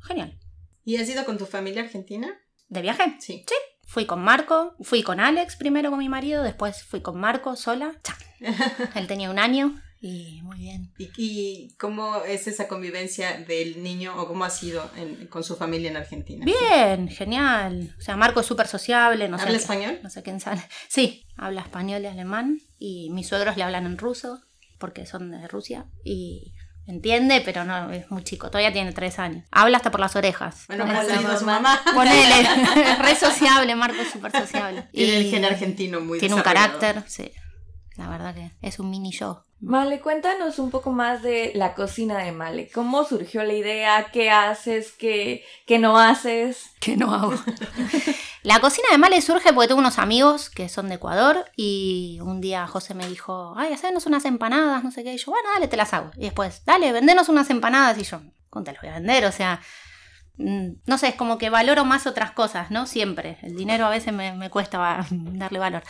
genial. 0.02 0.38
¿Y 0.84 0.96
has 0.96 1.08
ido 1.08 1.24
con 1.24 1.38
tu 1.38 1.46
familia 1.46 1.82
argentina? 1.82 2.28
¿De 2.68 2.82
viaje? 2.82 3.16
Sí. 3.20 3.44
Fui 3.86 4.06
con 4.06 4.22
Marco, 4.22 4.76
fui 4.82 5.02
con 5.02 5.20
Alex 5.20 5.56
primero 5.56 5.90
con 5.90 5.98
mi 5.98 6.08
marido, 6.08 6.42
después 6.42 6.82
fui 6.84 7.00
con 7.02 7.18
Marco 7.18 7.56
sola. 7.56 7.92
Cha. 8.02 8.16
Él 8.94 9.06
tenía 9.06 9.30
un 9.30 9.38
año 9.38 9.78
y 10.00 10.40
muy 10.42 10.58
bien. 10.58 10.92
¿Y, 10.96 11.10
y 11.18 11.76
cómo 11.76 12.22
es 12.24 12.46
esa 12.46 12.68
convivencia 12.68 13.36
del 13.46 13.82
niño 13.82 14.14
o 14.16 14.26
cómo 14.26 14.44
ha 14.44 14.50
sido 14.50 14.88
en- 14.96 15.26
con 15.26 15.44
su 15.44 15.56
familia 15.56 15.90
en 15.90 15.96
Argentina? 15.98 16.44
Bien, 16.44 17.08
genial. 17.08 17.94
O 17.98 18.00
sea, 18.00 18.16
Marco 18.16 18.40
es 18.40 18.46
súper 18.46 18.68
sociable. 18.68 19.28
No 19.28 19.36
sé 19.36 19.42
¿Habla 19.42 19.58
qué- 19.58 19.62
español? 19.62 19.98
No 20.02 20.08
sé 20.08 20.22
quién 20.22 20.40
sabe. 20.40 20.62
Sí, 20.88 21.26
habla 21.36 21.60
español 21.62 22.02
y 22.02 22.06
alemán. 22.06 22.60
Y 22.78 23.10
mis 23.10 23.28
suegros 23.28 23.56
le 23.56 23.64
hablan 23.64 23.84
en 23.86 23.98
ruso, 23.98 24.40
porque 24.80 25.06
son 25.06 25.30
de 25.30 25.46
Rusia. 25.46 25.86
Y 26.02 26.54
entiende, 26.86 27.40
pero 27.44 27.64
no, 27.64 27.90
es 27.92 28.10
muy 28.10 28.24
chico, 28.24 28.48
todavía 28.48 28.72
tiene 28.72 28.92
tres 28.92 29.20
años. 29.20 29.44
Habla 29.52 29.76
hasta 29.76 29.92
por 29.92 30.00
las 30.00 30.16
orejas. 30.16 30.64
Bueno, 30.66 30.86
Como 30.86 31.38
su 31.38 31.44
mamá. 31.44 31.80
Ponele, 31.94 32.40
es 32.40 32.98
re 32.98 33.14
sociable, 33.14 33.76
Marco 33.76 34.00
es 34.00 34.10
súper 34.10 34.32
sociable. 34.32 34.88
Tiene 34.92 35.18
el 35.18 35.30
gen 35.30 35.44
argentino 35.44 36.00
muy 36.00 36.18
Tiene 36.18 36.34
un 36.34 36.42
carácter, 36.42 37.04
sí. 37.06 37.30
La 37.96 38.08
verdad 38.08 38.34
que 38.34 38.50
es 38.62 38.78
un 38.80 38.90
mini 38.90 39.12
yo. 39.12 39.44
Male, 39.62 40.00
cuéntanos 40.00 40.58
un 40.58 40.70
poco 40.70 40.90
más 40.90 41.22
de 41.22 41.52
la 41.54 41.74
cocina 41.74 42.16
de 42.16 42.32
Male. 42.32 42.70
¿Cómo 42.72 43.04
surgió 43.04 43.44
la 43.44 43.52
idea? 43.52 44.10
¿Qué 44.10 44.30
haces? 44.30 44.92
¿Qué, 44.92 45.44
qué 45.66 45.78
no 45.78 45.98
haces? 45.98 46.70
que 46.80 46.96
no 46.96 47.12
hago. 47.12 47.34
la 48.42 48.60
cocina 48.60 48.88
de 48.90 48.96
Male 48.96 49.20
surge 49.20 49.52
porque 49.52 49.68
tengo 49.68 49.80
unos 49.80 49.98
amigos 49.98 50.48
que 50.48 50.70
son 50.70 50.88
de 50.88 50.94
Ecuador 50.94 51.44
y 51.56 52.18
un 52.22 52.40
día 52.40 52.66
José 52.66 52.94
me 52.94 53.06
dijo, 53.06 53.52
ay, 53.54 53.74
hacernos 53.74 54.06
unas 54.06 54.24
empanadas, 54.24 54.82
no 54.82 54.90
sé 54.90 55.04
qué. 55.04 55.12
Y 55.12 55.18
yo, 55.18 55.30
bueno, 55.30 55.50
dale, 55.52 55.68
te 55.68 55.76
las 55.76 55.92
hago. 55.92 56.10
Y 56.16 56.22
después, 56.22 56.64
dale, 56.64 56.90
vendenos 56.92 57.28
unas 57.28 57.50
empanadas. 57.50 57.98
Y 57.98 58.04
yo, 58.04 58.22
¿cómo 58.48 58.64
te 58.64 58.72
las 58.72 58.80
voy 58.80 58.90
a 58.90 58.94
vender? 58.94 59.26
O 59.26 59.32
sea, 59.32 59.60
mm, 60.38 60.68
no 60.86 60.96
sé, 60.96 61.08
es 61.08 61.16
como 61.16 61.36
que 61.36 61.50
valoro 61.50 61.84
más 61.84 62.06
otras 62.06 62.30
cosas, 62.30 62.70
¿no? 62.70 62.86
Siempre. 62.86 63.36
El 63.42 63.56
dinero 63.56 63.84
a 63.84 63.90
veces 63.90 64.14
me, 64.14 64.32
me 64.32 64.48
cuesta 64.48 65.06
darle 65.10 65.58
valor. 65.58 65.82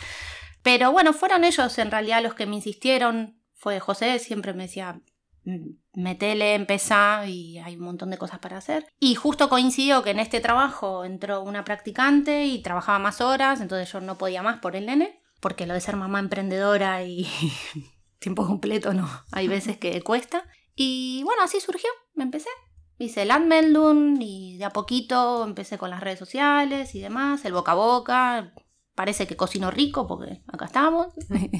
Pero 0.61 0.91
bueno, 0.91 1.13
fueron 1.13 1.45
ellos 1.45 1.77
en 1.77 1.89
realidad 1.89 2.21
los 2.21 2.33
que 2.33 2.45
me 2.45 2.57
insistieron. 2.57 3.40
Fue 3.61 3.79
José, 3.79 4.17
siempre 4.17 4.55
me 4.55 4.63
decía, 4.63 4.99
"Mm, 5.43 5.73
metele, 5.93 6.55
empezá 6.55 7.27
y 7.27 7.59
hay 7.59 7.75
un 7.75 7.83
montón 7.83 8.09
de 8.09 8.17
cosas 8.17 8.39
para 8.39 8.57
hacer. 8.57 8.87
Y 8.99 9.13
justo 9.13 9.49
coincidió 9.49 10.01
que 10.01 10.09
en 10.09 10.19
este 10.19 10.39
trabajo 10.39 11.05
entró 11.05 11.43
una 11.43 11.63
practicante 11.63 12.45
y 12.45 12.63
trabajaba 12.63 12.97
más 12.97 13.21
horas, 13.21 13.61
entonces 13.61 13.91
yo 13.91 14.01
no 14.01 14.17
podía 14.17 14.41
más 14.41 14.57
por 14.61 14.75
el 14.75 14.87
nene, 14.87 15.21
porque 15.39 15.67
lo 15.67 15.75
de 15.75 15.81
ser 15.81 15.95
mamá 15.95 16.17
emprendedora 16.17 17.03
y 17.03 17.27
tiempo 18.19 18.47
completo 18.47 18.95
no, 18.95 19.07
hay 19.31 19.47
veces 19.47 19.77
que 19.77 20.01
cuesta. 20.01 20.43
Y 20.75 21.21
bueno, 21.23 21.43
así 21.43 21.59
surgió, 21.59 21.89
me 22.15 22.23
empecé. 22.23 22.49
Hice 22.97 23.21
el 23.21 23.29
Anmeldung 23.29 24.19
y 24.19 24.57
de 24.57 24.65
a 24.65 24.71
poquito 24.71 25.43
empecé 25.43 25.77
con 25.77 25.91
las 25.91 26.01
redes 26.01 26.17
sociales 26.17 26.95
y 26.95 26.99
demás, 26.99 27.45
el 27.45 27.53
boca 27.53 27.73
a 27.73 27.75
boca. 27.75 28.53
Parece 29.01 29.25
que 29.25 29.35
cocino 29.35 29.71
rico 29.71 30.05
porque 30.05 30.43
acá 30.47 30.65
estamos. 30.65 31.07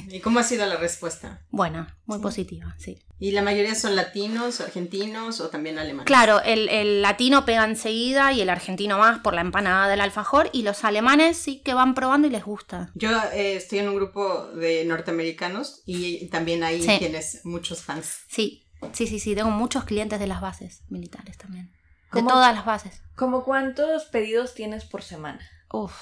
¿Y 0.08 0.20
cómo 0.20 0.38
ha 0.38 0.44
sido 0.44 0.64
la 0.64 0.76
respuesta? 0.76 1.40
Buena, 1.50 1.98
muy 2.06 2.18
Sí. 2.18 2.22
positiva, 2.22 2.76
sí. 2.78 3.02
¿Y 3.18 3.32
la 3.32 3.42
mayoría 3.42 3.74
son 3.74 3.96
latinos, 3.96 4.60
argentinos 4.60 5.40
o 5.40 5.48
también 5.48 5.76
alemanes? 5.80 6.06
Claro, 6.06 6.40
el, 6.44 6.68
el 6.68 7.02
latino 7.02 7.44
pega 7.44 7.64
enseguida 7.64 8.32
y 8.32 8.42
el 8.42 8.48
argentino 8.48 8.96
más 8.96 9.18
por 9.18 9.34
la 9.34 9.40
empanada 9.40 9.88
del 9.88 10.00
alfajor 10.02 10.50
y 10.52 10.62
los 10.62 10.84
alemanes 10.84 11.36
sí 11.36 11.60
que 11.64 11.74
van 11.74 11.94
probando 11.94 12.28
y 12.28 12.30
les 12.30 12.44
gusta. 12.44 12.92
Yo 12.94 13.10
eh, 13.32 13.56
estoy 13.56 13.80
en 13.80 13.88
un 13.88 13.96
grupo 13.96 14.46
de 14.54 14.84
norteamericanos 14.84 15.82
y 15.84 16.28
también 16.28 16.62
ahí 16.62 16.80
Sí. 16.80 16.94
tienes 17.00 17.40
muchos 17.44 17.82
fans. 17.82 18.20
Sí, 18.28 18.68
sí, 18.92 19.08
sí, 19.08 19.18
sí, 19.18 19.34
tengo 19.34 19.50
muchos 19.50 19.82
clientes 19.82 20.20
de 20.20 20.28
las 20.28 20.40
bases 20.40 20.84
militares 20.90 21.36
también. 21.38 21.72
De 22.12 22.22
todas 22.22 22.54
las 22.54 22.64
bases. 22.64 23.02
¿Cómo 23.16 23.42
cuántos 23.42 24.04
pedidos 24.04 24.54
tienes 24.54 24.84
por 24.84 25.02
semana? 25.02 25.40
Uf, 25.72 25.92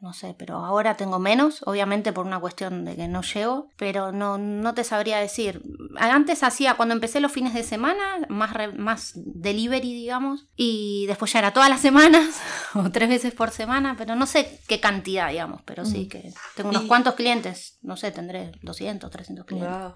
no 0.00 0.12
sé, 0.12 0.34
pero 0.38 0.64
ahora 0.64 0.96
tengo 0.96 1.18
menos, 1.18 1.62
obviamente 1.66 2.12
por 2.12 2.24
una 2.26 2.38
cuestión 2.38 2.84
de 2.84 2.94
que 2.94 3.08
no 3.08 3.22
llego, 3.22 3.68
pero 3.76 4.12
no, 4.12 4.38
no 4.38 4.72
te 4.74 4.84
sabría 4.84 5.18
decir. 5.18 5.60
Antes 5.98 6.42
hacía, 6.44 6.74
cuando 6.74 6.94
empecé 6.94 7.18
los 7.20 7.32
fines 7.32 7.52
de 7.52 7.64
semana, 7.64 8.02
más, 8.28 8.52
re- 8.52 8.72
más 8.74 9.12
delivery, 9.16 9.92
digamos, 9.92 10.46
y 10.54 11.06
después 11.08 11.32
ya 11.32 11.40
era 11.40 11.52
todas 11.52 11.68
las 11.68 11.80
semanas, 11.80 12.40
o 12.74 12.90
tres 12.90 13.08
veces 13.08 13.34
por 13.34 13.50
semana, 13.50 13.96
pero 13.98 14.14
no 14.14 14.26
sé 14.26 14.60
qué 14.68 14.78
cantidad, 14.80 15.30
digamos, 15.30 15.62
pero 15.64 15.84
sí 15.84 16.06
que 16.06 16.32
tengo 16.54 16.70
unos 16.70 16.84
Y- 16.84 16.86
cuantos 16.86 17.14
clientes, 17.14 17.78
no 17.82 17.96
sé, 17.96 18.12
tendré 18.12 18.52
200, 18.62 19.10
300 19.10 19.46
clientes. 19.46 19.70
Wow. 19.78 19.94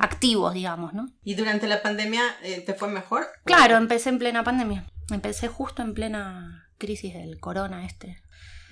Activos, 0.00 0.54
digamos, 0.54 0.94
¿no? 0.94 1.08
¿Y 1.24 1.34
durante 1.34 1.66
la 1.66 1.82
pandemia 1.82 2.22
eh, 2.42 2.60
te 2.60 2.74
fue 2.74 2.88
mejor? 2.88 3.26
Claro, 3.44 3.76
empecé 3.76 4.08
en 4.08 4.18
plena 4.18 4.44
pandemia. 4.44 4.86
Empecé 5.10 5.48
justo 5.48 5.82
en 5.82 5.92
plena 5.94 6.68
crisis 6.78 7.12
del 7.14 7.38
corona 7.38 7.84
este. 7.84 8.22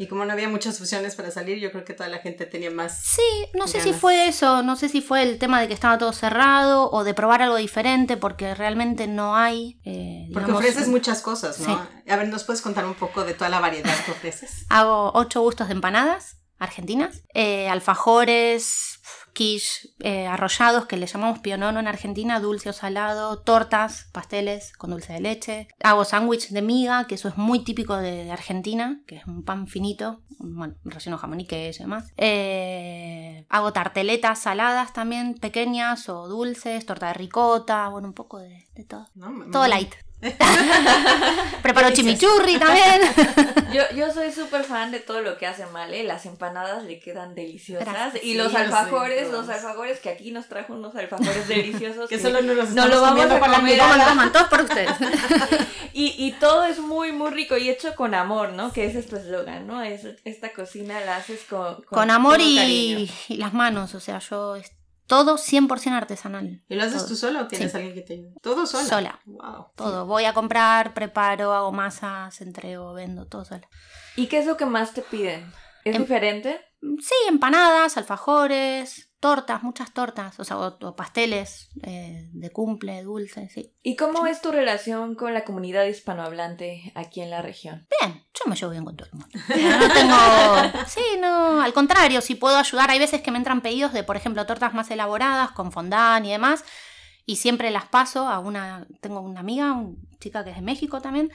Y 0.00 0.06
como 0.06 0.24
no 0.24 0.32
había 0.32 0.48
muchas 0.48 0.80
opciones 0.80 1.14
para 1.14 1.30
salir, 1.30 1.58
yo 1.58 1.70
creo 1.70 1.84
que 1.84 1.92
toda 1.92 2.08
la 2.08 2.20
gente 2.20 2.46
tenía 2.46 2.70
más... 2.70 3.02
Sí, 3.04 3.20
no 3.52 3.68
sé 3.68 3.82
si 3.82 3.92
fue 3.92 4.28
eso, 4.28 4.62
no 4.62 4.74
sé 4.76 4.88
si 4.88 5.02
fue 5.02 5.22
el 5.22 5.38
tema 5.38 5.60
de 5.60 5.68
que 5.68 5.74
estaba 5.74 5.98
todo 5.98 6.14
cerrado 6.14 6.90
o 6.90 7.04
de 7.04 7.12
probar 7.12 7.42
algo 7.42 7.56
diferente 7.56 8.16
porque 8.16 8.54
realmente 8.54 9.06
no 9.06 9.36
hay. 9.36 9.78
eh, 9.84 10.26
Porque 10.32 10.46
digamos, 10.46 10.64
ofreces 10.64 10.88
muchas 10.88 11.20
cosas, 11.20 11.60
¿no? 11.60 11.66
Sí. 11.66 12.10
A 12.10 12.16
ver, 12.16 12.28
¿nos 12.28 12.44
puedes 12.44 12.62
contar 12.62 12.86
un 12.86 12.94
poco 12.94 13.24
de 13.24 13.34
toda 13.34 13.50
la 13.50 13.60
variedad 13.60 13.94
que 14.06 14.12
ofreces? 14.12 14.64
Hago 14.70 15.12
ocho 15.14 15.42
gustos 15.42 15.68
de 15.68 15.74
empanadas 15.74 16.38
argentinas, 16.58 17.22
eh, 17.34 17.68
alfajores, 17.68 18.99
quiche, 19.40 19.88
eh, 20.00 20.26
arrollados 20.26 20.84
que 20.84 20.98
le 20.98 21.06
llamamos 21.06 21.38
pionono 21.38 21.80
en 21.80 21.88
Argentina, 21.88 22.40
dulce 22.40 22.68
o 22.68 22.72
salado, 22.74 23.38
tortas, 23.38 24.10
pasteles 24.12 24.74
con 24.76 24.90
dulce 24.90 25.14
de 25.14 25.20
leche. 25.20 25.68
Hago 25.82 26.04
sándwich 26.04 26.50
de 26.50 26.60
miga, 26.60 27.06
que 27.06 27.14
eso 27.14 27.28
es 27.28 27.38
muy 27.38 27.64
típico 27.64 27.96
de, 27.96 28.24
de 28.24 28.32
Argentina, 28.32 29.00
que 29.06 29.16
es 29.16 29.26
un 29.26 29.42
pan 29.42 29.66
finito, 29.66 30.20
bueno, 30.38 30.74
relleno 30.84 31.16
jamón 31.16 31.40
y 31.40 31.46
queso 31.46 31.82
y 31.82 31.84
demás. 31.84 32.12
Eh, 32.18 33.46
hago 33.48 33.72
tarteletas 33.72 34.40
saladas 34.40 34.92
también, 34.92 35.32
pequeñas 35.32 36.10
o 36.10 36.28
dulces, 36.28 36.84
torta 36.84 37.06
de 37.06 37.14
ricota, 37.14 37.88
bueno, 37.88 38.08
un 38.08 38.14
poco 38.14 38.40
de, 38.40 38.68
de 38.74 38.84
todo. 38.84 39.08
¿No? 39.14 39.50
Todo 39.50 39.66
light. 39.68 39.94
Preparo 41.62 41.90
chimichurri 41.92 42.58
también. 42.58 43.00
Yo, 43.72 43.82
yo 43.94 44.12
soy 44.12 44.32
súper 44.32 44.64
fan 44.64 44.90
de 44.90 44.98
todo 44.98 45.20
lo 45.22 45.38
que 45.38 45.46
hace 45.46 45.64
Male. 45.66 46.02
Las 46.02 46.26
empanadas 46.26 46.82
le 46.82 46.98
quedan 46.98 47.36
deliciosas. 47.36 47.86
Gracias. 47.86 48.24
Y 48.24 48.32
Sí, 48.32 48.34
los 48.34 48.52
los 48.52 48.60
alfajores, 48.60 49.30
los 49.30 49.48
alfajores 49.48 50.00
que 50.00 50.08
aquí 50.08 50.32
nos 50.32 50.48
trajo 50.48 50.72
unos 50.72 50.96
alfajores 50.96 51.46
deliciosos. 51.46 52.08
Que 52.08 52.16
que 52.16 52.22
solo 52.22 52.42
no 52.42 52.54
los 52.54 52.70
no 52.70 52.88
lo 52.88 53.00
vamos 53.00 53.26
a 53.26 53.38
comer 53.38 53.78
toman, 53.78 54.32
todos 54.32 54.48
por 54.48 54.62
ustedes. 54.62 54.90
Y, 55.92 56.14
y 56.18 56.32
todo 56.32 56.64
es 56.64 56.80
muy, 56.80 57.12
muy 57.12 57.30
rico 57.30 57.56
y 57.56 57.70
hecho 57.70 57.94
con 57.94 58.14
amor, 58.14 58.52
¿no? 58.52 58.72
Que 58.72 58.86
ese 58.86 58.98
es 58.98 59.06
tu 59.06 59.16
eslogan, 59.16 59.68
¿no? 59.68 59.82
Es, 59.82 60.06
esta 60.24 60.52
cocina 60.52 61.00
la 61.00 61.16
haces 61.16 61.44
con, 61.48 61.76
con, 61.76 61.84
Con 61.84 62.10
amor 62.10 62.40
y, 62.40 63.08
y 63.28 63.36
las 63.36 63.52
manos, 63.52 63.94
o 63.94 64.00
sea, 64.00 64.18
yo 64.18 64.56
todo 65.10 65.38
100% 65.38 65.90
artesanal. 65.92 66.62
¿Y 66.68 66.74
lo 66.76 66.84
haces 66.84 66.98
Todo. 66.98 67.08
tú 67.08 67.16
sola 67.16 67.42
o 67.42 67.46
tienes 67.48 67.72
Sí. 67.72 67.76
alguien 67.76 67.94
que 67.96 68.02
te 68.02 68.12
ayude? 68.12 68.32
¿Todo 68.40 68.64
sola? 68.64 68.84
Sola. 68.88 69.20
Wow. 69.26 69.66
Todo. 69.74 70.06
Voy 70.06 70.24
a 70.24 70.32
comprar, 70.34 70.94
preparo, 70.94 71.52
hago 71.52 71.72
masas, 71.72 72.40
entrego, 72.40 72.92
vendo, 72.92 73.26
todo 73.26 73.44
sola. 73.44 73.66
¿Y 74.14 74.28
qué 74.28 74.38
es 74.38 74.46
lo 74.46 74.56
que 74.56 74.66
más 74.66 74.92
te 74.94 75.02
piden? 75.02 75.52
¿Es 75.84 75.96
Em- 75.96 76.02
diferente? 76.02 76.60
Sí, 76.82 77.14
empanadas, 77.28 77.96
alfajores, 77.98 79.10
tortas, 79.20 79.62
muchas 79.62 79.92
tortas, 79.92 80.40
o 80.40 80.44
sea, 80.44 80.56
o, 80.58 80.78
o 80.80 80.96
pasteles 80.96 81.68
eh, 81.82 82.30
de 82.32 82.50
cumple, 82.50 83.02
dulces, 83.02 83.52
sí. 83.52 83.74
¿Y 83.82 83.96
cómo 83.96 84.26
es 84.26 84.40
tu 84.40 84.50
relación 84.50 85.14
con 85.14 85.34
la 85.34 85.44
comunidad 85.44 85.84
hispanohablante 85.84 86.90
aquí 86.94 87.20
en 87.20 87.28
la 87.30 87.42
región? 87.42 87.86
Bien, 88.00 88.24
yo 88.32 88.48
me 88.48 88.56
llevo 88.56 88.70
bien 88.72 88.84
con 88.86 88.96
todo 88.96 89.08
el 89.12 89.18
mundo. 89.18 89.38
No 89.48 89.92
tengo. 89.92 90.84
Sí, 90.88 91.02
no, 91.20 91.60
al 91.60 91.72
contrario, 91.74 92.20
si 92.22 92.34
puedo 92.34 92.56
ayudar. 92.56 92.90
Hay 92.90 92.98
veces 92.98 93.20
que 93.20 93.30
me 93.30 93.36
entran 93.38 93.60
pedidos 93.60 93.92
de, 93.92 94.02
por 94.02 94.16
ejemplo, 94.16 94.46
tortas 94.46 94.72
más 94.72 94.90
elaboradas, 94.90 95.50
con 95.52 95.70
fondant 95.72 96.24
y 96.24 96.30
demás, 96.30 96.64
y 97.26 97.36
siempre 97.36 97.70
las 97.70 97.86
paso 97.88 98.26
a 98.28 98.38
una. 98.38 98.86
Tengo 99.02 99.20
una 99.20 99.40
amiga, 99.40 99.72
una 99.72 99.96
chica 100.18 100.44
que 100.44 100.50
es 100.50 100.56
de 100.56 100.62
México 100.62 101.02
también, 101.02 101.30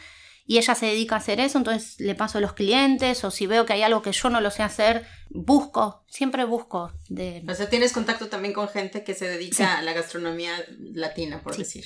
y 0.48 0.58
ella 0.60 0.76
se 0.76 0.86
dedica 0.86 1.16
a 1.16 1.18
hacer 1.20 1.40
eso, 1.40 1.58
entonces 1.58 2.00
le 2.00 2.14
paso 2.16 2.38
a 2.38 2.42
los 2.42 2.54
clientes, 2.54 3.24
o 3.24 3.32
si 3.32 3.48
veo 3.48 3.66
que 3.66 3.74
hay 3.74 3.82
algo 3.82 4.02
que 4.02 4.12
yo 4.12 4.30
no 4.30 4.42
lo 4.42 4.52
sé 4.52 4.62
hacer, 4.64 5.06
busco, 5.30 6.04
siempre 6.08 6.46
busco. 6.46 6.92
De... 7.10 7.44
O 7.50 7.54
sea, 7.56 7.70
tienes 7.70 7.94
contacto 7.94 8.28
también 8.30 8.54
con 8.54 8.68
gente 8.70 9.04
que 9.04 9.14
se 9.16 9.28
dedica 9.28 9.56
Sí. 9.58 9.64
a 9.64 9.82
la 9.82 9.94
gastronomía 9.94 10.54
latina, 10.80 11.42
por 11.42 11.54
Sí. 11.56 11.60
decir. 11.64 11.86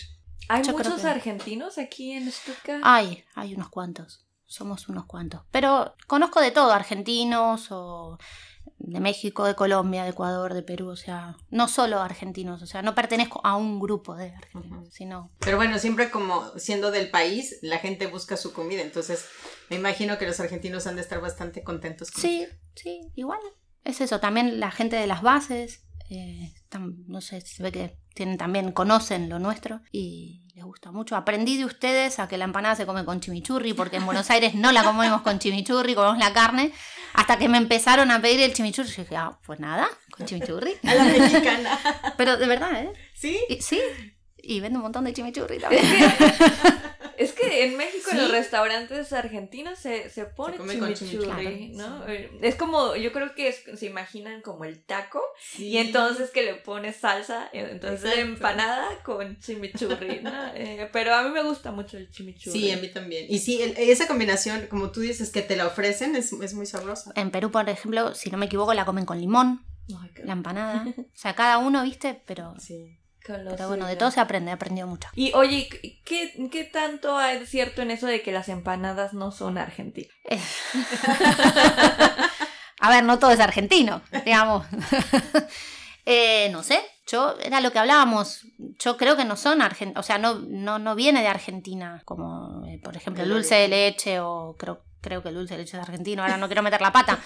¿Hay 0.50 0.64
Yo 0.64 0.74
muchos 0.74 1.02
que- 1.02 1.08
argentinos 1.08 1.78
aquí 1.78 2.12
en 2.12 2.32
Stuttgart? 2.32 2.82
Hay, 2.84 3.24
hay 3.36 3.54
unos 3.56 3.70
cuantos. 3.70 4.26
Somos 4.46 4.90
unos 4.90 5.06
cuantos. 5.06 5.42
Pero 5.52 5.96
conozco 6.08 6.42
de 6.42 6.50
todo, 6.50 6.72
argentinos 6.74 7.68
o 7.70 8.18
de 8.78 9.00
México, 9.00 9.46
de 9.46 9.56
Colombia, 9.56 10.04
de 10.04 10.10
Ecuador, 10.10 10.54
de 10.54 10.64
Perú, 10.64 10.90
o 10.90 10.96
sea, 10.96 11.36
no 11.50 11.68
solo 11.68 12.00
argentinos, 12.00 12.62
o 12.62 12.66
sea, 12.66 12.82
no 12.82 12.96
pertenezco 12.96 13.42
a 13.44 13.56
un 13.56 13.80
grupo 13.80 14.16
de 14.16 14.32
argentinos, 14.32 14.90
sino... 14.92 15.32
Pero 15.40 15.58
bueno, 15.58 15.80
siempre 15.80 16.10
como 16.10 16.52
siendo 16.58 16.92
del 16.92 17.10
país, 17.10 17.60
la 17.62 17.80
gente 17.80 18.08
busca 18.08 18.38
su 18.38 18.54
comida. 18.54 18.82
Entonces, 18.82 19.26
me 19.70 19.76
imagino 19.76 20.18
que 20.18 20.26
los 20.26 20.40
argentinos 20.40 20.88
han 20.88 20.96
de 20.96 21.02
estar 21.02 21.22
bastante 21.22 21.64
contentos 21.64 22.12
con 22.12 22.22
Sí, 22.22 22.48
sí, 22.76 23.02
igual. 23.16 23.40
Es 23.84 24.02
eso, 24.02 24.20
también 24.20 24.60
la 24.60 24.72
gente 24.72 24.96
de 24.96 25.08
las 25.08 25.22
bases, 25.22 25.84
eh, 26.10 26.54
no 27.08 27.22
sé, 27.22 27.42
se 27.42 27.64
ve 27.64 27.72
que 27.72 27.98
tienen 28.14 28.38
también, 28.38 28.72
conocen 28.72 29.30
lo 29.30 29.40
nuestro 29.40 29.82
y 29.92 30.48
les 30.56 30.64
gusta 30.64 30.92
mucho. 30.92 31.16
Aprendí 31.16 31.58
de 31.58 31.66
ustedes 31.66 32.20
a 32.20 32.28
que 32.28 32.38
la 32.38 32.46
empanada 32.46 32.76
se 32.76 32.86
come 32.86 33.06
con 33.06 33.22
chimichurri, 33.22 33.74
porque 33.74 33.98
en 33.98 34.06
Buenos 34.06 34.30
Aires 34.30 34.56
no 34.56 34.72
la 34.72 34.84
comemos 34.84 35.22
con 35.22 35.40
chimichurri, 35.40 35.96
comemos 35.96 36.18
la 36.18 36.34
carne, 36.34 36.74
hasta 37.14 37.38
que 37.38 37.50
me 37.50 37.58
empezaron 37.58 38.12
a 38.12 38.22
pedir 38.22 38.40
el 38.42 38.54
chimichurri. 38.54 38.90
Yo 38.90 39.04
dije, 39.04 39.16
ah, 39.16 39.38
pues 39.46 39.60
nada, 39.60 39.88
con 40.12 40.26
chimichurri. 40.26 40.76
A 40.88 40.96
la 40.96 41.04
mexicana. 41.06 41.80
Pero 42.18 42.38
de 42.38 42.48
verdad, 42.48 42.82
¿eh? 42.84 42.94
¿Sí? 43.14 43.40
Y- 43.50 43.62
sí, 43.62 43.80
y 44.38 44.60
vendo 44.62 44.80
un 44.80 44.84
montón 44.84 45.04
de 45.04 45.14
chimichurri 45.14 45.58
también. 45.60 45.84
Es 47.20 47.34
que 47.34 47.66
en 47.66 47.76
México 47.78 48.10
en 48.12 48.18
los 48.18 48.32
restaurantes 48.32 49.12
argentinos 49.14 49.78
se, 49.78 50.10
se 50.10 50.24
pone 50.26 50.58
chimichurri, 50.96 51.74
¿no? 51.76 52.08
Eh, 52.08 52.32
Es 52.42 52.56
como, 52.56 52.96
yo 52.96 53.12
creo 53.12 53.36
que 53.36 53.50
es- 53.50 53.64
se 53.78 53.86
imaginan 53.88 54.42
como 54.42 54.64
el 54.64 54.82
taco 54.84 55.22
y 55.58 55.78
entonces 55.78 56.32
que 56.32 56.44
le 56.44 56.54
pones 56.56 56.96
salsa, 56.96 57.50
eh, 57.52 57.68
entonces 57.72 58.06
Exacto. 58.06 58.22
empanada 58.32 58.88
con 59.04 59.38
chimichurri, 59.40 60.22
¿no? 60.22 60.32
Eh, 60.56 60.90
pero 60.94 61.14
a 61.14 61.24
mí 61.24 61.30
me 61.30 61.44
gusta 61.44 61.72
mucho 61.72 61.98
el 61.98 62.10
chimichurri. 62.10 62.58
Sí, 62.60 62.72
a 62.72 62.78
mí 62.78 62.88
también. 62.90 63.26
Y 63.30 63.40
sí, 63.40 63.62
el- 63.62 63.76
esa 63.78 64.08
combinación, 64.08 64.68
como 64.68 64.92
tú 64.92 65.02
dices, 65.02 65.30
que 65.30 65.42
te 65.42 65.56
la 65.58 65.68
ofrecen, 65.68 66.16
es, 66.16 66.32
es 66.34 66.54
muy 66.54 66.66
sabrosa. 66.66 67.12
En 67.16 67.32
Perú, 67.32 67.52
por 67.52 67.68
ejemplo, 67.70 68.16
si 68.16 68.32
no 68.32 68.38
me 68.38 68.46
equivoco, 68.46 68.74
la 68.74 68.86
comen 68.86 69.06
con 69.06 69.20
limón, 69.20 69.66
Ay, 70.02 70.10
qué 70.16 70.24
la 70.24 70.34
empanada. 70.34 70.86
O 70.98 71.04
sea, 71.18 71.36
cada 71.36 71.58
uno, 71.58 71.84
¿viste? 71.84 72.22
Pero, 72.26 72.54
Sí. 72.60 72.98
Con 73.30 73.46
pero 73.56 73.68
bueno, 73.68 73.88
de 73.88 73.96
todo 73.96 74.12
se 74.12 74.20
aprende, 74.20 74.52
he 74.52 74.54
aprendido 74.54 74.88
mucho. 74.88 75.08
Y 75.16 75.32
oye, 75.34 75.70
¿qué, 76.06 76.50
¿qué 76.52 76.64
tanto 76.64 77.18
hay 77.18 77.40
de 77.40 77.46
cierto 77.46 77.82
en 77.82 77.92
eso 77.92 78.08
de 78.08 78.22
que 78.22 78.32
las 78.32 78.50
empanadas 78.50 79.14
no 79.14 79.32
son 79.32 79.58
argentinas? 79.58 80.12
Eh. 80.30 80.40
A 82.82 82.90
ver, 82.90 83.04
no 83.04 83.20
todo 83.20 83.32
es 83.32 83.40
argentino, 83.40 84.02
digamos. 84.26 84.66
Eh, 86.12 86.50
no 86.52 86.64
sé, 86.64 86.82
yo 87.06 87.36
era 87.40 87.62
lo 87.62 87.72
que 87.72 87.78
hablábamos. 87.78 88.48
Yo 88.80 88.98
creo 88.98 89.16
que 89.16 89.26
no 89.26 89.36
son 89.36 89.62
argentinos, 89.62 90.04
o 90.04 90.08
sea, 90.08 90.18
no, 90.18 90.40
no, 90.40 90.80
no 90.80 90.96
viene 90.96 91.22
de 91.22 91.28
Argentina, 91.28 92.02
como 92.04 92.66
eh, 92.66 92.80
por 92.84 92.98
ejemplo 92.98 93.22
el 93.22 93.30
El 93.30 93.36
dulce 93.36 93.54
de 93.54 93.68
leche, 93.68 94.20
o 94.20 94.56
creo, 94.58 94.82
creo 95.02 95.22
que 95.22 95.30
el 95.30 95.36
dulce 95.36 95.54
de 95.54 95.60
leche 95.60 95.78
es 95.78 95.84
argentino, 95.84 96.24
ahora 96.24 96.38
no 96.38 96.48
quiero 96.48 96.64
meter 96.64 96.82
la 96.82 96.92
pata. 96.92 97.20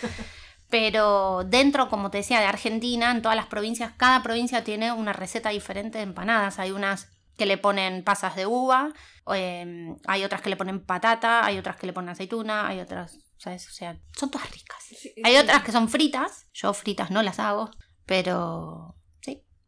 Pero 0.73 1.43
dentro, 1.43 1.87
como 1.87 2.09
te 2.09 2.17
decía, 2.17 2.39
de 2.39 2.47
Argentina, 2.47 3.11
en 3.11 3.21
todas 3.21 3.37
las 3.37 3.45
provincias, 3.45 3.93
cada 3.95 4.23
provincia 4.23 4.63
tiene 4.63 4.91
una 4.91 5.13
receta 5.13 5.49
diferente 5.49 5.99
de 5.99 6.03
empanadas. 6.03 6.57
Hay 6.57 6.71
unas 6.71 7.11
que 7.37 7.45
le 7.45 7.59
ponen 7.59 8.03
pasas 8.03 8.35
de 8.35 8.47
uva, 8.47 8.91
eh, 9.35 9.95
hay 10.07 10.23
otras 10.23 10.41
que 10.41 10.49
le 10.49 10.55
ponen 10.55 10.83
patata, 10.83 11.45
hay 11.45 11.59
otras 11.59 11.75
que 11.75 11.85
le 11.85 11.93
ponen 11.93 12.09
aceituna, 12.09 12.67
hay 12.67 12.79
otras, 12.79 13.19
¿sabes? 13.37 13.67
O 13.69 13.71
sea, 13.71 13.99
son 14.17 14.31
todas 14.31 14.49
ricas. 14.49 14.83
Hay 15.23 15.37
otras 15.37 15.61
que 15.61 15.71
son 15.71 15.89
fritas, 15.89 16.47
yo 16.53 16.73
fritas 16.73 17.11
no 17.11 17.21
las 17.21 17.37
hago, 17.37 17.69
pero 18.07 18.95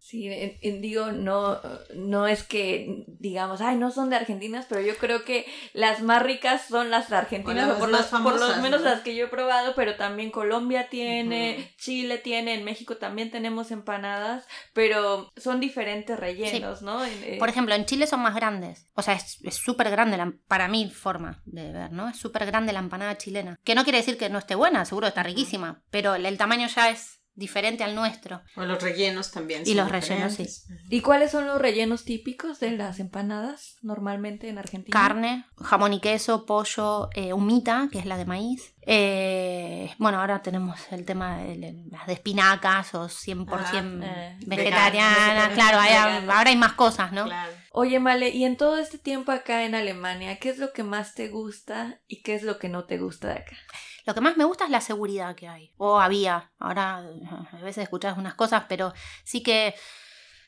sí. 0.05 0.15
Sí, 0.15 0.27
en- 0.27 0.57
en- 0.61 0.81
digo, 0.81 1.11
no, 1.11 1.59
no 1.95 2.27
es 2.27 2.43
que 2.43 3.05
digamos, 3.07 3.59
ay, 3.61 3.75
no 3.75 3.89
son 3.91 4.09
de 4.11 4.15
Argentinas, 4.15 4.65
pero 4.69 4.79
yo 4.81 4.95
creo 4.97 5.23
que 5.25 5.45
las 5.73 6.01
más 6.01 6.21
ricas 6.21 6.67
son 6.69 6.89
las 6.91 7.09
de 7.09 7.15
Argentinas, 7.17 7.65
O 7.65 7.71
o, 7.71 7.73
las 7.73 7.79
por, 7.79 7.89
más 7.89 8.11
los, 8.11 8.21
por 8.21 8.33
lo 8.33 8.39
famosas, 8.39 8.61
menos 8.61 8.81
¿no? 8.81 8.89
las 8.89 9.01
que 9.01 9.15
yo 9.15 9.25
he 9.25 9.29
probado, 9.29 9.73
pero 9.75 9.95
también 9.95 10.29
Colombia 10.31 10.89
tiene, 10.89 11.57
Ujú. 11.59 11.67
Chile 11.77 12.17
tiene, 12.19 12.53
en 12.53 12.63
México 12.63 12.97
también 12.97 13.31
tenemos 13.31 13.71
empanadas, 13.71 14.45
pero 14.73 15.31
son 15.37 15.59
diferentes 15.59 16.17
rellenos, 16.19 16.81
¿no? 16.83 17.03
En- 17.03 17.23
eh, 17.23 17.37
Por 17.39 17.49
ejemplo, 17.49 17.73
en 17.75 17.85
Chile 17.85 18.05
son 18.07 18.21
más 18.21 18.35
grandes. 18.35 18.87
O 18.93 19.01
sea, 19.01 19.15
es 19.15 19.39
es 19.43 19.55
súper 19.55 19.89
grande, 19.89 20.17
la- 20.17 20.33
para 20.47 20.67
mi 20.67 20.89
forma 20.89 21.41
de 21.45 21.71
ver, 21.71 21.91
¿no? 21.91 22.09
Es 22.09 22.17
súper 22.17 22.45
grande 22.45 22.73
la 22.73 22.79
empanada 22.79 23.17
chilena. 23.17 23.59
Que 23.63 23.73
no 23.75 23.83
quiere 23.83 23.97
decir 23.97 24.17
que 24.17 24.29
no 24.29 24.37
esté 24.39 24.55
buena, 24.55 24.85
seguro 24.85 25.07
está 25.07 25.23
riquísima, 25.23 25.83
pero 25.89 26.15
el, 26.15 26.25
el 26.25 26.37
tamaño 26.37 26.67
ya 26.67 26.89
es 26.91 27.21
diferente 27.35 27.83
al 27.83 27.95
nuestro. 27.95 28.41
O 28.55 28.63
los 28.63 28.81
rellenos 28.81 29.31
también. 29.31 29.63
Y 29.63 29.67
son 29.73 29.77
los 29.77 29.91
rellenos, 29.91 30.37
diferentes. 30.37 30.67
¿Y 30.89 31.01
cuáles 31.01 31.31
son 31.31 31.45
los 31.47 31.59
rellenos 31.61 32.05
típicos 32.05 32.59
de 32.59 32.71
las 32.71 32.99
empanadas 32.99 33.75
normalmente 33.81 34.47
en 34.49 34.57
Argentina? 34.57 34.97
Carne, 34.99 35.45
jamón 35.57 35.93
y 35.93 35.99
queso, 35.99 36.45
pollo, 36.45 37.09
eh, 37.13 37.33
humita, 37.33 37.89
que 37.91 37.99
es 37.99 38.05
la 38.05 38.17
de 38.17 38.25
maíz. 38.25 38.73
Eh, 38.87 39.93
bueno, 39.97 40.19
ahora 40.19 40.41
tenemos 40.41 40.79
el 40.91 41.05
tema 41.05 41.37
de 41.39 41.75
las 41.91 42.07
de 42.07 42.13
espinacas 42.13 42.93
o 42.95 43.07
100% 43.09 44.01
eh, 44.03 44.37
vegetariana. 44.45 45.15
vegana, 45.33 45.53
Claro, 45.53 45.79
hay- 45.79 46.27
ahora 46.29 46.49
hay 46.49 46.55
más 46.57 46.73
cosas, 46.73 47.11
¿no? 47.11 47.25
Claro. 47.25 47.51
Oye, 47.71 47.99
Male, 47.99 48.29
y 48.29 48.45
en 48.45 48.55
todo 48.55 48.77
este 48.77 48.97
tiempo 48.97 49.31
acá 49.33 49.65
en 49.65 49.75
Alemania, 49.75 50.37
¿qué 50.39 50.49
es 50.49 50.59
lo 50.59 50.71
que 50.71 50.83
más 50.83 51.13
te 51.13 51.27
gusta 51.27 51.99
y 52.07 52.21
qué 52.21 52.35
es 52.35 52.43
lo 52.43 52.57
que 52.57 52.69
no 52.69 52.85
te 52.85 52.97
gusta 52.97 53.27
de 53.27 53.33
acá? 53.39 53.57
Lo 54.05 54.13
que 54.13 54.21
más 54.21 54.37
me 54.37 54.43
gusta 54.43 54.65
es 54.65 54.69
la 54.69 54.81
seguridad 54.81 55.35
que 55.35 55.47
hay. 55.47 55.73
O 55.77 55.99
había. 55.99 56.51
Ahora 56.59 56.97
a 56.97 57.61
veces 57.61 57.83
escuchás 57.83 58.17
unas 58.17 58.35
cosas, 58.35 58.65
pero 58.69 58.93
sí 59.23 59.41
que. 59.41 59.75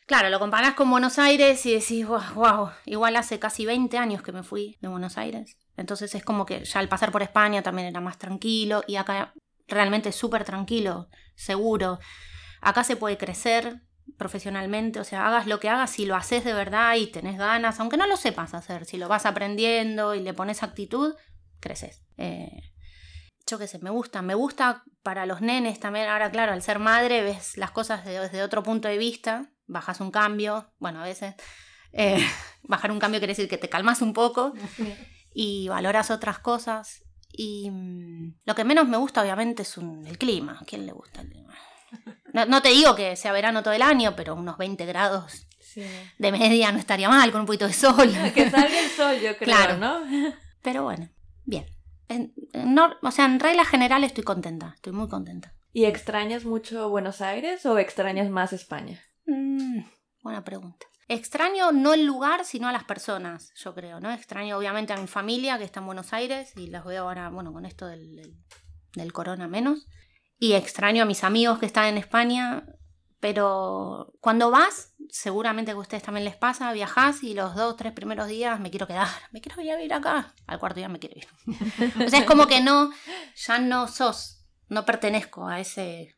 Claro, 0.06 0.30
lo 0.30 0.40
comparás 0.40 0.76
con 0.76 0.90
Buenos 0.90 1.20
Aires 1.20 1.66
y 1.66 1.74
decís, 1.74 2.08
wow, 2.08 2.70
igual 2.86 3.18
hace 3.18 3.40
casi 3.40 3.66
20 3.66 3.98
años 3.98 4.22
que 4.22 4.32
me 4.32 4.42
fui 4.42 4.78
de 4.80 4.88
Buenos 4.88 5.18
Aires. 5.18 5.58
Entonces 5.76 6.16
es 6.16 6.24
como 6.24 6.46
que 6.46 6.64
ya 6.64 6.80
al 6.80 6.88
pasar 6.88 7.12
por 7.12 7.24
España 7.24 7.62
también 7.62 7.90
era 7.90 8.00
más 8.00 8.18
tranquilo 8.18 8.84
y 8.88 8.96
acá 8.96 9.34
realmente 9.68 10.14
súper 10.14 10.46
tranquilo, 10.46 11.10
seguro. 11.36 12.00
Acá 12.62 12.86
se 12.86 12.96
puede 12.96 13.18
crecer 13.18 13.82
profesionalmente, 14.18 15.00
o 15.02 15.04
sea, 15.04 15.28
hagas 15.28 15.46
lo 15.46 15.60
que 15.60 15.68
hagas, 15.70 15.92
si 15.92 16.06
lo 16.06 16.16
haces 16.16 16.46
de 16.46 16.54
verdad 16.54 16.96
y 16.96 17.08
tenés 17.08 17.38
ganas, 17.38 17.80
aunque 17.80 17.98
no 17.98 18.08
lo 18.08 18.16
sepas 18.16 18.54
hacer, 18.54 18.86
si 18.86 18.98
lo 18.98 19.10
vas 19.10 19.26
aprendiendo 19.26 20.16
y 20.16 20.22
le 20.22 20.34
pones 20.34 20.64
actitud, 20.64 21.16
creces. 21.60 22.04
Eh, 22.18 22.62
yo 23.50 23.58
qué 23.58 23.68
sé, 23.68 23.80
me 23.80 23.90
gusta, 23.90 24.22
me 24.22 24.36
gusta 24.36 24.84
para 25.04 25.26
los 25.26 25.42
nenes 25.42 25.80
también. 25.80 26.08
Ahora, 26.10 26.30
claro, 26.32 26.52
al 26.54 26.62
ser 26.62 26.80
madre 26.80 27.22
ves 27.24 27.58
las 27.58 27.72
cosas 27.72 28.04
de- 28.06 28.20
desde 28.20 28.44
otro 28.44 28.62
punto 28.64 28.88
de 28.88 28.98
vista, 28.98 29.50
bajas 29.68 30.00
un 30.02 30.12
cambio, 30.12 30.72
bueno, 30.80 31.02
a 31.02 31.04
veces 31.06 31.36
eh, 31.94 32.18
bajar 32.64 32.92
un 32.92 33.00
cambio 33.00 33.20
quiere 33.20 33.32
decir 33.34 33.48
que 33.50 33.58
te 33.58 33.70
calmas 33.70 34.02
un 34.02 34.14
poco 34.14 34.54
y 35.34 35.68
valoras 35.70 36.12
otras 36.12 36.40
cosas. 36.40 37.04
Y 37.32 37.70
mm, 37.72 38.40
lo 38.46 38.56
que 38.56 38.64
menos 38.64 38.88
me 38.88 38.98
gusta, 38.98 39.22
obviamente, 39.22 39.62
es 39.64 39.78
un- 39.78 40.06
el 40.08 40.18
clima. 40.18 40.58
¿A 40.62 40.66
quién 40.66 40.86
le 40.86 40.92
gusta 40.92 41.22
el 41.22 41.30
clima? 41.30 41.54
No, 42.34 42.46
no 42.46 42.62
te 42.62 42.70
digo 42.70 42.96
que 42.96 43.16
sea 43.16 43.32
verano 43.32 43.64
todo 43.64 43.74
el 43.74 43.82
año, 43.82 44.14
pero 44.16 44.36
unos 44.36 44.58
20 44.58 44.86
grados 44.86 45.48
Sí. 45.62 45.84
de 46.18 46.32
media 46.32 46.72
no 46.72 46.80
estaría 46.80 47.08
mal, 47.10 47.32
con 47.32 47.42
un 47.42 47.46
poquito 47.48 47.68
de 47.68 47.74
sol. 47.74 48.12
Que 48.34 48.50
salga 48.50 48.80
el 48.80 48.90
sol, 48.90 49.16
yo 49.22 49.38
creo, 49.38 49.46
Claro. 49.56 49.78
¿no? 49.78 50.02
Pero 50.62 50.84
bueno, 50.84 51.10
bien. 51.46 51.66
En- 52.10 52.34
nor- 52.54 52.98
o 53.02 53.12
sea, 53.12 53.26
en 53.26 53.40
regla 53.40 53.66
general 53.66 54.04
estoy 54.04 54.24
contenta, 54.24 54.74
estoy 54.76 54.94
muy 54.94 55.08
contenta. 55.08 55.54
¿Y 55.74 55.86
extrañas 55.86 56.46
mucho 56.46 56.90
Buenos 56.90 57.22
Aires 57.22 57.66
o 57.66 57.78
extrañas 57.78 58.30
más 58.30 58.54
España? 58.54 59.00
Mm, 59.26 59.82
buena 60.24 60.44
pregunta. 60.44 60.86
Extraño 61.10 61.72
no 61.72 61.94
el 61.94 62.06
lugar, 62.06 62.44
sino 62.46 62.68
a 62.68 62.72
las 62.72 62.84
personas, 62.84 63.52
yo 63.56 63.74
creo, 63.74 64.00
¿no? 64.00 64.12
Extraño 64.12 64.58
obviamente 64.58 64.94
a 64.94 64.98
mi 64.98 65.08
familia 65.08 65.58
que 65.58 65.64
está 65.64 65.80
en 65.80 65.86
Buenos 65.86 66.12
Aires 66.14 66.52
y 66.58 66.68
las 66.68 66.84
veo 66.84 67.04
ahora, 67.04 67.30
bueno, 67.30 67.54
con 67.54 67.66
esto 67.66 67.88
del, 67.88 68.16
del, 68.16 68.36
del 68.96 69.14
corona 69.14 69.48
menos. 69.48 69.86
Y 70.40 70.54
extraño 70.54 71.04
a 71.04 71.06
mis 71.06 71.24
amigos 71.24 71.60
que 71.60 71.66
están 71.66 71.86
en 71.86 71.98
España, 71.98 72.66
pero 73.20 74.14
cuando 74.20 74.52
vas, 74.52 74.94
seguramente 75.10 75.72
que 75.72 75.78
a 75.78 75.82
ustedes 75.82 76.04
también 76.04 76.26
les 76.26 76.36
pasa, 76.36 76.72
viajás 76.72 77.24
y 77.24 77.34
los 77.34 77.56
dos, 77.56 77.76
tres 77.76 77.94
primeros 77.94 78.28
días 78.28 78.60
me 78.60 78.70
quiero 78.70 78.88
quedar, 78.88 79.08
me 79.32 79.42
quiero 79.42 79.62
ir 79.62 79.72
a 79.72 79.76
vivir 79.76 79.94
acá, 79.94 80.34
al 80.46 80.60
cuarto 80.60 80.80
día 80.80 80.90
me 80.90 81.00
quiero 81.00 81.16
ir. 81.18 81.28
o 82.06 82.10
sea, 82.10 82.20
es 82.20 82.26
como 82.26 82.48
que 82.48 82.62
no, 82.62 82.92
ya 83.36 83.60
no 83.60 83.88
sos, 83.88 84.46
no 84.70 84.86
pertenezco 84.86 85.48
a 85.48 85.60
ese 85.60 86.16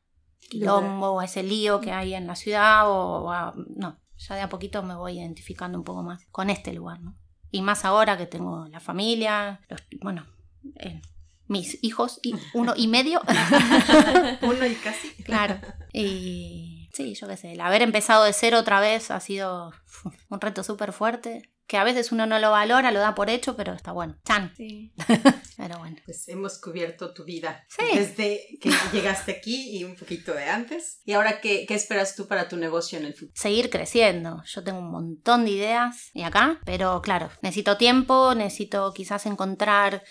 quilombo 0.50 1.12
o 1.12 1.20
a 1.20 1.26
ese 1.26 1.44
lío 1.44 1.80
que 1.80 1.92
hay 1.92 2.16
en 2.16 2.28
la 2.28 2.36
ciudad 2.36 2.90
o 2.90 3.32
a, 3.32 3.54
no, 3.76 4.00
ya 4.18 4.36
de 4.36 4.42
a 4.42 4.50
poquito 4.50 4.84
me 4.84 4.96
voy 4.96 5.20
identificando 5.20 5.78
un 5.78 5.84
poco 5.84 6.04
más 6.04 6.26
con 6.32 6.50
este 6.50 6.74
lugar, 6.74 7.00
¿no? 7.00 7.16
Y 7.52 7.62
más 7.62 7.86
ahora 7.86 8.18
que 8.18 8.28
tengo 8.28 8.68
la 8.68 8.80
familia, 8.80 9.62
los, 9.70 9.82
bueno, 10.02 10.28
eh, 10.76 11.02
mis 11.48 11.84
hijos 11.84 12.20
y 12.22 12.36
uno 12.54 12.74
y 12.78 12.88
medio. 12.88 13.22
Uno 14.42 14.66
y 14.66 14.76
casi. 14.76 15.10
Claro. 15.24 15.60
Y 15.92 16.79
sí, 17.00 17.16
yo 17.16 17.28
qué 17.30 17.38
sé, 17.38 17.54
el 17.54 17.62
haber 17.62 17.82
empezado 17.82 18.26
de 18.26 18.34
cero 18.34 18.60
otra 18.60 18.82
vez 18.82 19.10
ha 19.10 19.22
sido 19.22 19.72
un 20.30 20.42
reto 20.42 20.64
súper 20.66 20.92
fuerte, 20.92 21.50
que 21.66 21.78
a 21.78 21.84
veces 21.86 22.12
uno 22.12 22.26
no 22.26 22.40
lo 22.40 22.52
valora, 22.52 22.92
lo 22.92 23.00
da 23.00 23.16
por 23.16 23.30
hecho, 23.30 23.56
pero 23.56 23.74
está 23.74 23.92
bueno. 23.94 24.18
Chan. 24.26 24.52
Sí. 24.58 24.92
Pero 25.58 25.78
bueno. 25.78 25.98
Pues 26.06 26.28
hemos 26.30 26.58
cubierto 26.60 27.14
tu 27.14 27.26
vida 27.26 27.66
Sí. 27.68 27.84
desde 27.94 28.58
que 28.62 28.72
llegaste 28.94 29.34
aquí 29.34 29.78
y 29.78 29.84
un 29.84 29.96
poquito 29.96 30.34
de 30.34 30.46
antes. 30.46 31.02
¿Y 31.04 31.12
ahora 31.12 31.42
qué, 31.42 31.66
qué 31.68 31.76
esperas 31.76 32.16
tú 32.16 32.28
para 32.28 32.48
tu 32.48 32.56
negocio 32.58 32.98
en 32.98 33.06
el 33.06 33.14
futuro? 33.14 33.34
Seguir 33.36 33.70
creciendo. 33.70 34.42
Yo 34.46 34.64
tengo 34.64 34.80
un 34.80 34.90
montón 34.90 35.44
de 35.46 35.52
ideas 35.52 36.10
y 36.14 36.24
acá, 36.24 36.60
pero 36.66 37.02
claro, 37.02 37.30
necesito 37.42 37.76
tiempo, 37.78 38.34
necesito 38.36 38.94
quizás 38.94 39.26
encontrar 39.26 40.02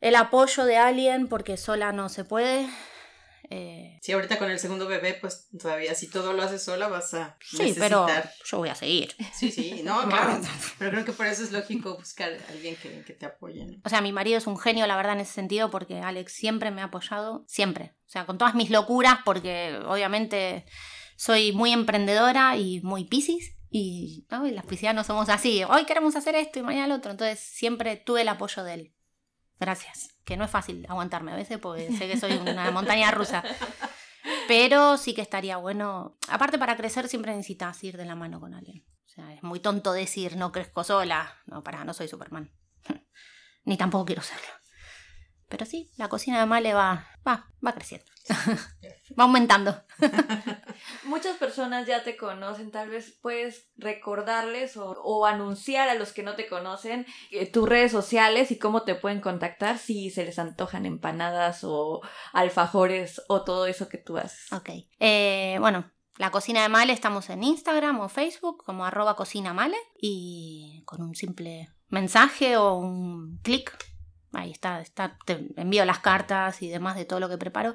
el 0.00 0.16
apoyo 0.16 0.64
de 0.64 0.76
alguien 0.76 1.28
porque 1.28 1.56
sola 1.56 1.92
no 1.92 2.08
se 2.08 2.24
puede. 2.24 2.68
Eh, 3.52 3.98
Si 4.00 4.12
ahorita 4.12 4.38
con 4.38 4.48
el 4.48 4.60
segundo 4.60 4.86
bebé, 4.86 5.14
pues 5.20 5.48
todavía 5.60 5.94
si 5.96 6.08
todo 6.08 6.32
lo 6.32 6.42
haces 6.42 6.62
sola 6.62 6.86
vas 6.86 7.12
a 7.14 7.36
sí, 7.40 7.74
pero 7.76 8.06
necesitar... 8.06 8.32
yo 8.44 8.58
voy 8.58 8.68
a 8.68 8.76
seguir. 8.76 9.14
Sí, 9.34 9.50
sí, 9.50 9.82
no, 9.84 10.08
claro. 10.08 10.40
Pero 10.78 10.92
creo 10.92 11.04
que 11.04 11.12
por 11.12 11.26
eso 11.26 11.42
es 11.42 11.50
lógico 11.50 11.96
buscar 11.96 12.32
a 12.32 12.52
alguien 12.52 12.76
que, 12.76 13.02
que 13.02 13.12
te 13.12 13.26
apoye. 13.26 13.66
¿no? 13.66 13.78
O 13.84 13.88
sea, 13.88 14.00
mi 14.00 14.12
marido 14.12 14.38
es 14.38 14.46
un 14.46 14.56
genio, 14.56 14.86
la 14.86 14.96
verdad, 14.96 15.14
en 15.14 15.20
ese 15.20 15.32
sentido, 15.32 15.70
porque 15.70 15.98
Alex 15.98 16.32
siempre 16.32 16.70
me 16.70 16.80
ha 16.80 16.84
apoyado, 16.84 17.44
siempre. 17.48 17.96
O 18.06 18.10
sea, 18.10 18.24
con 18.24 18.38
todas 18.38 18.54
mis 18.54 18.70
locuras, 18.70 19.18
porque 19.24 19.80
obviamente 19.84 20.64
soy 21.16 21.52
muy 21.52 21.72
emprendedora 21.72 22.56
y 22.56 22.80
muy 22.82 23.04
piscis. 23.04 23.56
Y, 23.68 24.26
¿no? 24.30 24.46
y 24.46 24.50
las 24.52 24.66
piscianos 24.66 25.06
somos 25.06 25.28
así, 25.28 25.62
hoy 25.62 25.84
queremos 25.84 26.16
hacer 26.16 26.34
esto 26.34 26.58
y 26.58 26.62
mañana 26.62 26.88
lo 26.88 26.94
otro. 26.96 27.10
Entonces 27.10 27.38
siempre 27.40 27.96
tuve 27.96 28.22
el 28.22 28.28
apoyo 28.28 28.64
de 28.64 28.74
él. 28.74 28.94
Gracias. 29.60 30.14
Que 30.24 30.38
no 30.38 30.44
es 30.44 30.50
fácil 30.50 30.86
aguantarme 30.88 31.32
a 31.32 31.36
veces 31.36 31.58
porque 31.58 31.92
sé 31.92 32.08
que 32.08 32.18
soy 32.18 32.32
una 32.32 32.70
montaña 32.72 33.10
rusa. 33.10 33.44
Pero 34.48 34.96
sí 34.96 35.14
que 35.14 35.20
estaría 35.20 35.58
bueno. 35.58 36.16
Aparte, 36.28 36.58
para 36.58 36.76
crecer 36.76 37.08
siempre 37.08 37.32
necesitas 37.32 37.82
ir 37.84 37.96
de 37.96 38.06
la 38.06 38.14
mano 38.14 38.40
con 38.40 38.54
alguien. 38.54 38.84
O 39.04 39.08
sea, 39.08 39.32
es 39.34 39.42
muy 39.42 39.60
tonto 39.60 39.92
decir 39.92 40.36
no 40.36 40.50
crezco 40.50 40.82
sola. 40.82 41.36
No, 41.46 41.62
para, 41.62 41.84
no 41.84 41.92
soy 41.92 42.08
Superman. 42.08 42.50
Ni 43.64 43.76
tampoco 43.76 44.06
quiero 44.06 44.22
serlo. 44.22 44.59
Pero 45.50 45.66
sí, 45.66 45.90
la 45.96 46.08
cocina 46.08 46.38
de 46.38 46.46
Male 46.46 46.72
va, 46.72 47.08
va, 47.26 47.50
va 47.64 47.72
creciendo. 47.72 48.06
va 49.18 49.24
aumentando. 49.24 49.82
Muchas 51.04 51.36
personas 51.38 51.88
ya 51.88 52.04
te 52.04 52.16
conocen, 52.16 52.70
tal 52.70 52.88
vez 52.88 53.18
puedes 53.20 53.68
recordarles 53.76 54.76
o, 54.76 54.92
o 55.02 55.26
anunciar 55.26 55.88
a 55.88 55.96
los 55.96 56.12
que 56.12 56.22
no 56.22 56.36
te 56.36 56.46
conocen 56.46 57.04
eh, 57.32 57.50
tus 57.50 57.68
redes 57.68 57.90
sociales 57.90 58.52
y 58.52 58.58
cómo 58.58 58.84
te 58.84 58.94
pueden 58.94 59.20
contactar 59.20 59.78
si 59.78 60.10
se 60.10 60.24
les 60.24 60.38
antojan 60.38 60.86
empanadas 60.86 61.64
o 61.64 62.00
alfajores 62.32 63.20
o 63.26 63.42
todo 63.42 63.66
eso 63.66 63.88
que 63.88 63.98
tú 63.98 64.18
haces. 64.18 64.52
Ok. 64.52 64.70
Eh, 65.00 65.56
bueno, 65.58 65.90
la 66.16 66.30
cocina 66.30 66.62
de 66.62 66.68
Male 66.68 66.92
estamos 66.92 67.28
en 67.28 67.42
Instagram 67.42 67.98
o 67.98 68.08
Facebook 68.08 68.62
como 68.64 68.84
arroba 68.84 69.16
cocina 69.16 69.52
Male 69.52 69.78
y 70.00 70.84
con 70.86 71.02
un 71.02 71.16
simple 71.16 71.70
mensaje 71.88 72.56
o 72.56 72.76
un 72.76 73.40
clic. 73.42 73.76
Ahí 74.32 74.50
está, 74.50 74.80
está, 74.80 75.18
te 75.24 75.48
envío 75.56 75.84
las 75.84 75.98
cartas 75.98 76.62
y 76.62 76.68
demás 76.68 76.96
de 76.96 77.04
todo 77.04 77.20
lo 77.20 77.28
que 77.28 77.38
preparo. 77.38 77.74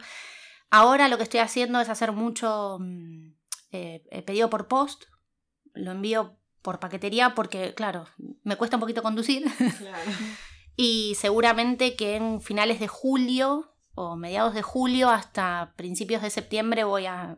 Ahora 0.69 1.07
lo 1.07 1.17
que 1.17 1.23
estoy 1.23 1.41
haciendo 1.41 1.79
es 1.79 1.89
hacer 1.89 2.11
mucho 2.11 2.77
mm, 2.79 3.33
eh, 3.71 4.03
eh, 4.09 4.21
pedido 4.21 4.49
por 4.49 4.67
post. 4.67 5.05
Lo 5.73 5.91
envío 5.91 6.37
por 6.61 6.79
paquetería 6.79 7.35
porque, 7.35 7.73
claro, 7.75 8.07
me 8.43 8.55
cuesta 8.55 8.77
un 8.77 8.81
poquito 8.81 9.03
conducir. 9.03 9.45
Claro. 9.77 10.11
y 10.75 11.15
seguramente 11.15 11.95
que 11.95 12.15
en 12.15 12.41
finales 12.41 12.79
de 12.79 12.87
julio 12.87 13.75
o 13.93 14.15
mediados 14.15 14.53
de 14.53 14.61
julio 14.61 15.09
hasta 15.09 15.73
principios 15.75 16.21
de 16.21 16.29
septiembre 16.29 16.83
voy 16.83 17.05
a, 17.05 17.35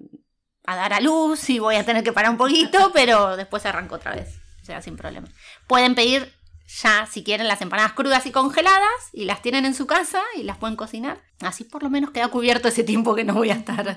a 0.66 0.76
dar 0.76 0.94
a 0.94 1.00
luz 1.00 1.50
y 1.50 1.60
voy 1.60 1.76
a 1.76 1.86
tener 1.86 2.04
que 2.04 2.14
parar 2.14 2.32
un 2.32 2.38
poquito, 2.38 2.92
pero 2.94 3.36
después 3.36 3.66
arranco 3.66 3.96
otra 3.96 4.16
vez. 4.16 4.40
O 4.62 4.66
sea, 4.66 4.82
sin 4.82 4.98
problema. 4.98 5.28
Pueden 5.68 5.96
pedir 5.96 6.37
ya, 6.68 7.08
si 7.10 7.24
quieren, 7.24 7.48
las 7.48 7.62
empanadas 7.62 7.94
crudas 7.94 8.26
y 8.26 8.32
congeladas 8.32 9.10
y 9.14 9.26
las 9.26 9.42
tienen 9.42 9.66
en 9.66 9.74
su 9.74 9.88
casa 9.88 10.22
y 10.36 10.44
las 10.44 10.58
pueden 10.58 10.76
cocinar. 10.76 11.22
Así 11.40 11.64
por 11.64 11.82
lo 11.82 11.90
menos 11.90 12.12
queda 12.12 12.28
cubierto 12.28 12.68
ese 12.68 12.84
tiempo 12.84 13.16
que 13.16 13.24
no 13.24 13.34
voy 13.34 13.52
a 13.52 13.56
estar 13.56 13.96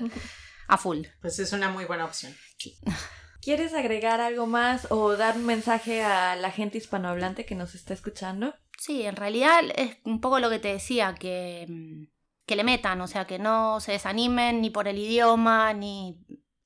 a 0.67 0.77
full. 0.77 1.05
Pues 1.21 1.37
es 1.39 1.51
una 1.51 1.69
muy 1.69 1.85
buena 1.85 2.05
opción. 2.05 2.33
¿Quieres 3.41 3.73
agregar 3.73 4.21
algo 4.21 4.45
más 4.45 4.87
o 4.89 5.17
dar 5.17 5.35
un 5.35 5.45
mensaje 5.45 6.03
a 6.03 6.35
la 6.35 6.51
gente 6.51 6.77
hispanohablante 6.77 7.45
que 7.45 7.55
nos 7.55 7.75
está 7.75 7.93
escuchando? 7.93 8.53
Sí, 8.77 9.01
en 9.03 9.15
realidad 9.15 9.61
es 9.75 9.97
un 10.05 10.21
poco 10.21 10.39
lo 10.39 10.49
que 10.49 10.59
te 10.59 10.69
decía, 10.69 11.15
que, 11.15 11.65
mm, 11.67 12.03
que 12.45 12.55
le 12.55 12.63
metan, 12.63 13.01
o 13.01 13.07
sea, 13.07 13.25
que 13.25 13.39
no 13.39 13.79
se 13.79 13.93
desanimen 13.93 14.61
ni 14.61 14.69
por 14.69 14.87
el 14.87 14.97
idioma, 14.97 15.73
ni 15.73 16.19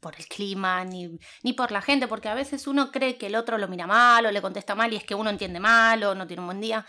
por 0.05 0.15
el 0.19 0.27
clima, 0.27 0.83
ni, 0.85 1.17
ni 1.41 1.53
por 1.53 1.71
la 1.71 1.81
gente, 1.81 2.07
porque 2.07 2.29
a 2.29 2.35
veces 2.35 2.67
uno 2.67 2.91
cree 2.91 3.17
que 3.17 3.25
el 3.25 3.35
otro 3.35 3.57
lo 3.57 3.67
mira 3.67 3.87
mal 3.87 4.23
o 4.27 4.31
le 4.31 4.39
contesta 4.39 4.75
mal 4.75 4.93
y 4.93 4.97
es 4.97 5.03
que 5.03 5.15
uno 5.15 5.31
entiende 5.31 5.59
mal 5.59 6.03
o 6.03 6.13
no 6.13 6.27
tiene 6.27 6.41
un 6.41 6.45
buen 6.47 6.61
día. 6.61 6.85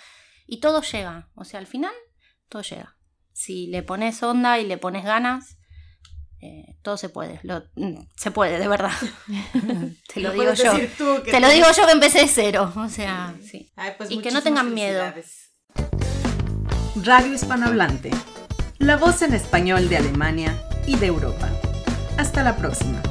Y 0.46 0.60
todo 0.60 0.82
llega, 0.82 1.30
o 1.34 1.44
sea, 1.44 1.58
al 1.60 1.66
final 1.66 1.94
todo 2.50 2.60
llega. 2.60 2.94
Si 3.32 3.68
le 3.68 3.82
pones 3.82 4.22
onda 4.22 4.58
y 4.58 4.66
le 4.66 4.76
pones 4.76 5.02
ganas, 5.02 5.56
eh, 6.42 6.76
todo 6.82 6.98
se 6.98 7.08
puede. 7.08 7.40
Lo- 7.42 7.64
mm, 7.76 8.06
se 8.16 8.30
puede, 8.30 8.58
de 8.58 8.68
verdad. 8.68 8.92
Te 10.12 10.20
lo, 10.20 10.32
digo 10.32 10.44
puedes 10.44 10.62
yo. 10.62 10.72
tú, 10.98 11.22
que 11.24 11.30
Te 11.30 11.40
lo 11.40 11.48
te- 11.48 11.54
digo 11.54 11.66
yo 11.74 11.86
que 11.86 11.92
empecé 11.92 12.18
de 12.20 12.28
cero. 12.28 12.70
O 12.76 12.88
sea, 12.90 13.34
sí. 13.42 13.72
Ay, 13.76 13.92
pues 13.96 14.10
Y 14.10 14.18
que 14.20 14.30
no 14.30 14.42
tengan 14.42 14.74
miedo. 14.74 15.02
Radio 17.02 17.32
Hispanohablante. 17.32 18.10
La 18.78 18.98
voz 18.98 19.22
en 19.22 19.32
español 19.32 19.88
de 19.88 19.96
Alemania 19.96 20.54
y 20.86 20.96
de 20.96 21.06
Europa. 21.06 21.48
Hasta 22.18 22.42
la 22.42 22.56
próxima. 22.56 23.02